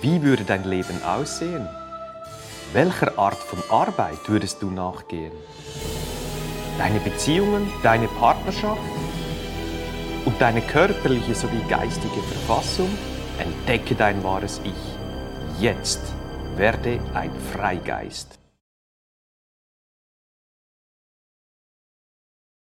Wie 0.00 0.22
würde 0.22 0.44
dein 0.44 0.64
Leben 0.64 1.02
aussehen? 1.02 1.68
Welcher 2.72 3.18
Art 3.18 3.36
von 3.36 3.58
Arbeit 3.68 4.28
würdest 4.28 4.62
du 4.62 4.70
nachgehen? 4.70 5.32
Deine 6.78 6.98
Beziehungen, 7.00 7.70
deine 7.82 8.08
Partnerschaft 8.08 8.80
und 10.24 10.40
deine 10.40 10.62
körperliche 10.62 11.34
sowie 11.34 11.62
geistige 11.68 12.22
Verfassung? 12.22 12.90
Entdecke 13.38 13.94
dein 13.94 14.22
wahres 14.24 14.60
Ich. 14.64 15.60
Jetzt 15.62 16.00
werde 16.56 17.00
ein 17.12 17.32
Freigeist. 17.52 18.39